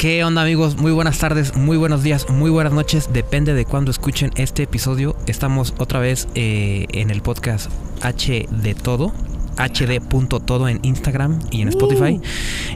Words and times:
¿Qué 0.00 0.24
onda 0.24 0.40
amigos? 0.40 0.78
Muy 0.78 0.92
buenas 0.92 1.18
tardes, 1.18 1.54
muy 1.56 1.76
buenos 1.76 2.02
días, 2.02 2.26
muy 2.30 2.50
buenas 2.50 2.72
noches. 2.72 3.10
Depende 3.12 3.52
de 3.52 3.66
cuándo 3.66 3.90
escuchen 3.90 4.30
este 4.36 4.62
episodio. 4.62 5.14
Estamos 5.26 5.74
otra 5.76 6.00
vez 6.00 6.26
eh, 6.34 6.86
en 6.92 7.10
el 7.10 7.20
podcast 7.20 7.70
H 8.00 8.46
de 8.50 8.74
todo. 8.74 9.12
HD.todo 9.58 10.68
en 10.70 10.80
Instagram 10.84 11.38
y 11.50 11.60
en 11.60 11.68
Spotify. 11.68 12.18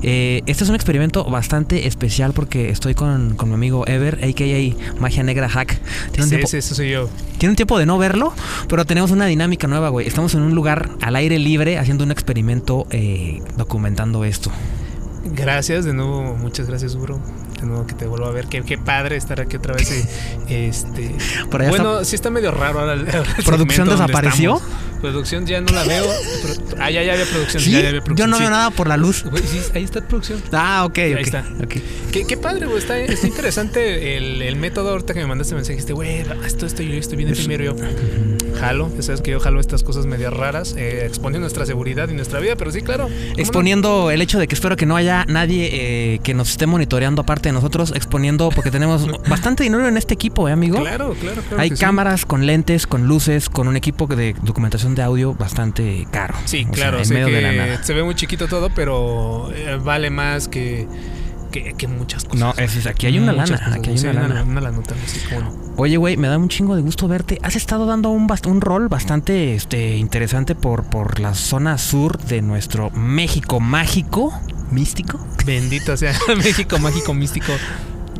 Eh, 0.02 0.42
este 0.44 0.64
es 0.64 0.68
un 0.68 0.74
experimento 0.74 1.24
bastante 1.24 1.86
especial 1.86 2.34
porque 2.34 2.68
estoy 2.68 2.94
con, 2.94 3.36
con 3.36 3.48
mi 3.48 3.54
amigo 3.54 3.86
Ever, 3.86 4.16
a.k.a. 4.22 5.00
Magia 5.00 5.22
Negra 5.22 5.48
Hack. 5.48 5.80
Tiene 6.10 6.24
un, 6.24 6.28
Sí, 6.28 6.28
tiempo, 6.28 6.46
sí, 6.46 6.58
eso 6.58 6.74
soy 6.74 6.90
yo. 6.90 7.08
tiene 7.38 7.52
un 7.52 7.56
tiempo 7.56 7.78
de 7.78 7.86
no 7.86 7.96
verlo, 7.96 8.34
pero 8.68 8.84
tenemos 8.84 9.12
una 9.12 9.24
dinámica 9.24 9.66
nueva, 9.66 9.88
güey. 9.88 10.06
Estamos 10.06 10.34
en 10.34 10.42
un 10.42 10.54
lugar 10.54 10.90
al 11.00 11.16
aire 11.16 11.38
libre 11.38 11.78
haciendo 11.78 12.04
un 12.04 12.10
experimento 12.10 12.86
eh, 12.90 13.40
documentando 13.56 14.26
esto. 14.26 14.50
Gracias, 15.24 15.84
de 15.84 15.94
nuevo, 15.94 16.34
muchas 16.34 16.68
gracias, 16.68 16.96
bro. 16.96 17.18
De 17.64 17.70
nuevo 17.70 17.86
que 17.86 17.94
te 17.94 18.06
vuelvo 18.06 18.26
a 18.26 18.30
ver. 18.30 18.46
Qué, 18.46 18.60
qué 18.62 18.76
padre 18.76 19.16
estar 19.16 19.40
aquí 19.40 19.56
otra 19.56 19.72
vez. 19.74 19.90
eh, 19.90 20.68
este. 20.68 21.14
Por 21.50 21.62
allá 21.62 21.70
bueno, 21.70 22.04
sí 22.04 22.14
está 22.14 22.28
medio 22.28 22.50
raro 22.50 22.80
ahora. 22.80 22.92
el- 22.92 23.06
ahora 23.08 23.34
el 23.38 23.44
¿Producción 23.44 23.88
desapareció? 23.88 24.60
Producción 25.00 25.44
ya 25.46 25.60
no 25.60 25.70
la 25.72 25.84
veo. 25.84 26.04
Ah, 26.78 26.90
ya, 26.90 27.02
ya 27.02 27.12
había 27.12 27.26
producción. 27.26 27.62
¿Sí? 27.62 27.70
ya, 27.72 27.80
ya 27.82 27.88
había 27.88 28.00
producción, 28.02 28.16
Yo 28.16 28.30
no 28.30 28.36
sí. 28.38 28.42
veo 28.42 28.50
nada 28.50 28.70
por 28.70 28.88
la 28.88 28.96
luz. 28.96 29.24
Sí, 29.50 29.60
ahí 29.74 29.84
está 29.84 30.00
producción. 30.00 30.42
Ah, 30.52 30.84
ok, 30.86 30.98
Ahí 30.98 31.12
ok, 31.14 31.20
está. 31.20 31.44
ok. 31.62 31.74
Qué, 32.10 32.24
qué 32.26 32.36
padre, 32.38 32.64
güey. 32.66 32.78
Está, 32.78 32.98
está 32.98 33.26
interesante 33.26 34.16
el, 34.16 34.40
el 34.40 34.56
método. 34.56 34.90
Ahorita 34.90 35.12
que 35.12 35.20
me 35.20 35.26
mandaste 35.26 35.54
mensaje, 35.54 35.74
dijiste, 35.74 35.92
güey, 35.92 36.20
esto, 36.46 36.64
esto, 36.66 36.82
yo 36.82 36.94
estoy 36.98 37.18
bien 37.18 37.28
Es- 37.30 37.38
primero. 37.38 37.64
Yo 37.64 37.76
jalo. 38.60 38.90
Ya 38.96 39.02
sabes 39.02 39.20
que 39.20 39.30
yo 39.32 39.40
jalo 39.40 39.60
estas 39.60 39.82
cosas 39.82 40.06
medias 40.06 40.32
raras, 40.32 40.74
eh, 40.78 41.04
exponiendo 41.06 41.40
nuestra 41.40 41.66
seguridad 41.66 42.08
y 42.08 42.14
nuestra 42.14 42.40
vida, 42.40 42.56
pero 42.56 42.70
sí, 42.70 42.80
claro. 42.80 43.08
Exponiendo 43.36 44.10
el 44.10 44.22
hecho 44.22 44.38
de 44.38 44.48
que 44.48 44.54
espero 44.54 44.76
que 44.76 44.86
no 44.86 44.96
haya 44.96 45.26
nadie 45.28 45.68
eh, 45.72 46.20
que 46.22 46.32
nos 46.32 46.48
esté 46.50 46.66
monitoreando 46.66 47.22
aparte 47.22 47.50
de 47.50 47.52
nosotros, 47.54 47.92
exponiendo 47.94 48.50
porque 48.50 48.70
tenemos 48.70 49.06
bastante 49.28 49.62
dinero 49.62 49.88
en 49.88 49.96
este 49.96 50.14
equipo, 50.14 50.48
¿eh, 50.48 50.52
amigo? 50.52 50.80
Claro, 50.80 51.14
claro, 51.20 51.40
claro. 51.42 51.62
Hay 51.62 51.70
sí. 51.70 51.76
cámaras 51.76 52.26
con 52.26 52.44
lentes, 52.46 52.86
con 52.86 53.06
luces, 53.06 53.48
con 53.48 53.68
un 53.68 53.76
equipo 53.76 54.06
de 54.06 54.34
documentación 54.42 54.94
de 54.94 55.02
audio 55.02 55.34
bastante 55.34 56.06
caro. 56.10 56.34
Sí, 56.44 56.66
O 56.70 56.74
sea, 56.74 56.90
claro. 56.90 57.02
en 57.02 57.08
medio 57.08 57.26
de 57.26 57.40
la 57.42 57.52
nada. 57.52 57.82
se 57.82 57.94
ve 57.94 58.02
muy 58.02 58.14
chiquito 58.14 58.46
todo, 58.48 58.68
pero 58.74 59.50
eh, 59.54 59.78
vale 59.82 60.10
más 60.10 60.48
que, 60.48 60.86
que, 61.50 61.74
que 61.74 61.86
muchas 61.88 62.24
cosas. 62.24 62.40
No, 62.40 62.54
es, 62.62 62.86
aquí 62.86 63.06
hay 63.06 63.18
una 63.18 63.32
Muchas 63.32 63.50
lana, 63.50 63.64
cosas, 63.64 63.78
aquí 63.78 63.90
hay 63.90 63.98
sí, 63.98 64.06
una 64.08 64.22
lana. 64.28 64.42
Una 64.42 64.60
lanota, 64.60 64.94
así 65.04 65.20
como. 65.34 65.64
Oye, 65.76 65.96
güey, 65.96 66.16
me 66.16 66.28
da 66.28 66.38
un 66.38 66.48
chingo 66.48 66.76
de 66.76 66.82
gusto 66.82 67.08
verte. 67.08 67.38
Has 67.42 67.56
estado 67.56 67.86
dando 67.86 68.10
un, 68.10 68.28
bast- 68.28 68.46
un 68.48 68.60
rol 68.60 68.88
bastante 68.88 69.54
este, 69.56 69.96
interesante 69.96 70.54
por, 70.54 70.84
por 70.84 71.18
la 71.20 71.34
zona 71.34 71.78
sur 71.78 72.18
de 72.18 72.42
nuestro 72.42 72.90
México 72.90 73.58
mágico, 73.60 74.32
místico. 74.70 75.24
Bendito 75.44 75.96
sea 75.96 76.14
México 76.36 76.78
mágico 76.78 77.14
místico. 77.14 77.52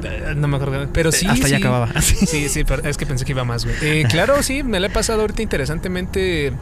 Eh, 0.02 0.34
No 0.36 0.48
me 0.48 0.56
acuerdo. 0.56 0.88
Pero 0.92 1.12
sí. 1.12 1.26
Hasta 1.26 1.46
sí. 1.46 1.50
ya 1.52 1.58
acababa. 1.58 1.88
Sí. 2.02 2.26
Sí, 2.26 2.48
sí, 2.48 2.64
pero 2.64 2.82
es 2.88 2.96
que 2.96 3.06
pensé 3.06 3.24
que 3.24 3.32
iba 3.32 3.44
más, 3.44 3.64
güey. 3.64 3.76
Eh, 3.82 4.04
claro, 4.08 4.42
sí, 4.42 4.62
me 4.62 4.80
la 4.80 4.88
he 4.88 4.90
pasado 4.90 5.22
ahorita 5.22 5.42
interesantemente, 5.42 6.52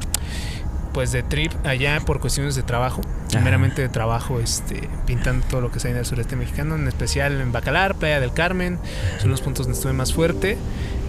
pues 0.92 1.10
de 1.12 1.22
trip 1.22 1.52
allá 1.64 2.00
por 2.00 2.20
cuestiones 2.20 2.54
de 2.54 2.62
trabajo, 2.62 3.00
Ajá. 3.30 3.40
meramente 3.40 3.82
de 3.82 3.88
trabajo, 3.88 4.40
este, 4.40 4.88
pintando 5.06 5.44
todo 5.46 5.60
lo 5.60 5.70
que 5.70 5.78
está 5.78 5.88
en 5.88 5.96
el 5.96 6.04
sureste 6.06 6.36
mexicano, 6.36 6.74
en 6.76 6.86
especial 6.86 7.40
en 7.40 7.50
Bacalar, 7.52 7.94
Playa 7.96 8.20
del 8.20 8.32
Carmen, 8.32 8.78
son 9.20 9.30
los 9.30 9.40
puntos 9.40 9.66
donde 9.66 9.76
estuve 9.78 9.92
más 9.94 10.12
fuerte. 10.12 10.56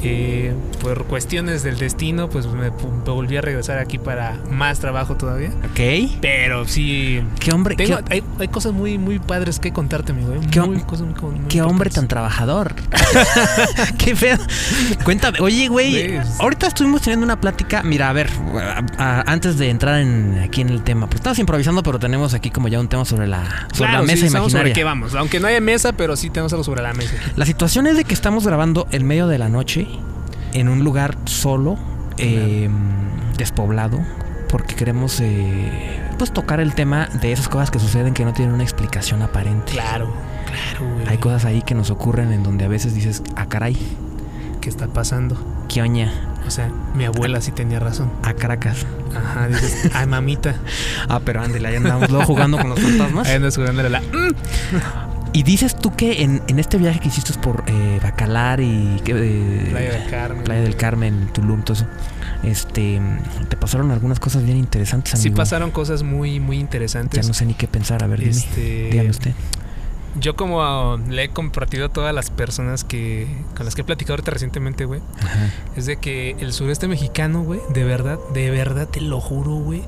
Eh, 0.06 0.54
por 0.82 1.06
cuestiones 1.06 1.64
del 1.64 1.78
destino, 1.78 2.30
pues 2.30 2.46
me, 2.48 2.70
me 2.72 2.72
volví 3.06 3.38
a 3.38 3.42
regresar 3.42 3.78
aquí 3.80 3.98
para 3.98 4.38
más 4.52 4.80
trabajo 4.80 5.16
todavía. 5.16 5.50
Ok. 5.72 6.12
Pero 6.22 6.68
sí, 6.68 7.22
¿Qué 7.40 7.52
hombre, 7.52 7.76
tengo, 7.76 7.98
qué, 8.04 8.16
hay, 8.16 8.24
hay 8.40 8.48
cosas 8.50 8.74
muy, 8.74 8.98
muy 8.98 9.20
padres 9.20 9.60
que 9.60 9.72
contarte, 9.72 10.12
amigo. 10.12 10.34
¿eh? 10.34 10.40
¿Qué 10.52 10.60
Muy, 10.62 10.78
hom- 10.78 10.86
cosas 10.86 11.08
muy- 11.08 11.40
muy 11.40 11.48
qué 11.48 11.62
hombre 11.62 11.90
tan 11.90 12.08
trabajador? 12.08 12.76
qué 13.98 14.16
feo. 14.16 14.38
Cuéntame, 15.04 15.40
oye, 15.40 15.68
güey, 15.68 15.92
Güey. 16.10 16.22
ahorita 16.40 16.68
estuvimos 16.68 17.02
teniendo 17.02 17.24
una 17.26 17.40
plática. 17.40 17.82
Mira, 17.84 18.10
a 18.10 18.14
ver, 18.14 18.30
a- 18.60 18.84
a- 18.98 19.24
antes 19.32 19.58
de 19.58 19.70
entrar 19.70 20.00
en, 20.02 20.40
aquí 20.44 20.62
en 20.62 20.70
el 20.70 20.84
tema, 20.84 21.08
pues 21.08 21.18
estamos 21.18 21.40
improvisando, 21.40 21.84
pero 21.84 22.00
tenemos 22.00 22.34
aquí 22.34 22.50
como 22.50 22.68
ya 22.68 22.80
un 22.80 22.88
tema 22.88 23.06
sobre 23.06 23.28
la, 23.28 23.44
sobre 23.74 23.90
Claro, 23.90 24.00
la 24.00 24.02
mesa 24.04 24.22
sí, 24.26 24.30
sobre 24.30 24.40
imaginaria. 24.42 24.74
qué 24.74 24.84
vamos. 24.84 25.16
Aunque 25.16 25.40
no 25.40 25.48
haya 25.48 25.62
mesa, 25.62 25.94
pero 25.94 26.16
sí 26.16 26.30
tenemos 26.30 26.52
algo 26.54 26.64
sobre 26.64 26.82
la 26.82 26.94
mesa. 26.94 27.14
La 27.36 27.46
situación 27.46 27.88
es 27.88 27.98
de 27.98 28.04
que 28.04 28.14
estamos 28.14 28.46
grabando 28.46 28.88
en 28.92 29.06
medio 29.06 29.28
de 29.28 29.38
la 29.38 29.50
noche, 29.50 29.88
en 30.54 30.70
un 30.70 30.84
lugar 30.84 31.18
solo, 31.26 31.78
eh, 32.18 32.70
despoblado, 33.38 34.00
porque 34.50 34.76
queremos 34.76 35.20
eh, 35.20 36.00
pues 36.18 36.32
tocar 36.32 36.60
el 36.60 36.76
tema 36.76 37.08
de 37.22 37.32
esas 37.32 37.50
cosas 37.50 37.72
que 37.72 37.80
suceden 37.80 38.14
que 38.14 38.24
no 38.26 38.34
tienen 38.34 38.54
una 38.54 38.64
explicación 38.64 39.22
aparente. 39.22 39.72
Claro, 39.74 40.14
claro, 40.46 40.94
güey. 40.94 41.08
Hay 41.08 41.18
cosas 41.18 41.46
ahí 41.46 41.62
que 41.62 41.74
nos 41.76 41.90
ocurren 41.90 42.32
en 42.32 42.44
donde 42.44 42.66
a 42.66 42.68
veces 42.68 42.94
dices, 42.94 43.24
ah, 43.36 43.48
caray, 43.48 43.78
¿Qué 44.62 44.70
está 44.70 44.88
pasando? 44.88 45.36
qué 45.68 45.82
oña, 45.82 46.14
O 46.48 46.52
sea, 46.52 46.70
mi 46.96 47.04
abuela 47.04 47.42
sí 47.42 47.52
tenía 47.52 47.80
razón. 47.80 48.10
a 48.22 48.34
Caracas. 48.34 48.86
Ajá, 49.14 49.48
dices, 49.50 49.90
ay, 49.94 50.06
mamita. 50.08 50.56
Ah, 51.10 51.20
pero 51.26 51.42
ándale, 51.42 51.68
ahí 51.68 51.76
andamos 51.76 52.10
luego 52.10 52.26
jugando 52.26 52.58
con 52.58 52.70
los 52.70 52.80
fantasmas. 52.80 53.28
Ahí 53.28 53.36
andas 53.36 53.58
jugándole 53.58 53.90
la. 53.90 54.02
Y 55.36 55.42
dices 55.44 55.76
tú 55.76 55.96
que 55.96 56.22
en, 56.22 56.44
en 56.48 56.60
este 56.60 56.78
viaje 56.78 57.00
que 57.00 57.08
hiciste 57.08 57.34
por 57.40 57.64
eh, 57.68 58.00
Bacalar 58.04 58.60
y 58.60 59.02
eh, 59.06 59.68
Playa 59.72 59.92
del 59.94 60.10
Carmen. 60.10 60.44
Playa 60.44 60.62
del 60.62 60.76
Carmen, 60.76 61.30
Tulum, 61.34 61.64
todo 61.64 61.74
eso, 61.74 61.88
este, 62.44 63.02
te 63.50 63.58
pasaron 63.58 63.90
algunas 63.92 64.20
cosas 64.20 64.44
bien 64.44 64.58
interesantes, 64.58 65.20
Sí 65.20 65.30
amigo. 65.30 65.38
pasaron 65.38 65.72
cosas 65.72 66.04
muy, 66.04 66.40
muy 66.40 66.60
interesantes. 66.60 67.20
Ya 67.22 67.28
no 67.28 67.34
sé 67.34 67.46
ni 67.48 67.56
qué 67.56 67.68
pensar, 67.68 68.04
a 68.04 68.08
ver, 68.08 68.20
dime, 68.20 68.32
Este, 68.32 68.90
dígame 68.92 69.10
usted. 69.10 69.34
Yo 70.20 70.36
como 70.36 70.98
le 71.10 71.24
he 71.24 71.30
compartido 71.30 71.88
a 71.88 71.90
todas 71.90 72.14
las 72.14 72.30
personas 72.30 72.84
que 72.84 73.28
con 73.56 73.66
las 73.66 73.74
que 73.74 73.82
he 73.82 73.84
platicado 73.84 74.14
ahorita 74.14 74.30
recientemente, 74.30 74.86
güey, 74.86 75.02
es 75.76 75.88
de 75.88 75.96
que 75.98 76.36
el 76.40 76.54
sureste 76.54 76.88
mexicano, 76.88 77.42
güey, 77.42 77.60
de 77.70 77.84
verdad, 77.84 78.20
de 78.32 78.52
verdad 78.52 78.88
te 78.88 79.02
lo 79.02 79.20
juro, 79.20 79.56
güey, 79.56 79.82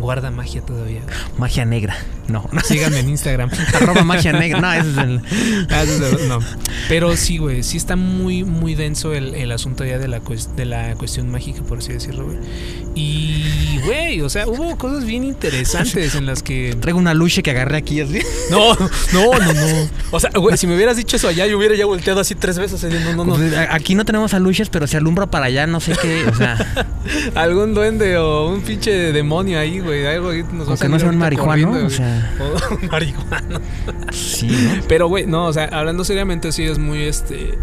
guarda 0.00 0.30
magia 0.30 0.62
todavía. 0.62 1.00
Magia 1.38 1.64
negra, 1.64 1.96
no, 2.28 2.48
Síganme 2.64 3.00
en 3.00 3.10
Instagram. 3.10 3.50
arroba 3.74 4.02
magia 4.04 4.32
negra, 4.32 4.60
no, 4.60 4.72
ese 4.72 4.90
es 4.90 4.96
el... 4.98 5.20
Ah, 5.70 5.82
es 5.82 6.28
no. 6.28 6.40
Pero 6.88 7.16
sí, 7.16 7.38
güey, 7.38 7.62
sí 7.62 7.76
está 7.76 7.96
muy, 7.96 8.44
muy 8.44 8.74
denso 8.74 9.12
el, 9.14 9.34
el 9.34 9.52
asunto 9.52 9.84
ya 9.84 9.98
de 9.98 10.08
la, 10.08 10.20
de 10.56 10.64
la 10.64 10.94
cuestión 10.96 11.30
mágica, 11.30 11.62
por 11.62 11.78
así 11.78 11.92
decirlo, 11.92 12.24
güey. 12.26 12.38
Y, 12.94 13.78
güey, 13.84 14.20
o 14.22 14.28
sea, 14.28 14.48
hubo 14.48 14.76
cosas 14.76 15.04
bien 15.04 15.22
interesantes 15.22 16.14
en 16.16 16.26
las 16.26 16.42
que... 16.42 16.76
Traigo 16.80 16.98
una 16.98 17.14
luche 17.14 17.42
que 17.42 17.50
agarré 17.52 17.76
aquí 17.78 18.00
así. 18.00 18.20
No, 18.50 18.74
no, 18.74 18.88
no, 19.12 19.52
no. 19.52 19.88
O 20.10 20.18
sea, 20.18 20.30
güey, 20.34 20.56
si 20.56 20.66
me 20.66 20.74
hubieras 20.74 20.96
dicho 20.96 21.16
eso 21.16 21.28
allá, 21.28 21.46
yo 21.46 21.56
hubiera 21.56 21.76
ya 21.76 21.86
volteado 21.86 22.20
así 22.20 22.34
tres 22.34 22.58
veces. 22.58 22.82
así, 22.82 22.92
No, 23.04 23.12
no, 23.12 23.24
no. 23.24 23.34
Pues, 23.34 23.54
a- 23.54 23.74
aquí 23.74 23.94
no 23.94 24.04
tenemos 24.04 24.34
aluches, 24.34 24.68
pero 24.70 24.86
se 24.88 24.96
alumbra 24.96 25.26
para 25.30 25.46
allá, 25.46 25.66
no 25.68 25.78
sé 25.80 25.92
qué, 26.02 26.24
o 26.26 26.34
sea, 26.34 26.56
Algún 27.34 27.74
duende 27.74 28.16
o 28.18 28.48
un 28.48 28.62
pinche 28.62 28.90
demonio 29.12 29.58
ahí, 29.58 29.78
güey. 29.78 29.89
Algo 29.92 30.30
ahí 30.30 30.42
nos 30.42 30.62
va 30.62 30.62
a 30.62 30.68
aunque 30.70 30.88
no 30.88 30.98
sea 30.98 31.08
un 31.08 31.18
marihuano, 31.18 31.46
corriendo, 31.68 31.86
o 31.86 31.90
sea, 31.90 32.34
güey. 32.38 32.50
O 32.50 32.74
un 32.82 32.88
marihuano. 32.90 33.60
sí, 34.12 34.48
¿no? 34.48 34.82
Pero, 34.88 35.08
güey, 35.08 35.26
no, 35.26 35.46
o 35.46 35.52
sea, 35.52 35.64
hablando 35.66 36.04
seriamente, 36.04 36.52
sí 36.52 36.64
es 36.64 36.78
muy, 36.78 37.02
este. 37.02 37.58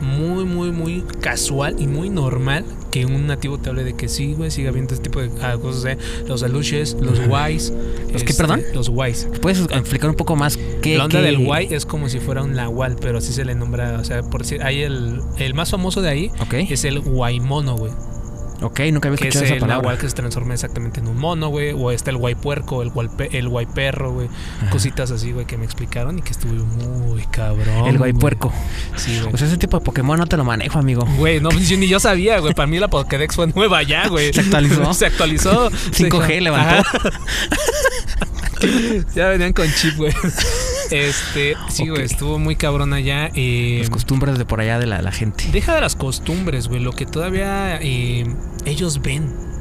Muy, 0.00 0.44
muy, 0.44 0.70
muy 0.70 1.02
casual 1.20 1.76
y 1.78 1.86
muy 1.86 2.10
normal 2.10 2.64
que 2.90 3.06
un 3.06 3.26
nativo 3.26 3.56
te 3.58 3.70
hable 3.70 3.84
de 3.84 3.94
que 3.94 4.08
sí, 4.08 4.34
güey, 4.34 4.50
siga 4.50 4.70
viendo 4.70 4.92
este 4.92 5.04
tipo 5.08 5.20
de 5.20 5.30
ah, 5.42 5.56
cosas, 5.56 5.84
¿eh? 5.92 5.98
Los 6.28 6.42
aluches, 6.42 6.94
los 7.00 7.26
guays. 7.26 7.72
¿Los 8.12 8.22
qué, 8.22 8.34
perdón? 8.34 8.60
Los 8.74 8.90
guays. 8.90 9.26
¿Puedes 9.40 9.60
explicar 9.60 10.10
un 10.10 10.16
poco 10.16 10.36
más 10.36 10.58
qué... 10.82 10.98
La 10.98 11.04
onda 11.04 11.20
qué- 11.20 11.24
del 11.24 11.38
guay 11.38 11.68
es 11.70 11.86
como 11.86 12.10
si 12.10 12.18
fuera 12.20 12.42
un 12.42 12.52
nahual, 12.52 12.96
pero 13.00 13.18
así 13.18 13.32
se 13.32 13.46
le 13.46 13.54
nombra, 13.54 13.98
o 13.98 14.04
sea, 14.04 14.22
por 14.22 14.42
decir, 14.42 14.62
hay 14.62 14.82
el, 14.82 15.20
el 15.38 15.54
más 15.54 15.70
famoso 15.70 16.02
de 16.02 16.10
ahí 16.10 16.30
Ok, 16.40 16.54
es 16.54 16.84
el 16.84 17.00
guaymono, 17.00 17.76
güey. 17.76 17.92
Ok, 18.62 18.80
nunca 18.92 19.08
había 19.08 19.18
Que 19.18 19.28
es 19.28 19.34
escuchado 19.34 19.44
esa 19.44 19.54
el 19.54 19.60
palabra. 19.60 19.82
nahual 19.82 19.98
que 19.98 20.08
se 20.08 20.14
transforma 20.14 20.54
exactamente 20.54 21.00
en 21.00 21.08
un 21.08 21.18
mono, 21.18 21.48
güey. 21.48 21.72
O 21.72 21.90
está 21.90 22.10
el 22.10 22.16
guay 22.16 22.34
puerco, 22.34 22.82
el 22.82 22.90
guay, 22.90 23.08
el 23.32 23.48
guay 23.48 23.66
perro, 23.66 24.12
güey. 24.12 24.28
Cositas 24.70 25.10
así, 25.10 25.32
güey, 25.32 25.46
que 25.46 25.56
me 25.56 25.64
explicaron 25.64 26.18
y 26.18 26.22
que 26.22 26.30
estuve 26.32 26.52
muy 26.52 27.22
cabrón. 27.26 27.86
El 27.86 27.98
guay 27.98 28.12
puerco. 28.12 28.52
Sí, 28.96 29.20
güey. 29.20 29.36
Sea, 29.36 29.46
ese 29.46 29.56
tipo 29.58 29.78
de 29.78 29.84
Pokémon 29.84 30.18
no 30.18 30.26
te 30.26 30.36
lo 30.36 30.44
manejo, 30.44 30.78
amigo. 30.78 31.04
Güey, 31.18 31.40
no, 31.40 31.48
pues 31.50 31.68
yo 31.68 31.76
ni 31.76 31.88
yo 31.88 32.00
sabía, 32.00 32.38
güey. 32.40 32.54
Para 32.54 32.66
mí 32.66 32.78
la 32.78 32.88
Pokédex 32.88 33.34
fue 33.34 33.46
nueva 33.48 33.82
ya, 33.82 34.08
güey. 34.08 34.32
Se 34.32 34.40
actualizó. 34.40 34.94
Se 34.94 35.06
actualizó. 35.06 35.70
5G 35.70 36.40
levantó. 36.40 36.88
Ajá. 36.88 37.10
ya 39.14 39.28
venían 39.28 39.52
con 39.52 39.66
chip, 39.74 39.96
güey. 39.96 40.12
Este, 40.90 41.54
sí, 41.68 41.88
güey, 41.88 42.02
estuvo 42.04 42.38
muy 42.38 42.56
cabrón 42.56 42.92
allá. 42.92 43.30
eh, 43.34 43.78
Las 43.80 43.90
costumbres 43.90 44.38
de 44.38 44.44
por 44.44 44.60
allá 44.60 44.78
de 44.78 44.86
la, 44.86 45.02
la 45.02 45.12
gente. 45.12 45.44
deja 45.52 45.74
de 45.74 45.80
las 45.80 45.96
costumbres, 45.96 46.68
güey. 46.68 46.80
Lo 46.80 46.92
que 46.92 47.06
todavía 47.06 47.78
eh, 47.80 48.24
ellos 48.64 49.00
ven. 49.02 49.53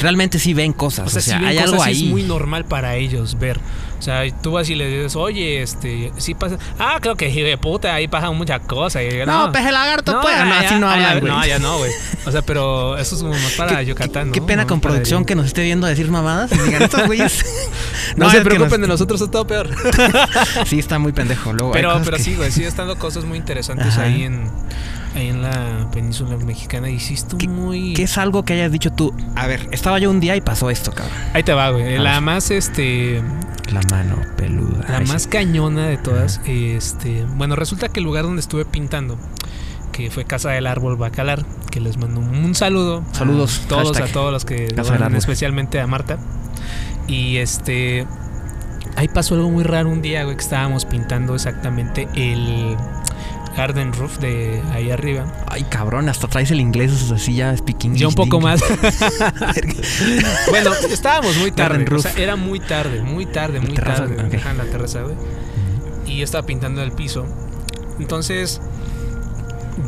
Realmente 0.00 0.38
sí 0.38 0.54
ven 0.54 0.72
cosas. 0.72 1.06
O 1.06 1.10
sea, 1.10 1.18
O 1.18 1.22
sea, 1.22 1.38
sí 1.38 1.44
hay 1.44 1.58
algo 1.58 1.82
ahí. 1.82 2.04
es 2.04 2.10
muy 2.10 2.22
normal 2.22 2.64
para 2.64 2.96
ellos 2.96 3.38
ver. 3.38 3.58
O 3.98 4.02
sea, 4.04 4.22
tú 4.42 4.52
vas 4.52 4.68
y 4.68 4.74
le 4.74 4.86
dices, 4.88 5.16
oye, 5.16 5.62
este, 5.62 6.12
sí 6.18 6.34
pasa. 6.34 6.58
Ah, 6.78 6.98
creo 7.00 7.16
que 7.16 7.30
de 7.30 7.56
puta, 7.56 7.94
ahí 7.94 8.06
pasan 8.06 8.36
muchas 8.36 8.60
cosas. 8.60 9.02
Y 9.02 9.16
yo, 9.16 9.24
No, 9.24 9.50
peje 9.50 9.72
lagarto, 9.72 10.18
pues. 10.20 10.36
No, 10.36 10.44
ya- 10.46 10.60
así 10.60 10.74
no 10.74 10.80
ya- 10.88 10.92
hablan, 10.94 11.20
güey. 11.20 11.32
No, 11.32 11.46
ya 11.46 11.58
no, 11.58 11.78
güey. 11.78 11.90
O 12.26 12.30
sea, 12.30 12.42
pero 12.42 12.98
eso 12.98 13.14
es 13.16 13.22
como 13.22 13.32
más 13.34 13.52
para 13.56 13.82
Yucatán, 13.82 14.26
¿no? 14.26 14.32
Qué 14.32 14.42
pena 14.42 14.62
No 14.62 14.68
con 14.68 14.80
producción 14.80 15.24
que 15.24 15.34
nos 15.34 15.46
esté 15.46 15.62
viendo 15.62 15.86
decir 15.86 16.10
mamadas 16.10 16.52
y 16.52 16.58
digan, 16.58 16.82
estos 16.82 17.06
güeyes. 17.06 17.44
No, 18.16 18.30
se 18.30 18.42
preocupen 18.42 18.80
de 18.82 18.86
nos- 18.88 18.94
nosotros, 19.00 19.20
es 19.22 19.30
todo 19.30 19.46
peor. 19.46 19.70
Sí, 20.66 20.78
está 20.78 20.98
muy 20.98 21.12
pendejo. 21.12 21.52
Luego, 21.52 21.72
Pero, 21.72 21.98
pero 22.04 22.16
que- 22.18 22.22
sí, 22.22 22.34
güey, 22.34 22.50
sigue 22.50 22.66
estando 22.66 22.98
cosas 22.98 23.24
muy 23.24 23.38
interesantes 23.38 23.88
Ajá. 23.88 24.02
ahí 24.02 24.24
en, 24.24 24.50
ahí 25.14 25.28
en 25.28 25.42
la 25.42 25.88
península 25.92 26.36
mexicana. 26.36 26.90
Y 26.90 26.98
sí, 27.00 27.14
estuvo 27.14 27.38
¿Qué- 27.38 27.48
muy. 27.48 27.94
¿Qué 27.94 28.04
es 28.04 28.18
algo 28.18 28.44
que 28.44 28.54
hayas 28.54 28.72
dicho 28.72 28.90
tú? 28.92 29.14
A 29.36 29.46
ver, 29.46 29.68
estaba 29.72 29.98
yo 29.98 30.10
un 30.10 30.20
día 30.20 30.36
y 30.36 30.40
pasó 30.40 30.70
esto, 30.70 30.92
cabrón. 30.92 31.16
Ahí 31.32 31.42
te 31.42 31.52
va, 31.52 31.70
güey. 31.70 31.98
La 31.98 32.20
más, 32.20 32.50
este. 32.50 33.22
La 33.72 33.80
mano 33.90 34.16
peluda. 34.36 34.84
La 34.88 34.98
Ay, 34.98 35.06
más 35.06 35.22
sí. 35.22 35.28
cañona 35.30 35.86
de 35.86 35.96
todas, 35.96 36.40
este, 36.44 37.24
bueno, 37.36 37.56
resulta 37.56 37.88
que 37.88 38.00
el 38.00 38.04
lugar 38.04 38.24
donde 38.24 38.40
estuve 38.40 38.66
pintando, 38.66 39.18
que 39.90 40.10
fue 40.10 40.26
Casa 40.26 40.50
del 40.50 40.66
Árbol 40.66 40.96
Bacalar, 40.96 41.44
que 41.70 41.80
les 41.80 41.96
mando 41.96 42.20
un 42.20 42.54
saludo. 42.54 43.02
Saludos, 43.12 43.62
a 43.64 43.68
todos, 43.68 43.88
hashtag 43.88 44.10
a 44.10 44.12
todos 44.12 44.32
los 44.32 44.44
que, 44.44 44.66
Casa 44.68 44.96
especialmente 45.16 45.80
a 45.80 45.86
Marta. 45.86 46.18
Y 47.08 47.38
este, 47.38 48.06
ahí 48.96 49.08
pasó 49.08 49.34
algo 49.34 49.50
muy 49.50 49.64
raro 49.64 49.88
un 49.88 50.02
día, 50.02 50.24
güey, 50.24 50.36
que 50.36 50.42
estábamos 50.42 50.84
pintando 50.84 51.34
exactamente 51.34 52.06
el 52.14 52.76
Garden 53.56 53.92
Roof 53.92 54.18
de 54.18 54.62
ahí 54.72 54.90
arriba. 54.90 55.26
Ay, 55.46 55.64
cabrón, 55.64 56.08
hasta 56.08 56.26
traes 56.28 56.50
el 56.50 56.60
inglés 56.60 57.10
así 57.12 57.36
ya 57.36 57.56
speaking. 57.56 57.94
Ya 57.94 58.08
un 58.08 58.14
poco 58.14 58.40
más. 58.40 58.60
Bueno, 60.50 60.70
estábamos 60.90 61.36
muy 61.38 61.50
tarde. 61.50 61.78
Garden 61.78 61.94
O 61.94 61.98
sea, 62.00 62.10
roof. 62.12 62.20
era 62.20 62.36
muy 62.36 62.60
tarde, 62.60 63.02
muy 63.02 63.26
tarde, 63.26 63.60
muy 63.60 63.74
terraza, 63.74 64.06
tarde. 64.06 64.26
ok. 64.26 64.34
Ajá, 64.34 64.50
en 64.50 64.58
la 64.58 64.64
terraza, 64.64 65.02
güey. 65.02 65.14
Y 66.06 66.18
yo 66.18 66.24
estaba 66.24 66.46
pintando 66.46 66.82
el 66.82 66.92
piso. 66.92 67.26
Entonces, 67.98 68.60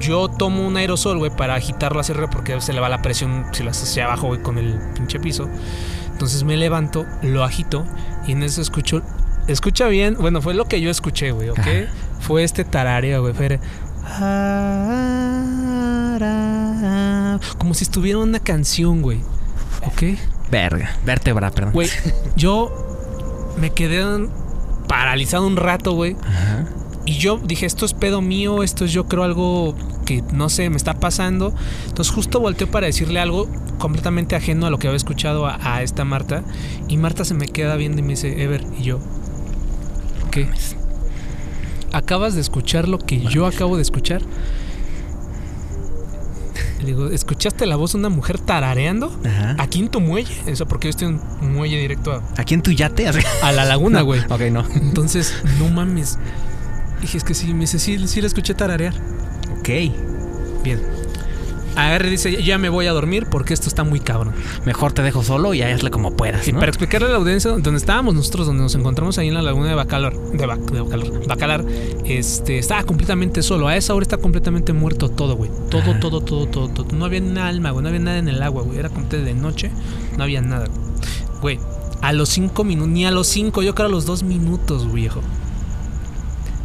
yo 0.00 0.28
tomo 0.28 0.66
un 0.66 0.76
aerosol, 0.76 1.18
güey, 1.18 1.30
para 1.34 1.54
agitarlo 1.54 2.00
hacia 2.00 2.14
arriba 2.14 2.30
porque 2.30 2.60
se 2.60 2.72
le 2.72 2.80
va 2.80 2.88
la 2.88 3.02
presión 3.02 3.46
si 3.52 3.62
lo 3.62 3.70
haces 3.70 3.90
hacia 3.90 4.04
abajo, 4.06 4.28
güey, 4.28 4.42
con 4.42 4.58
el 4.58 4.78
pinche 4.94 5.18
piso. 5.20 5.48
Entonces 6.12 6.44
me 6.44 6.56
levanto, 6.56 7.04
lo 7.22 7.44
agito 7.44 7.84
y 8.26 8.32
en 8.32 8.42
eso 8.42 8.62
escucho. 8.62 9.02
Escucha 9.48 9.86
bien, 9.86 10.16
bueno, 10.18 10.40
fue 10.42 10.54
lo 10.54 10.64
que 10.64 10.80
yo 10.80 10.90
escuché, 10.90 11.30
güey, 11.30 11.50
¿ok? 11.50 11.58
Fue 12.26 12.42
este 12.42 12.64
tarareo, 12.64 13.22
güey. 13.22 13.34
Fue. 13.34 13.60
Como 17.58 17.74
si 17.74 17.84
estuviera 17.84 18.18
una 18.18 18.40
canción, 18.40 19.02
güey. 19.02 19.20
¿Ok? 19.86 20.18
Verga, 20.50 20.96
vértebra, 21.04 21.50
perdón. 21.52 21.72
Güey, 21.72 21.88
yo 22.36 23.54
me 23.60 23.70
quedé 23.70 24.28
paralizado 24.88 25.46
un 25.46 25.56
rato, 25.56 25.92
güey. 25.92 26.16
Ajá. 26.20 26.66
Y 27.04 27.18
yo 27.18 27.38
dije, 27.38 27.66
esto 27.66 27.86
es 27.86 27.94
pedo 27.94 28.20
mío, 28.20 28.64
esto 28.64 28.84
es 28.84 28.92
yo 28.92 29.06
creo 29.06 29.22
algo 29.22 29.76
que 30.04 30.22
no 30.32 30.48
sé, 30.48 30.68
me 30.68 30.76
está 30.76 30.94
pasando. 30.94 31.54
Entonces 31.86 32.12
justo 32.12 32.40
volteo 32.40 32.68
para 32.68 32.86
decirle 32.86 33.20
algo 33.20 33.48
completamente 33.78 34.34
ajeno 34.34 34.66
a 34.66 34.70
lo 34.70 34.80
que 34.80 34.88
había 34.88 34.96
escuchado 34.96 35.46
a, 35.46 35.58
a 35.62 35.82
esta 35.82 36.04
Marta. 36.04 36.42
Y 36.88 36.96
Marta 36.96 37.24
se 37.24 37.34
me 37.34 37.46
queda 37.46 37.76
viendo 37.76 38.00
y 38.00 38.02
me 38.02 38.10
dice, 38.10 38.42
Ever, 38.42 38.64
y 38.76 38.82
yo, 38.82 38.98
¿qué? 40.32 40.48
¿Acabas 41.96 42.34
de 42.34 42.42
escuchar 42.42 42.88
lo 42.88 42.98
que 42.98 43.20
yo 43.20 43.46
acabo 43.46 43.76
de 43.76 43.82
escuchar? 43.82 44.20
Le 46.80 46.84
digo, 46.84 47.08
¿escuchaste 47.08 47.64
la 47.64 47.76
voz 47.76 47.92
de 47.92 47.98
una 47.98 48.10
mujer 48.10 48.38
tarareando? 48.38 49.18
Ajá. 49.24 49.56
Aquí 49.58 49.78
en 49.78 49.88
tu 49.88 50.02
muelle. 50.02 50.30
Eso 50.44 50.66
porque 50.66 50.88
yo 50.88 50.90
estoy 50.90 51.08
en 51.08 51.20
un 51.40 51.54
muelle 51.54 51.78
directo 51.78 52.12
a, 52.12 52.22
Aquí 52.36 52.52
en 52.52 52.60
tu 52.60 52.70
yate. 52.70 53.08
a 53.42 53.52
la 53.52 53.64
laguna, 53.64 54.02
güey. 54.02 54.20
Ok, 54.28 54.42
no. 54.52 54.62
Entonces, 54.74 55.42
no 55.58 55.70
mames. 55.70 56.18
Dije, 57.00 57.16
es 57.16 57.24
que 57.24 57.32
sí, 57.32 57.54
me 57.54 57.60
dice, 57.60 57.78
sí, 57.78 58.06
sí 58.08 58.20
la 58.20 58.26
escuché 58.26 58.52
tararear. 58.52 58.92
Ok. 59.58 59.68
Bien. 60.62 60.95
Agarre 61.76 62.08
y 62.08 62.10
dice, 62.12 62.42
ya 62.42 62.56
me 62.58 62.68
voy 62.70 62.86
a 62.86 62.92
dormir 62.92 63.26
porque 63.30 63.52
esto 63.52 63.68
está 63.68 63.84
muy 63.84 64.00
cabrón. 64.00 64.32
Mejor 64.64 64.92
te 64.92 65.02
dejo 65.02 65.22
solo 65.22 65.52
y 65.54 65.60
hazle 65.62 65.90
como 65.90 66.16
puedas, 66.16 66.48
Y 66.48 66.52
¿no? 66.52 66.58
para 66.58 66.70
explicarle 66.70 67.08
a 67.08 67.10
la 67.10 67.16
audiencia 67.18 67.50
donde 67.50 67.76
estábamos 67.76 68.14
nosotros, 68.14 68.46
donde 68.46 68.62
nos 68.62 68.74
encontramos 68.74 69.18
ahí 69.18 69.28
en 69.28 69.34
la 69.34 69.42
laguna 69.42 69.68
de 69.68 69.74
Bacalar, 69.74 70.14
de, 70.16 70.46
Bac- 70.46 70.70
de 70.70 70.80
Bacalar, 70.80 71.26
Bacalar, 71.28 71.64
este, 72.06 72.58
estaba 72.58 72.82
completamente 72.84 73.42
solo. 73.42 73.68
A 73.68 73.76
esa 73.76 73.94
hora 73.94 74.02
está 74.04 74.16
completamente 74.16 74.72
muerto 74.72 75.10
todo, 75.10 75.36
güey. 75.36 75.50
Todo, 75.70 75.98
todo, 76.00 76.20
todo, 76.22 76.46
todo, 76.46 76.68
todo. 76.68 76.96
No 76.96 77.04
había 77.04 77.20
una 77.20 77.46
alma, 77.46 77.70
güey. 77.72 77.82
No 77.82 77.88
había 77.88 78.00
nada 78.00 78.18
en 78.18 78.28
el 78.28 78.42
agua, 78.42 78.62
güey. 78.62 78.78
Era 78.78 78.88
completamente 78.88 79.34
de 79.34 79.38
noche. 79.40 79.70
No 80.16 80.24
había 80.24 80.40
nada, 80.40 80.66
güey. 81.40 81.58
Güey, 81.58 81.60
a 82.00 82.12
los 82.14 82.30
cinco 82.30 82.64
minutos, 82.64 82.88
ni 82.90 83.04
a 83.04 83.10
los 83.10 83.26
cinco, 83.26 83.62
yo 83.62 83.74
creo 83.74 83.88
a 83.88 83.90
los 83.90 84.06
dos 84.06 84.22
minutos, 84.22 84.90
viejo. 84.92 85.20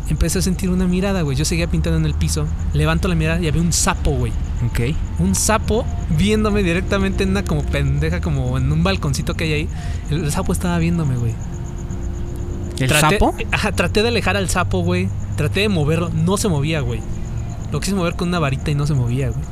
Empecé 0.09 0.39
a 0.39 0.41
sentir 0.41 0.69
una 0.69 0.87
mirada, 0.87 1.21
güey. 1.21 1.37
Yo 1.37 1.45
seguía 1.45 1.67
pintando 1.67 1.97
en 1.97 2.05
el 2.05 2.13
piso. 2.13 2.45
Levanto 2.73 3.07
la 3.07 3.15
mirada 3.15 3.41
y 3.41 3.47
había 3.47 3.61
un 3.61 3.71
sapo, 3.73 4.11
güey. 4.11 4.31
Ok. 4.69 4.95
Un 5.19 5.33
sapo 5.35 5.85
viéndome 6.17 6.61
directamente 6.63 7.23
en 7.23 7.31
una 7.31 7.43
como 7.43 7.63
pendeja, 7.63 8.21
como 8.21 8.57
en 8.57 8.71
un 8.71 8.83
balconcito 8.83 9.33
que 9.33 9.45
hay 9.45 9.53
ahí. 9.53 9.69
El, 10.09 10.25
el 10.25 10.31
sapo 10.31 10.53
estaba 10.53 10.77
viéndome, 10.77 11.15
güey. 11.17 11.33
¿El 12.79 12.89
Traté- 12.89 13.15
sapo? 13.19 13.35
Ajá, 13.51 13.71
traté 13.71 14.01
de 14.01 14.09
alejar 14.09 14.37
al 14.37 14.49
sapo, 14.49 14.79
güey. 14.83 15.09
Traté 15.35 15.61
de 15.61 15.69
moverlo. 15.69 16.09
No 16.09 16.37
se 16.37 16.47
movía, 16.47 16.81
güey. 16.81 16.99
Lo 17.71 17.79
quise 17.79 17.95
mover 17.95 18.15
con 18.15 18.27
una 18.27 18.39
varita 18.39 18.69
y 18.71 18.75
no 18.75 18.85
se 18.85 18.93
movía, 18.93 19.29
güey. 19.29 19.43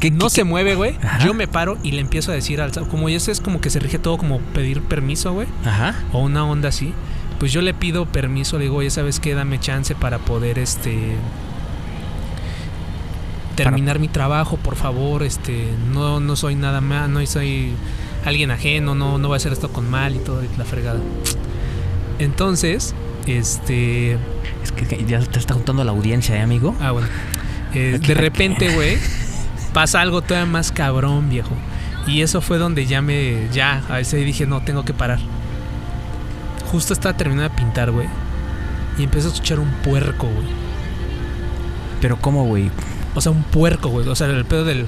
¿Qué, 0.00 0.10
No 0.10 0.26
qué- 0.26 0.30
se 0.30 0.44
mueve, 0.44 0.74
güey. 0.74 0.96
Ajá. 1.02 1.24
Yo 1.24 1.32
me 1.34 1.46
paro 1.46 1.78
y 1.82 1.92
le 1.92 2.00
empiezo 2.00 2.32
a 2.32 2.34
decir 2.34 2.60
al 2.60 2.72
sapo. 2.72 2.88
Como 2.88 3.08
eso 3.08 3.30
es 3.30 3.40
como 3.40 3.60
que 3.60 3.70
se 3.70 3.78
rige 3.78 3.98
todo 3.98 4.18
como 4.18 4.38
pedir 4.40 4.82
permiso, 4.82 5.32
güey. 5.32 5.46
Ajá. 5.64 5.94
O 6.12 6.20
una 6.22 6.44
onda 6.44 6.68
así. 6.70 6.92
Pues 7.38 7.52
yo 7.52 7.60
le 7.62 7.74
pido 7.74 8.06
permiso, 8.06 8.58
le 8.58 8.64
digo, 8.64 8.76
oye, 8.76 8.90
¿sabes 8.90 9.18
qué? 9.20 9.34
Dame 9.34 9.58
chance 9.58 9.94
para 9.96 10.18
poder, 10.18 10.58
este... 10.58 11.16
Terminar 13.54 13.98
mi 13.98 14.08
trabajo, 14.08 14.56
por 14.56 14.76
favor. 14.76 15.22
Este, 15.22 15.68
no, 15.92 16.20
no 16.20 16.36
soy 16.36 16.54
nada 16.54 16.80
más, 16.80 17.08
no 17.08 17.24
soy 17.26 17.72
alguien 18.24 18.50
ajeno, 18.50 18.94
no, 18.94 19.18
no 19.18 19.28
voy 19.28 19.36
a 19.36 19.38
hacer 19.38 19.52
esto 19.52 19.72
con 19.72 19.90
mal 19.90 20.14
y 20.16 20.18
todo, 20.18 20.42
y 20.42 20.48
la 20.56 20.64
fregada. 20.64 21.00
Entonces, 22.18 22.94
este... 23.26 24.18
Es 24.62 24.72
que 24.72 25.04
ya 25.04 25.20
te 25.20 25.38
está 25.38 25.54
juntando 25.54 25.82
la 25.84 25.90
audiencia, 25.90 26.36
¿eh, 26.36 26.40
amigo? 26.40 26.74
Ah, 26.80 26.92
bueno. 26.92 27.08
Eh, 27.74 27.98
de 28.06 28.14
repente, 28.14 28.74
güey, 28.74 28.96
pasa 29.72 30.00
algo 30.00 30.22
todavía 30.22 30.50
más 30.50 30.70
cabrón, 30.72 31.28
viejo. 31.28 31.50
Y 32.06 32.22
eso 32.22 32.40
fue 32.40 32.58
donde 32.58 32.86
ya 32.86 33.00
me. 33.00 33.48
Ya, 33.52 33.82
a 33.88 33.96
veces 33.96 34.24
dije, 34.24 34.46
no, 34.46 34.62
tengo 34.62 34.84
que 34.84 34.92
parar. 34.92 35.20
Justo 36.70 36.92
estaba 36.92 37.16
terminando 37.16 37.48
de 37.48 37.60
pintar, 37.60 37.90
güey. 37.90 38.08
Y 38.98 39.04
empecé 39.04 39.28
a 39.28 39.30
escuchar 39.30 39.60
un 39.60 39.70
puerco, 39.84 40.26
güey. 40.26 40.46
Pero 42.00 42.16
¿cómo, 42.20 42.44
güey? 42.44 42.70
O 43.14 43.20
sea, 43.20 43.30
un 43.32 43.42
puerco, 43.42 43.88
güey. 43.90 44.08
O 44.08 44.14
sea, 44.16 44.26
el 44.28 44.44
pedo 44.44 44.64
del. 44.64 44.86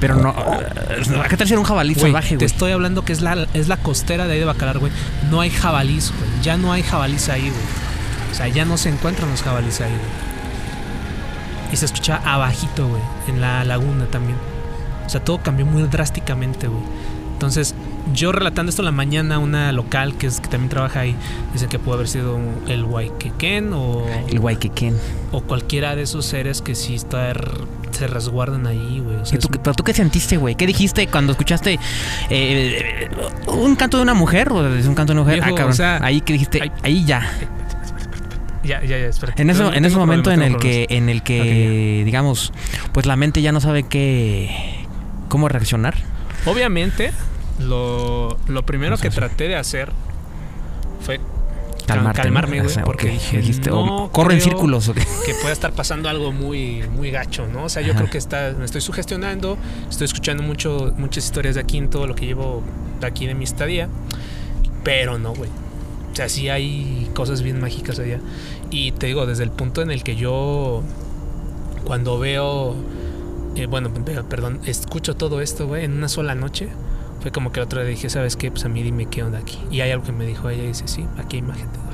Pero 0.00 0.16
no... 0.16 0.30
¿A 0.30 1.28
qué 1.28 1.36
tal 1.36 1.46
si 1.46 1.52
era 1.52 1.60
un 1.60 1.66
jabalí 1.66 1.94
Güey, 1.94 2.06
salvaje, 2.06 2.30
te 2.30 2.34
güey? 2.36 2.46
estoy 2.46 2.72
hablando 2.72 3.04
que 3.04 3.12
es 3.12 3.20
la, 3.20 3.46
es 3.54 3.68
la 3.68 3.76
costera 3.76 4.26
de 4.26 4.32
ahí 4.34 4.38
de 4.40 4.44
Bacalar, 4.44 4.78
güey. 4.78 4.92
No 5.30 5.40
hay 5.40 5.50
jabalís, 5.50 6.10
güey. 6.16 6.42
Ya 6.42 6.56
no 6.56 6.72
hay 6.72 6.82
jabalís 6.82 7.28
ahí, 7.28 7.42
güey. 7.42 7.62
O 8.32 8.34
sea, 8.34 8.48
ya 8.48 8.64
no 8.64 8.76
se 8.76 8.88
encuentran 8.88 9.30
los 9.30 9.42
jabalís 9.42 9.80
ahí, 9.80 9.90
güey. 9.90 10.30
Y 11.72 11.76
se 11.76 11.84
escucha 11.84 12.20
abajito, 12.24 12.88
güey. 12.88 13.02
En 13.28 13.40
la 13.40 13.64
laguna 13.64 14.06
también. 14.06 14.36
O 15.06 15.08
sea, 15.08 15.22
todo 15.24 15.38
cambió 15.38 15.66
muy 15.66 15.82
drásticamente, 15.84 16.66
güey. 16.66 16.82
Entonces, 17.34 17.74
yo 18.12 18.32
relatando 18.32 18.70
esto 18.70 18.82
en 18.82 18.86
la 18.86 18.92
mañana, 18.92 19.38
una 19.38 19.72
local 19.72 20.14
que, 20.16 20.26
es, 20.26 20.40
que 20.40 20.48
también 20.48 20.68
trabaja 20.70 21.00
ahí, 21.00 21.14
dice 21.52 21.66
que 21.68 21.78
pudo 21.78 21.94
haber 21.94 22.08
sido 22.08 22.38
el 22.68 22.84
Waikeken 22.84 23.72
o, 23.72 24.06
El 24.28 24.38
Waikeken. 24.38 24.96
o 25.32 25.40
cualquiera 25.42 25.96
de 25.96 26.02
esos 26.02 26.26
seres 26.26 26.62
que 26.62 26.74
sí 26.74 26.94
está, 26.94 27.32
se 27.90 28.06
resguardan 28.06 28.66
ahí, 28.66 29.00
güey. 29.04 29.16
O 29.16 29.24
sea, 29.26 29.36
¿Y 29.36 29.40
tú, 29.40 29.48
es 29.52 29.58
pero 29.62 29.74
tú 29.74 29.84
qué 29.84 29.92
sentiste, 29.94 30.36
güey? 30.36 30.54
¿Qué 30.54 30.66
dijiste 30.66 31.06
cuando 31.08 31.32
escuchaste 31.32 31.78
eh, 32.30 33.08
un 33.48 33.76
canto 33.76 33.96
de 33.96 34.02
una 34.02 34.14
mujer 34.14 34.50
o 34.52 34.66
es 34.74 34.86
un 34.86 34.94
canto 34.94 35.12
de 35.12 35.20
una 35.20 35.24
mujer? 35.24 35.40
Viejo, 35.40 35.54
ah, 35.54 35.56
cabrón. 35.56 35.72
o 35.72 35.76
sea, 35.76 35.98
ahí 36.02 36.20
que 36.20 36.32
dijiste, 36.32 36.62
hay- 36.62 36.72
ahí 36.82 37.04
ya. 37.04 37.30
Ya, 38.62 38.80
ya, 38.82 38.98
ya, 38.98 39.06
espera. 39.06 39.32
En 39.36 39.48
ese, 39.50 39.60
Tengo- 39.62 39.72
en 39.74 39.84
ese 39.86 39.96
momento 39.96 40.30
en 40.30 40.42
el 40.42 40.58
que, 40.58 40.86
en 40.90 41.08
el 41.08 41.22
que, 41.22 42.02
digamos, 42.04 42.52
pues 42.92 43.06
la 43.06 43.16
mente 43.16 43.40
ya 43.42 43.52
no 43.52 43.60
sabe 43.60 43.84
qué, 43.84 44.84
cómo 45.28 45.48
reaccionar. 45.48 45.94
Obviamente, 46.44 47.10
lo, 47.60 48.36
lo 48.48 48.62
primero 48.66 48.96
que 48.98 49.10
traté 49.10 49.48
de 49.48 49.56
hacer 49.56 49.92
fue 51.00 51.20
Calmarte, 51.86 52.22
calmarme, 52.22 52.60
güey, 52.60 52.72
sea, 52.72 52.84
porque 52.84 53.06
ok, 53.08 53.12
dije, 53.14 53.36
dijiste, 53.38 53.70
no 53.70 54.10
corre 54.12 54.34
en 54.34 54.40
círculos. 54.40 54.88
¿o 54.88 54.94
qué? 54.94 55.00
que 55.26 55.34
pueda 55.34 55.52
estar 55.52 55.72
pasando 55.72 56.08
algo 56.08 56.30
muy, 56.30 56.84
muy 56.88 57.10
gacho, 57.10 57.46
¿no? 57.48 57.64
O 57.64 57.68
sea, 57.68 57.82
yo 57.82 57.90
Ajá. 57.92 58.00
creo 58.02 58.10
que 58.10 58.18
está, 58.18 58.54
me 58.56 58.64
estoy 58.64 58.80
sugestionando, 58.80 59.58
estoy 59.88 60.04
escuchando 60.04 60.42
mucho, 60.44 60.94
muchas 60.98 61.24
historias 61.24 61.56
de 61.56 61.62
aquí 61.62 61.78
en 61.78 61.90
todo 61.90 62.06
lo 62.06 62.14
que 62.14 62.26
llevo 62.26 62.62
de 63.00 63.06
aquí 63.06 63.26
de 63.26 63.34
mi 63.34 63.42
estadía, 63.44 63.88
pero 64.84 65.18
no, 65.18 65.34
güey. 65.34 65.50
O 66.12 66.14
sea, 66.14 66.28
sí 66.28 66.48
hay 66.48 67.10
cosas 67.14 67.42
bien 67.42 67.60
mágicas 67.60 67.98
allá. 67.98 68.20
Y 68.70 68.92
te 68.92 69.06
digo, 69.06 69.26
desde 69.26 69.42
el 69.42 69.50
punto 69.50 69.82
en 69.82 69.90
el 69.90 70.04
que 70.04 70.14
yo, 70.14 70.82
cuando 71.84 72.20
veo, 72.20 72.76
eh, 73.56 73.66
bueno, 73.66 73.92
pe- 73.92 74.22
perdón, 74.24 74.60
escucho 74.64 75.16
todo 75.16 75.40
esto, 75.40 75.66
güey, 75.66 75.84
en 75.86 75.92
una 75.94 76.08
sola 76.08 76.36
noche, 76.36 76.68
Fue 77.20 77.30
como 77.30 77.52
que 77.52 77.60
el 77.60 77.64
otro 77.64 77.80
día 77.80 77.90
dije, 77.90 78.08
¿sabes 78.08 78.36
qué? 78.36 78.50
Pues 78.50 78.64
a 78.64 78.68
mí 78.68 78.82
dime 78.82 79.06
qué 79.06 79.22
onda 79.22 79.38
aquí. 79.38 79.58
Y 79.70 79.80
hay 79.82 79.90
algo 79.90 80.04
que 80.04 80.12
me 80.12 80.26
dijo 80.26 80.48
ella 80.48 80.64
y 80.64 80.68
dice, 80.68 80.88
sí, 80.88 81.06
aquí 81.18 81.36
hay. 81.36 81.89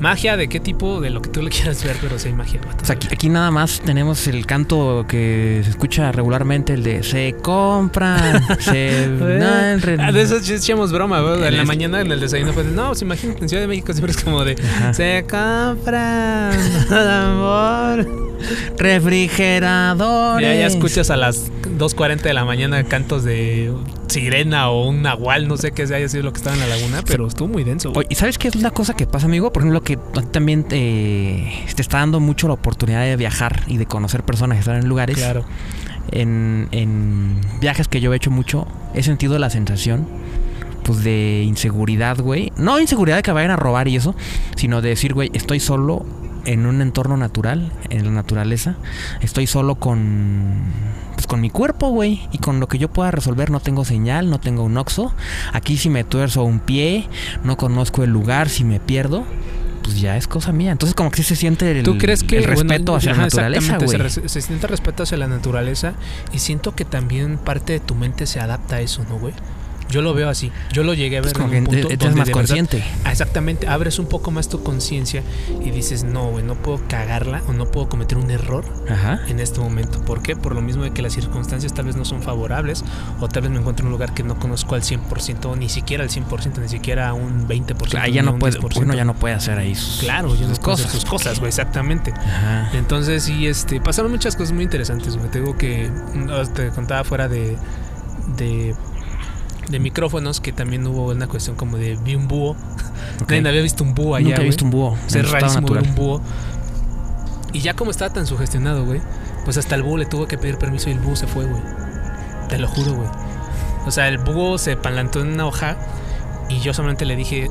Magia 0.00 0.36
de 0.36 0.48
qué 0.48 0.60
tipo, 0.60 1.00
de 1.00 1.10
lo 1.10 1.20
que 1.22 1.28
tú 1.30 1.42
le 1.42 1.50
quieras 1.50 1.82
ver, 1.84 1.96
pero 2.00 2.18
sí 2.18 2.28
hay 2.28 2.34
magia. 2.34 2.60
O 2.80 2.84
sea, 2.84 2.94
aquí, 2.96 3.08
aquí 3.10 3.28
nada 3.28 3.50
más 3.50 3.80
tenemos 3.84 4.26
el 4.28 4.46
canto 4.46 5.04
que 5.08 5.60
se 5.64 5.70
escucha 5.70 6.12
regularmente, 6.12 6.74
el 6.74 6.82
de 6.84 7.02
se 7.02 7.34
compran, 7.42 8.42
se... 8.60 9.06
no, 9.18 9.46
Ah, 9.98 10.12
de 10.12 10.22
eso 10.22 10.36
echamos 10.38 10.92
broma, 10.92 11.20
güey. 11.20 11.34
En 11.38 11.38
En 11.38 11.40
la 11.42 11.48
este- 11.50 11.64
mañana 11.66 12.00
en 12.00 12.12
el 12.12 12.20
desayuno 12.20 12.52
pues 12.52 12.66
no, 12.66 12.88
pues 12.88 13.02
imagínate, 13.02 13.42
en 13.42 13.48
Ciudad 13.48 13.62
de 13.62 13.68
México 13.68 13.92
siempre 13.92 14.12
es 14.12 14.22
como 14.22 14.44
de 14.44 14.54
Ajá. 14.62 14.94
se 14.94 15.24
compran 15.28 16.58
amor. 16.92 18.06
refrigeradores. 18.78 20.46
Ya, 20.48 20.54
ya 20.54 20.66
escuchas 20.66 21.10
a 21.10 21.16
las 21.16 21.50
2.40 21.62 22.22
de 22.22 22.34
la 22.34 22.44
mañana 22.44 22.82
cantos 22.84 23.24
de 23.24 23.72
sirena 24.08 24.70
o 24.70 24.88
un 24.88 25.02
nahual, 25.02 25.48
no 25.48 25.56
sé 25.56 25.72
qué 25.72 25.82
haya 25.82 26.08
sido 26.08 26.24
lo 26.24 26.32
que 26.32 26.38
estaba 26.38 26.54
en 26.54 26.60
la 26.60 26.66
laguna, 26.66 27.02
pero 27.06 27.26
estuvo 27.26 27.48
muy 27.48 27.64
denso. 27.64 27.92
güey. 27.92 28.06
¿y 28.10 28.14
sabes 28.14 28.38
qué 28.38 28.48
es 28.48 28.56
una 28.56 28.70
cosa 28.70 28.94
que 28.94 29.06
pasa, 29.06 29.26
amigo? 29.26 29.52
Por 29.52 29.62
ejemplo, 29.62 29.82
que 29.82 29.98
también 30.30 30.64
te, 30.64 31.52
te 31.74 31.82
está 31.82 31.98
dando 31.98 32.20
mucho 32.20 32.48
la 32.48 32.54
oportunidad 32.54 33.02
de 33.02 33.16
viajar 33.16 33.62
y 33.66 33.76
de 33.76 33.86
conocer 33.86 34.22
personas 34.22 34.56
que 34.56 34.60
están 34.60 34.76
en 34.76 34.88
lugares. 34.88 35.16
Claro. 35.16 35.44
En, 36.10 36.68
en 36.72 37.40
viajes 37.60 37.86
que 37.88 38.00
yo 38.00 38.12
he 38.12 38.16
hecho 38.16 38.30
mucho, 38.30 38.66
he 38.94 39.02
sentido 39.02 39.38
la 39.38 39.50
sensación 39.50 40.06
pues 40.84 41.04
de 41.04 41.44
inseguridad, 41.46 42.18
güey. 42.18 42.50
No 42.56 42.80
inseguridad 42.80 43.16
de 43.16 43.22
que 43.22 43.32
vayan 43.32 43.50
a 43.50 43.56
robar 43.56 43.88
y 43.88 43.96
eso, 43.96 44.14
sino 44.56 44.80
de 44.80 44.88
decir, 44.88 45.12
güey, 45.12 45.30
estoy 45.34 45.60
solo 45.60 46.06
en 46.46 46.64
un 46.64 46.80
entorno 46.80 47.18
natural, 47.18 47.70
en 47.90 48.06
la 48.06 48.10
naturaleza. 48.10 48.76
Estoy 49.20 49.46
solo 49.46 49.74
con 49.74 50.54
pues 51.18 51.26
con 51.26 51.40
mi 51.40 51.50
cuerpo, 51.50 51.88
güey, 51.88 52.28
y 52.30 52.38
con 52.38 52.60
lo 52.60 52.68
que 52.68 52.78
yo 52.78 52.88
pueda 52.92 53.10
resolver, 53.10 53.50
no 53.50 53.58
tengo 53.58 53.84
señal, 53.84 54.30
no 54.30 54.38
tengo 54.38 54.62
un 54.62 54.76
oxo. 54.76 55.12
Aquí 55.52 55.76
si 55.76 55.90
me 55.90 56.04
tuerzo 56.04 56.44
un 56.44 56.60
pie, 56.60 57.08
no 57.42 57.56
conozco 57.56 58.04
el 58.04 58.10
lugar, 58.10 58.48
si 58.48 58.62
me 58.62 58.78
pierdo, 58.78 59.24
pues 59.82 60.00
ya 60.00 60.16
es 60.16 60.28
cosa 60.28 60.52
mía. 60.52 60.70
Entonces 60.70 60.94
como 60.94 61.10
que 61.10 61.16
sí 61.16 61.24
se 61.24 61.34
siente 61.34 61.68
el, 61.72 61.82
¿Tú 61.82 61.98
crees 61.98 62.22
que 62.22 62.38
el 62.38 62.44
respeto 62.44 62.92
bueno, 62.92 62.94
hacia 62.94 63.10
ajá, 63.10 63.22
la 63.22 63.26
naturaleza, 63.26 63.78
güey? 63.78 64.10
se, 64.28 64.40
siente 64.40 64.68
respeto 64.68 65.02
hacia 65.02 65.18
la 65.18 65.26
naturaleza 65.26 65.94
y 66.32 66.38
siento 66.38 66.76
que 66.76 66.84
también 66.84 67.38
parte 67.38 67.72
de 67.72 67.80
tu 67.80 67.96
mente 67.96 68.24
se 68.28 68.38
adapta 68.38 68.76
a 68.76 68.80
eso, 68.80 69.04
¿no, 69.08 69.18
güey? 69.18 69.34
Yo 69.90 70.02
lo 70.02 70.14
veo 70.14 70.28
así. 70.28 70.52
Yo 70.72 70.82
lo 70.84 70.94
llegué 70.94 71.18
a 71.18 71.20
ver 71.20 71.28
Es 71.28 71.32
como 71.34 71.46
en 71.46 71.50
que 71.52 71.58
un 71.58 71.64
punto 71.64 71.88
eres 71.90 72.04
más 72.04 72.14
verdad- 72.14 72.32
consciente. 72.32 72.84
Ah, 73.04 73.12
Exactamente, 73.12 73.66
abres 73.66 73.98
un 73.98 74.06
poco 74.06 74.30
más 74.30 74.48
tu 74.48 74.62
conciencia 74.62 75.22
y 75.64 75.70
dices, 75.70 76.04
no, 76.04 76.30
güey, 76.30 76.44
no 76.44 76.54
puedo 76.54 76.80
cagarla 76.88 77.42
o 77.48 77.52
no 77.52 77.66
puedo 77.70 77.88
cometer 77.88 78.18
un 78.18 78.30
error 78.30 78.64
Ajá. 78.88 79.20
en 79.28 79.40
este 79.40 79.60
momento. 79.60 80.00
¿Por 80.04 80.22
qué? 80.22 80.36
Por 80.36 80.54
lo 80.54 80.60
mismo 80.60 80.82
de 80.84 80.92
que 80.92 81.02
las 81.02 81.14
circunstancias 81.14 81.74
tal 81.74 81.86
vez 81.86 81.96
no 81.96 82.04
son 82.04 82.22
favorables 82.22 82.84
o 83.20 83.28
tal 83.28 83.42
vez 83.42 83.50
me 83.50 83.58
encuentro 83.58 83.82
en 83.84 83.86
un 83.88 83.92
lugar 83.92 84.14
que 84.14 84.22
no 84.22 84.38
conozco 84.38 84.74
al 84.74 84.82
100%, 84.82 85.46
o 85.50 85.56
ni 85.56 85.68
siquiera 85.68 86.04
al 86.04 86.10
100%, 86.10 86.60
ni 86.60 86.68
siquiera 86.68 87.08
a 87.08 87.14
un 87.14 87.48
20%. 87.48 87.98
Ah, 87.98 88.06
ni 88.06 88.12
ya 88.12 88.22
no 88.22 88.32
un 88.34 88.38
puede, 88.38 88.58
10%. 88.58 88.82
uno 88.82 88.94
ya 88.94 89.04
no 89.04 89.14
puede 89.14 89.34
hacer 89.34 89.58
ahí 89.58 89.74
sus, 89.74 90.00
Claro, 90.00 90.30
sus 90.30 90.42
hacer 90.42 90.60
cosas. 90.60 90.92
sus 90.92 91.04
cosas, 91.04 91.38
güey, 91.40 91.48
exactamente. 91.48 92.12
Ajá. 92.12 92.70
Entonces, 92.74 93.24
sí, 93.24 93.46
este, 93.46 93.80
pasaron 93.80 94.10
muchas 94.10 94.36
cosas 94.36 94.52
muy 94.52 94.64
interesantes, 94.64 95.16
güey. 95.16 95.30
Te 95.30 95.40
digo 95.40 95.56
que 95.56 95.90
mm, 96.14 96.52
te 96.54 96.68
contaba 96.70 97.02
fuera 97.04 97.26
de, 97.28 97.56
de, 98.36 98.74
de 99.70 99.78
micrófonos 99.78 100.40
que 100.40 100.52
también 100.52 100.86
hubo 100.86 101.10
una 101.10 101.26
cuestión 101.26 101.56
como 101.56 101.76
de 101.76 101.96
vi 101.96 102.14
un 102.14 102.28
búho. 102.28 102.56
Ok. 103.20 103.30
Nadie 103.32 103.48
había 103.48 103.62
visto 103.62 103.82
un 103.82 103.94
búho 103.94 104.14
allá. 104.14 104.24
Nunca 104.24 104.36
güey. 104.36 104.48
visto 104.48 104.64
un 104.64 104.70
búho. 104.70 104.96
Estado 105.06 105.32
rarísimo 105.32 105.68
ver 105.68 105.82
un 105.82 105.94
búho. 105.94 106.20
Y 107.52 107.60
ya 107.60 107.74
como 107.74 107.90
estaba 107.90 108.12
tan 108.12 108.26
sugestionado, 108.26 108.84
güey, 108.84 109.00
pues 109.44 109.56
hasta 109.56 109.74
el 109.74 109.82
búho 109.82 109.96
le 109.96 110.06
tuvo 110.06 110.28
que 110.28 110.38
pedir 110.38 110.56
permiso 110.58 110.88
y 110.88 110.92
el 110.92 111.00
búho 111.00 111.16
se 111.16 111.26
fue, 111.26 111.46
güey. 111.46 111.62
Te 112.48 112.58
lo 112.58 112.68
juro, 112.68 112.94
güey. 112.94 113.08
O 113.86 113.90
sea, 113.90 114.08
el 114.08 114.18
búho 114.18 114.58
se 114.58 114.76
palantó 114.76 115.20
en 115.20 115.32
una 115.32 115.46
hoja 115.46 115.76
y 116.48 116.60
yo 116.60 116.74
solamente 116.74 117.04
le 117.06 117.16
dije, 117.16 117.48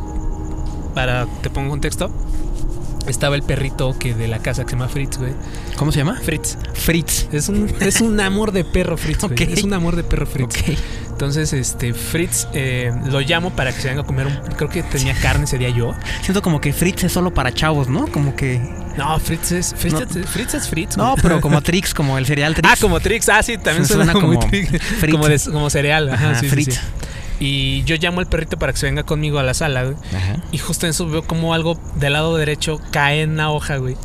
para, 0.94 1.26
te 1.42 1.50
pongo 1.50 1.72
contexto, 1.72 2.12
estaba 3.08 3.36
el 3.36 3.44
perrito 3.44 3.98
que 3.98 4.14
de 4.14 4.28
la 4.28 4.40
casa 4.40 4.64
que 4.64 4.72
se 4.72 4.76
llama 4.76 4.90
Fritz, 4.90 5.18
güey. 5.18 5.34
¿Cómo 5.76 5.92
se 5.92 6.00
llama? 6.00 6.20
Fritz. 6.24 6.58
Fritz. 6.74 7.28
Es 7.32 7.50
un, 7.50 7.74
es 7.80 8.02
un 8.02 8.20
amor 8.20 8.52
de 8.52 8.64
perro 8.64 8.98
Fritz, 8.98 9.24
güey. 9.24 9.54
Es 9.54 9.64
un 9.64 9.74
amor 9.74 9.96
de 9.96 10.04
perro 10.04 10.26
Fritz. 10.28 10.56
Entonces, 11.10 11.52
este, 11.54 11.94
Fritz 11.94 12.48
eh, 12.54 12.92
lo 13.06 13.20
llamo 13.22 13.50
para 13.52 13.74
que 13.74 13.82
se 13.82 13.88
venga 13.88 14.02
a 14.02 14.06
comer 14.06 14.28
un... 14.28 14.36
Creo 14.56 14.70
que 14.70 14.84
tenía 14.84 15.16
carne 15.16 15.46
ese 15.46 15.58
día 15.58 15.70
yo. 15.70 15.94
Siento 16.22 16.42
como 16.44 16.62
que 16.62 16.74
Fritz 16.74 17.06
es 17.06 17.12
solo 17.12 17.34
para 17.34 17.52
chavos, 17.54 17.88
¿no? 17.90 18.08
Como 18.08 18.36
que. 18.36 18.60
No, 18.98 19.20
Fritz 19.20 19.52
es... 19.52 19.74
Fritz, 19.76 19.94
No. 19.94 20.00
es, 20.02 20.30
Fritz 20.30 20.54
es 20.54 20.68
Fritz, 20.70 20.96
No, 20.98 21.16
pero 21.22 21.42
como 21.42 21.62
Trix, 21.64 21.94
como 21.94 22.18
el 22.20 22.26
cereal 22.28 22.54
Trix. 22.54 22.70
Ah, 22.72 22.76
como 22.80 23.00
Trix. 23.00 23.30
Ah, 23.30 23.42
sí, 23.42 23.58
también 23.58 23.86
suena, 23.88 24.14
como 24.14 24.38
Trix. 24.40 24.72
Como, 25.12 25.28
de- 25.28 25.40
como 25.52 25.70
cereal. 25.72 26.10
Ajá, 26.10 26.32
Ajá, 26.32 26.40
sí, 26.40 26.46
sí, 26.46 26.50
Fritz. 26.52 26.76
sí. 26.76 26.82
Y 27.40 27.84
yo 27.84 27.96
llamo 27.98 28.20
al 28.20 28.28
perrito 28.28 28.58
para 28.58 28.74
que 28.74 28.80
se 28.80 28.88
venga 28.88 29.04
conmigo 29.04 29.40
a 29.40 29.44
la 29.44 29.54
sala, 29.54 29.84
güey. 29.84 29.96
Ajá. 30.16 30.44
Y 30.52 30.58
justo 30.58 30.86
en 30.86 30.92
eso 30.92 31.08
veo 31.08 31.24
como 31.24 31.54
algo 31.54 31.80
del 31.96 32.14
lado 32.14 32.36
derecho 32.38 32.80
cae 32.92 33.22
en 33.22 33.32
una 33.32 33.52
hoja, 33.52 33.78
güey. 33.78 33.96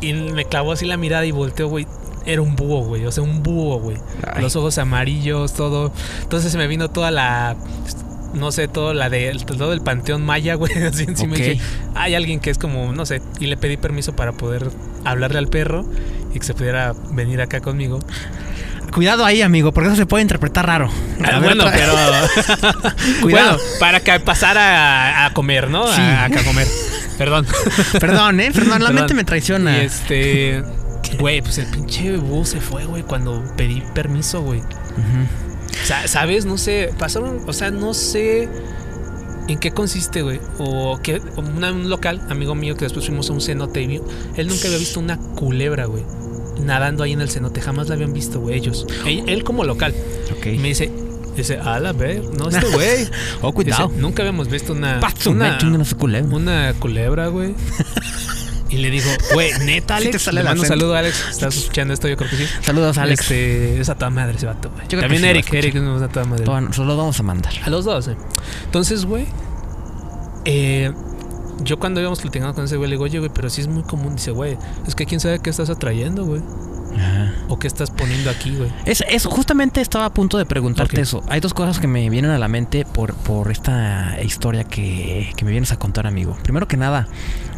Y 0.00 0.12
me 0.12 0.44
clavó 0.44 0.72
así 0.72 0.84
la 0.84 0.96
mirada 0.96 1.24
y 1.24 1.30
volteó, 1.30 1.68
güey. 1.68 1.86
Era 2.26 2.42
un 2.42 2.54
búho, 2.54 2.84
güey. 2.84 3.06
O 3.06 3.12
sea, 3.12 3.22
un 3.22 3.42
búho, 3.42 3.78
güey. 3.78 3.96
Ay. 4.30 4.42
Los 4.42 4.56
ojos 4.56 4.76
amarillos, 4.78 5.54
todo. 5.54 5.92
Entonces 6.22 6.52
se 6.52 6.58
me 6.58 6.66
vino 6.66 6.90
toda 6.90 7.10
la. 7.10 7.56
No 8.34 8.50
sé, 8.50 8.66
todo 8.66 8.94
la 8.94 9.10
de 9.10 9.30
todo 9.46 9.72
el 9.72 9.80
panteón 9.80 10.24
maya, 10.24 10.54
güey. 10.56 10.72
Así 10.82 11.04
encima 11.04 11.36
dije, 11.36 11.58
hay 11.94 12.14
alguien 12.14 12.40
que 12.40 12.50
es 12.50 12.58
como, 12.58 12.92
no 12.92 13.06
sé. 13.06 13.22
Y 13.40 13.46
le 13.46 13.56
pedí 13.56 13.76
permiso 13.76 14.14
para 14.14 14.32
poder 14.32 14.70
hablarle 15.04 15.38
al 15.38 15.48
perro 15.48 15.84
y 16.34 16.38
que 16.38 16.44
se 16.44 16.54
pudiera 16.54 16.94
venir 17.12 17.40
acá 17.40 17.60
conmigo. 17.60 18.00
Cuidado 18.90 19.24
ahí, 19.24 19.40
amigo, 19.42 19.72
porque 19.72 19.88
eso 19.88 19.96
se 19.96 20.06
puede 20.06 20.22
interpretar 20.22 20.66
raro. 20.66 20.90
Ah, 21.24 21.40
bueno, 21.42 21.64
otra- 21.64 21.72
pero. 21.78 21.92
Cuidado. 23.22 23.56
Bueno, 23.56 23.58
para 23.80 24.00
que 24.00 24.20
pasara 24.20 25.24
a, 25.26 25.32
comer, 25.32 25.70
¿no? 25.70 25.86
Sí. 25.86 26.00
A, 26.00 26.24
a 26.26 26.30
comer. 26.44 26.66
Perdón. 27.16 27.46
Perdón, 28.00 28.40
¿eh? 28.40 28.50
Perdón, 28.52 28.70
la 28.82 28.88
Perdón. 28.88 28.94
mente 28.96 29.14
me 29.14 29.24
traiciona. 29.24 29.78
Y 29.82 29.86
este. 29.86 30.62
Güey, 31.18 31.40
pues 31.42 31.58
el 31.58 31.66
pinche 31.66 32.16
búho 32.16 32.44
se 32.44 32.60
fue, 32.60 32.84
güey, 32.84 33.02
cuando 33.02 33.42
pedí 33.56 33.82
permiso, 33.94 34.42
güey. 34.42 34.60
Ujú. 34.60 35.76
Sa- 35.84 36.06
¿Sabes? 36.06 36.44
No 36.44 36.58
sé. 36.58 36.90
Pasaron. 36.98 37.42
O 37.46 37.52
sea, 37.52 37.70
no 37.70 37.94
sé. 37.94 38.48
¿En 39.48 39.58
qué 39.58 39.72
consiste, 39.72 40.22
güey? 40.22 40.40
O 40.58 41.00
que 41.02 41.20
un 41.36 41.88
local, 41.90 42.20
amigo 42.30 42.54
mío, 42.54 42.76
que 42.76 42.84
después 42.84 43.06
fuimos 43.06 43.28
a 43.30 43.32
un 43.32 43.40
cenote 43.40 43.82
y. 43.82 44.00
Él 44.36 44.46
nunca 44.48 44.66
había 44.66 44.78
visto 44.78 45.00
una 45.00 45.16
culebra, 45.18 45.86
güey. 45.86 46.04
Nadando 46.60 47.02
ahí 47.04 47.12
en 47.12 47.20
el 47.20 47.30
cenote. 47.30 47.60
Jamás 47.60 47.88
la 47.88 47.94
habían 47.94 48.12
visto, 48.12 48.40
güey, 48.40 48.56
ellos. 48.56 48.86
Él, 49.06 49.24
él 49.26 49.44
como 49.44 49.64
local. 49.64 49.94
Ok. 50.36 50.46
Y 50.46 50.58
me 50.58 50.68
dice. 50.68 50.90
Dice, 51.36 51.56
a 51.58 51.80
la 51.80 51.92
ver, 51.94 52.22
no 52.36 52.50
este 52.50 52.66
güey. 52.74 53.08
Oh, 53.40 53.52
cuidado. 53.52 53.88
Dice, 53.88 54.00
nunca 54.00 54.22
habíamos 54.22 54.48
visto 54.48 54.74
una. 54.74 55.00
Una, 55.26 55.58
una 56.36 56.74
culebra, 56.74 57.28
güey. 57.28 57.54
Y 58.68 58.76
le 58.78 58.90
digo, 58.90 59.10
güey, 59.34 59.50
neta, 59.64 59.96
Sí 59.98 60.02
Alex. 60.04 60.12
te 60.12 60.18
sale 60.18 60.40
le 60.40 60.44
mando 60.44 60.62
un 60.62 60.68
saludo, 60.68 60.94
Alex. 60.94 61.28
¿Estás 61.30 61.56
escuchando 61.56 61.92
esto? 61.94 62.08
Yo 62.08 62.16
creo 62.16 62.28
que 62.30 62.36
sí. 62.36 62.44
Saludos, 62.62 62.96
Alex. 62.98 63.20
Este, 63.22 63.80
es 63.80 63.88
a 63.90 63.94
toda 63.94 64.10
madre 64.10 64.36
ese 64.36 64.46
vato, 64.46 64.70
güey. 64.70 64.88
También 64.88 65.22
sí 65.22 65.28
Eric. 65.28 65.52
Eric 65.52 65.74
es 65.74 66.02
a 66.02 66.08
toda 66.08 66.24
madre. 66.26 66.44
Todo- 66.44 66.72
Solo 66.72 66.96
vamos 66.96 67.18
a 67.18 67.22
mandar. 67.22 67.52
A 67.64 67.70
los 67.70 67.84
dos, 67.84 68.08
eh. 68.08 68.16
Entonces, 68.64 69.04
güey, 69.04 69.26
eh, 70.44 70.90
yo 71.64 71.78
cuando 71.78 72.00
íbamos 72.00 72.20
platicando 72.20 72.54
con 72.54 72.64
ese 72.64 72.76
güey, 72.76 72.88
le 72.90 72.94
digo, 72.94 73.04
oye, 73.04 73.18
güey, 73.18 73.30
pero 73.32 73.48
sí 73.50 73.60
es 73.60 73.68
muy 73.68 73.82
común. 73.82 74.16
Dice, 74.16 74.30
güey, 74.30 74.56
es 74.86 74.94
que 74.94 75.06
quién 75.06 75.20
sabe 75.20 75.38
qué 75.40 75.50
estás 75.50 75.70
atrayendo, 75.70 76.24
güey. 76.24 76.42
Ajá. 76.96 77.32
O 77.48 77.58
qué 77.58 77.66
estás 77.68 77.90
poniendo 77.90 78.28
aquí, 78.30 78.54
güey. 78.54 78.70
Es, 78.84 79.02
es- 79.08 79.24
justamente 79.24 79.80
estaba 79.80 80.04
a 80.06 80.12
punto 80.12 80.36
de 80.38 80.44
preguntarte 80.44 81.00
eso. 81.00 81.22
Hay 81.28 81.40
dos 81.40 81.54
cosas 81.54 81.78
que 81.80 81.86
me 81.86 82.08
vienen 82.10 82.30
a 82.30 82.38
la 82.38 82.48
mente 82.48 82.84
por, 82.84 83.14
por 83.14 83.50
esta 83.50 84.18
historia 84.22 84.64
que, 84.64 85.30
que 85.36 85.44
me 85.44 85.50
vienes 85.52 85.72
a 85.72 85.78
contar, 85.78 86.06
amigo. 86.06 86.36
Primero 86.42 86.68
que 86.68 86.76
nada, 86.76 87.08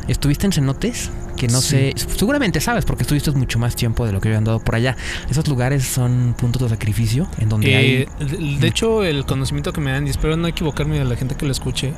¿estuviste 0.07 0.47
en 0.47 0.53
cenotes? 0.53 1.11
Que 1.37 1.49
no 1.49 1.61
Sí. 1.61 1.93
sé, 1.97 2.07
seguramente 2.17 2.61
sabes 2.61 2.85
porque 2.85 3.03
estuviste 3.03 3.33
mucho 3.33 3.59
más 3.59 3.75
tiempo 3.75 4.07
de 4.07 4.13
lo 4.13 4.21
que 4.21 4.29
yo 4.29 4.35
he 4.37 4.39
andado 4.39 4.61
por 4.61 4.77
allá. 4.77 4.97
Esos 5.29 5.49
lugares 5.49 5.85
son 5.85 6.37
puntos 6.39 6.63
de 6.63 6.69
sacrificio 6.69 7.27
en 7.39 7.49
donde 7.49 7.73
Eh, 7.73 7.77
hay... 8.21 8.27
de, 8.27 8.59
de 8.61 8.67
hecho, 8.69 9.03
el 9.03 9.27
conocimiento 9.27 9.73
que 9.73 9.81
me 9.81 9.91
dan, 9.91 10.07
y 10.07 10.11
espero 10.11 10.37
no 10.37 10.47
equivocarme 10.47 10.97
de 11.01 11.05
la 11.05 11.17
gente 11.17 11.35
que 11.35 11.45
lo 11.45 11.51
escuche, 11.51 11.93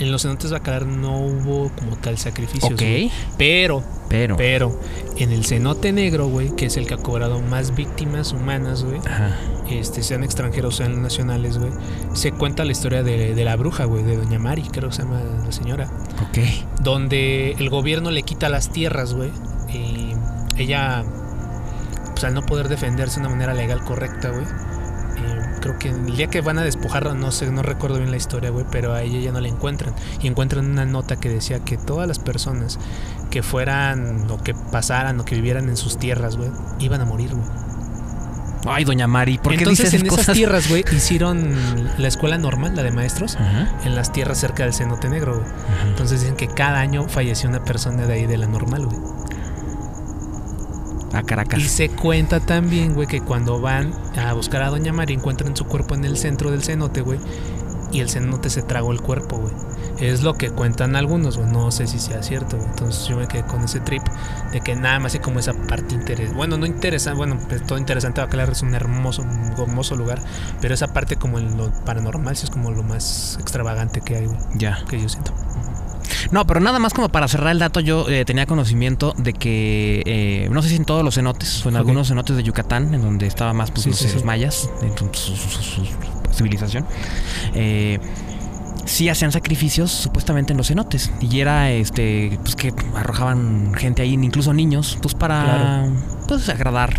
en 0.00 0.10
los 0.10 0.22
cenotes 0.22 0.50
Bacalar 0.50 0.86
no 0.86 1.18
hubo 1.18 1.70
como 1.76 1.96
tal 1.96 2.18
sacrificios. 2.18 2.72
Ok, 2.72 2.80
güey. 2.80 3.12
Pero, 3.38 3.84
pero... 4.08 4.36
pero, 4.36 4.80
en 5.16 5.30
el 5.30 5.44
cenote 5.44 5.92
negro, 5.92 6.26
güey, 6.26 6.56
que 6.56 6.66
es 6.66 6.76
el 6.76 6.86
que 6.86 6.94
ha 6.94 6.96
cobrado 6.96 7.40
más 7.42 7.74
víctimas 7.76 8.32
humanas, 8.32 8.82
güey, 8.82 8.98
este, 9.70 10.02
sean 10.02 10.24
extranjeros, 10.24 10.76
sean 10.76 11.02
nacionales, 11.02 11.58
güey, 11.58 11.70
se 12.14 12.32
cuenta 12.32 12.64
la 12.64 12.72
historia 12.72 13.02
de, 13.02 13.34
de 13.34 13.44
la 13.44 13.54
bruja, 13.56 13.84
güey, 13.84 14.02
de 14.02 14.16
Doña 14.16 14.38
Mari, 14.38 14.62
creo 14.62 14.88
que 14.88 14.96
se 14.96 15.02
llama 15.02 15.20
la 15.44 15.52
señora, 15.52 15.90
Ok. 16.28 16.38
donde 16.80 17.52
el 17.52 17.68
gobierno 17.70 18.10
le 18.10 18.22
quita 18.22 18.48
las 18.48 18.72
tierras, 18.72 19.14
güey, 19.14 19.30
y 19.72 20.14
ella, 20.56 21.04
pues 22.12 22.24
al 22.24 22.34
no 22.34 22.42
poder 22.46 22.68
defenderse 22.68 23.20
de 23.20 23.26
una 23.26 23.34
manera 23.36 23.54
legal 23.54 23.84
correcta, 23.84 24.30
güey, 24.30 24.46
creo 25.60 25.78
que 25.78 25.88
el 25.88 26.16
día 26.16 26.28
que 26.28 26.40
van 26.40 26.58
a 26.58 26.62
despojarla, 26.62 27.14
no 27.14 27.30
sé, 27.32 27.50
no 27.50 27.62
recuerdo 27.62 27.98
bien 27.98 28.10
la 28.10 28.16
historia, 28.16 28.50
güey, 28.50 28.64
pero 28.70 28.92
a 28.92 29.02
ella 29.02 29.20
ya 29.20 29.32
no 29.32 29.40
la 29.40 29.48
encuentran. 29.48 29.94
Y 30.22 30.26
encuentran 30.26 30.66
una 30.66 30.84
nota 30.84 31.16
que 31.16 31.28
decía 31.28 31.60
que 31.60 31.76
todas 31.76 32.08
las 32.08 32.18
personas 32.18 32.78
que 33.30 33.42
fueran 33.42 34.30
o 34.30 34.42
que 34.42 34.54
pasaran 34.54 35.20
o 35.20 35.24
que 35.24 35.34
vivieran 35.36 35.68
en 35.68 35.76
sus 35.76 35.98
tierras, 35.98 36.36
güey, 36.36 36.50
iban 36.78 37.00
a 37.00 37.04
morir, 37.04 37.34
güey. 37.34 37.46
Ay, 38.66 38.84
doña 38.84 39.06
Mari, 39.06 39.38
¿por 39.38 39.52
qué 39.52 39.58
Entonces 39.58 39.94
en 39.94 40.06
esas 40.06 40.34
tierras, 40.34 40.68
güey, 40.68 40.84
hicieron 40.92 41.54
la 41.98 42.08
escuela 42.08 42.36
normal, 42.36 42.76
la 42.76 42.82
de 42.82 42.90
maestros, 42.90 43.38
en 43.84 43.94
las 43.94 44.12
tierras 44.12 44.38
cerca 44.38 44.64
del 44.64 44.74
cenote 44.74 45.08
negro, 45.08 45.38
güey. 45.38 45.50
Entonces 45.86 46.20
dicen 46.20 46.36
que 46.36 46.48
cada 46.48 46.80
año 46.80 47.08
falleció 47.08 47.48
una 47.48 47.64
persona 47.64 48.06
de 48.06 48.12
ahí 48.12 48.26
de 48.26 48.36
la 48.36 48.46
normal, 48.46 48.86
güey. 48.86 48.98
A 51.12 51.22
Caracas. 51.22 51.60
Y 51.60 51.68
se 51.68 51.88
cuenta 51.88 52.40
también, 52.40 52.94
güey, 52.94 53.06
que 53.06 53.20
cuando 53.20 53.60
van 53.60 53.92
a 54.16 54.32
buscar 54.32 54.62
a 54.62 54.70
Doña 54.70 54.92
María 54.92 55.16
encuentran 55.16 55.56
su 55.56 55.64
cuerpo 55.66 55.94
en 55.94 56.04
el 56.04 56.16
centro 56.16 56.50
del 56.50 56.62
cenote, 56.62 57.00
güey. 57.00 57.18
Y 57.92 58.00
el 58.00 58.08
cenote 58.08 58.50
se 58.50 58.62
tragó 58.62 58.92
el 58.92 59.00
cuerpo, 59.00 59.38
güey. 59.38 59.52
Es 59.98 60.22
lo 60.22 60.34
que 60.34 60.50
cuentan 60.50 60.94
algunos, 60.94 61.36
güey. 61.36 61.50
No 61.50 61.70
sé 61.72 61.88
si 61.88 61.98
sea 61.98 62.22
cierto, 62.22 62.56
güey. 62.56 62.68
Entonces 62.68 63.08
yo 63.08 63.16
me 63.16 63.26
quedé 63.26 63.42
con 63.42 63.64
ese 63.64 63.80
trip 63.80 64.02
de 64.52 64.60
que 64.60 64.76
nada 64.76 65.00
más 65.00 65.14
hay 65.14 65.20
como 65.20 65.40
esa 65.40 65.52
parte 65.52 65.94
interesante. 65.96 66.36
Bueno, 66.36 66.56
no 66.56 66.66
interesante, 66.66 67.16
bueno, 67.16 67.36
pues, 67.48 67.66
todo 67.66 67.78
interesante. 67.78 68.20
Bacalar 68.20 68.50
es 68.50 68.62
un 68.62 68.74
hermoso, 68.74 69.22
un 69.22 69.52
hermoso 69.52 69.96
lugar. 69.96 70.22
Pero 70.60 70.74
esa 70.74 70.92
parte 70.92 71.16
como 71.16 71.40
en 71.40 71.56
lo 71.56 71.72
paranormal 71.84 72.36
sí 72.36 72.44
es 72.44 72.50
como 72.50 72.70
lo 72.70 72.84
más 72.84 73.36
extravagante 73.40 74.00
que 74.00 74.16
hay, 74.16 74.26
güey. 74.26 74.38
Ya. 74.54 74.84
Que 74.88 75.00
yo 75.00 75.08
siento. 75.08 75.34
No, 76.30 76.46
pero 76.46 76.60
nada 76.60 76.78
más 76.78 76.92
como 76.94 77.08
para 77.08 77.28
cerrar 77.28 77.52
el 77.52 77.58
dato, 77.58 77.80
yo 77.80 78.08
eh, 78.08 78.24
tenía 78.24 78.46
conocimiento 78.46 79.14
de 79.16 79.32
que, 79.32 80.02
eh, 80.06 80.48
no 80.50 80.62
sé 80.62 80.68
si 80.70 80.76
en 80.76 80.84
todos 80.84 81.04
los 81.04 81.14
cenotes, 81.14 81.64
o 81.64 81.68
en 81.68 81.76
algunos 81.76 82.08
cenotes 82.08 82.36
de 82.36 82.42
Yucatán, 82.42 82.92
en 82.94 83.02
donde 83.02 83.26
estaba 83.26 83.52
más 83.52 83.70
pues, 83.70 83.84
Sí, 83.84 83.90
los, 83.90 83.98
sí, 83.98 84.08
sí. 84.08 84.14
los 84.14 84.24
mayas, 84.24 84.70
en 84.82 84.96
su, 84.96 85.08
su- 85.12 85.36
su- 85.36 85.60
su 85.60 85.84
civilización, 86.32 86.86
eh, 87.54 87.98
sí 88.86 89.08
hacían 89.08 89.32
sacrificios 89.32 89.90
supuestamente 89.90 90.52
en 90.52 90.56
los 90.56 90.68
cenotes. 90.68 91.10
Y 91.20 91.40
era 91.40 91.70
este, 91.70 92.38
pues 92.42 92.56
que 92.56 92.72
arrojaban 92.96 93.72
gente 93.74 94.02
ahí, 94.02 94.14
incluso 94.14 94.52
niños, 94.52 94.98
pues 95.02 95.14
para 95.14 95.42
Claro. 95.44 95.92
pues 96.28 96.48
agradar. 96.48 96.94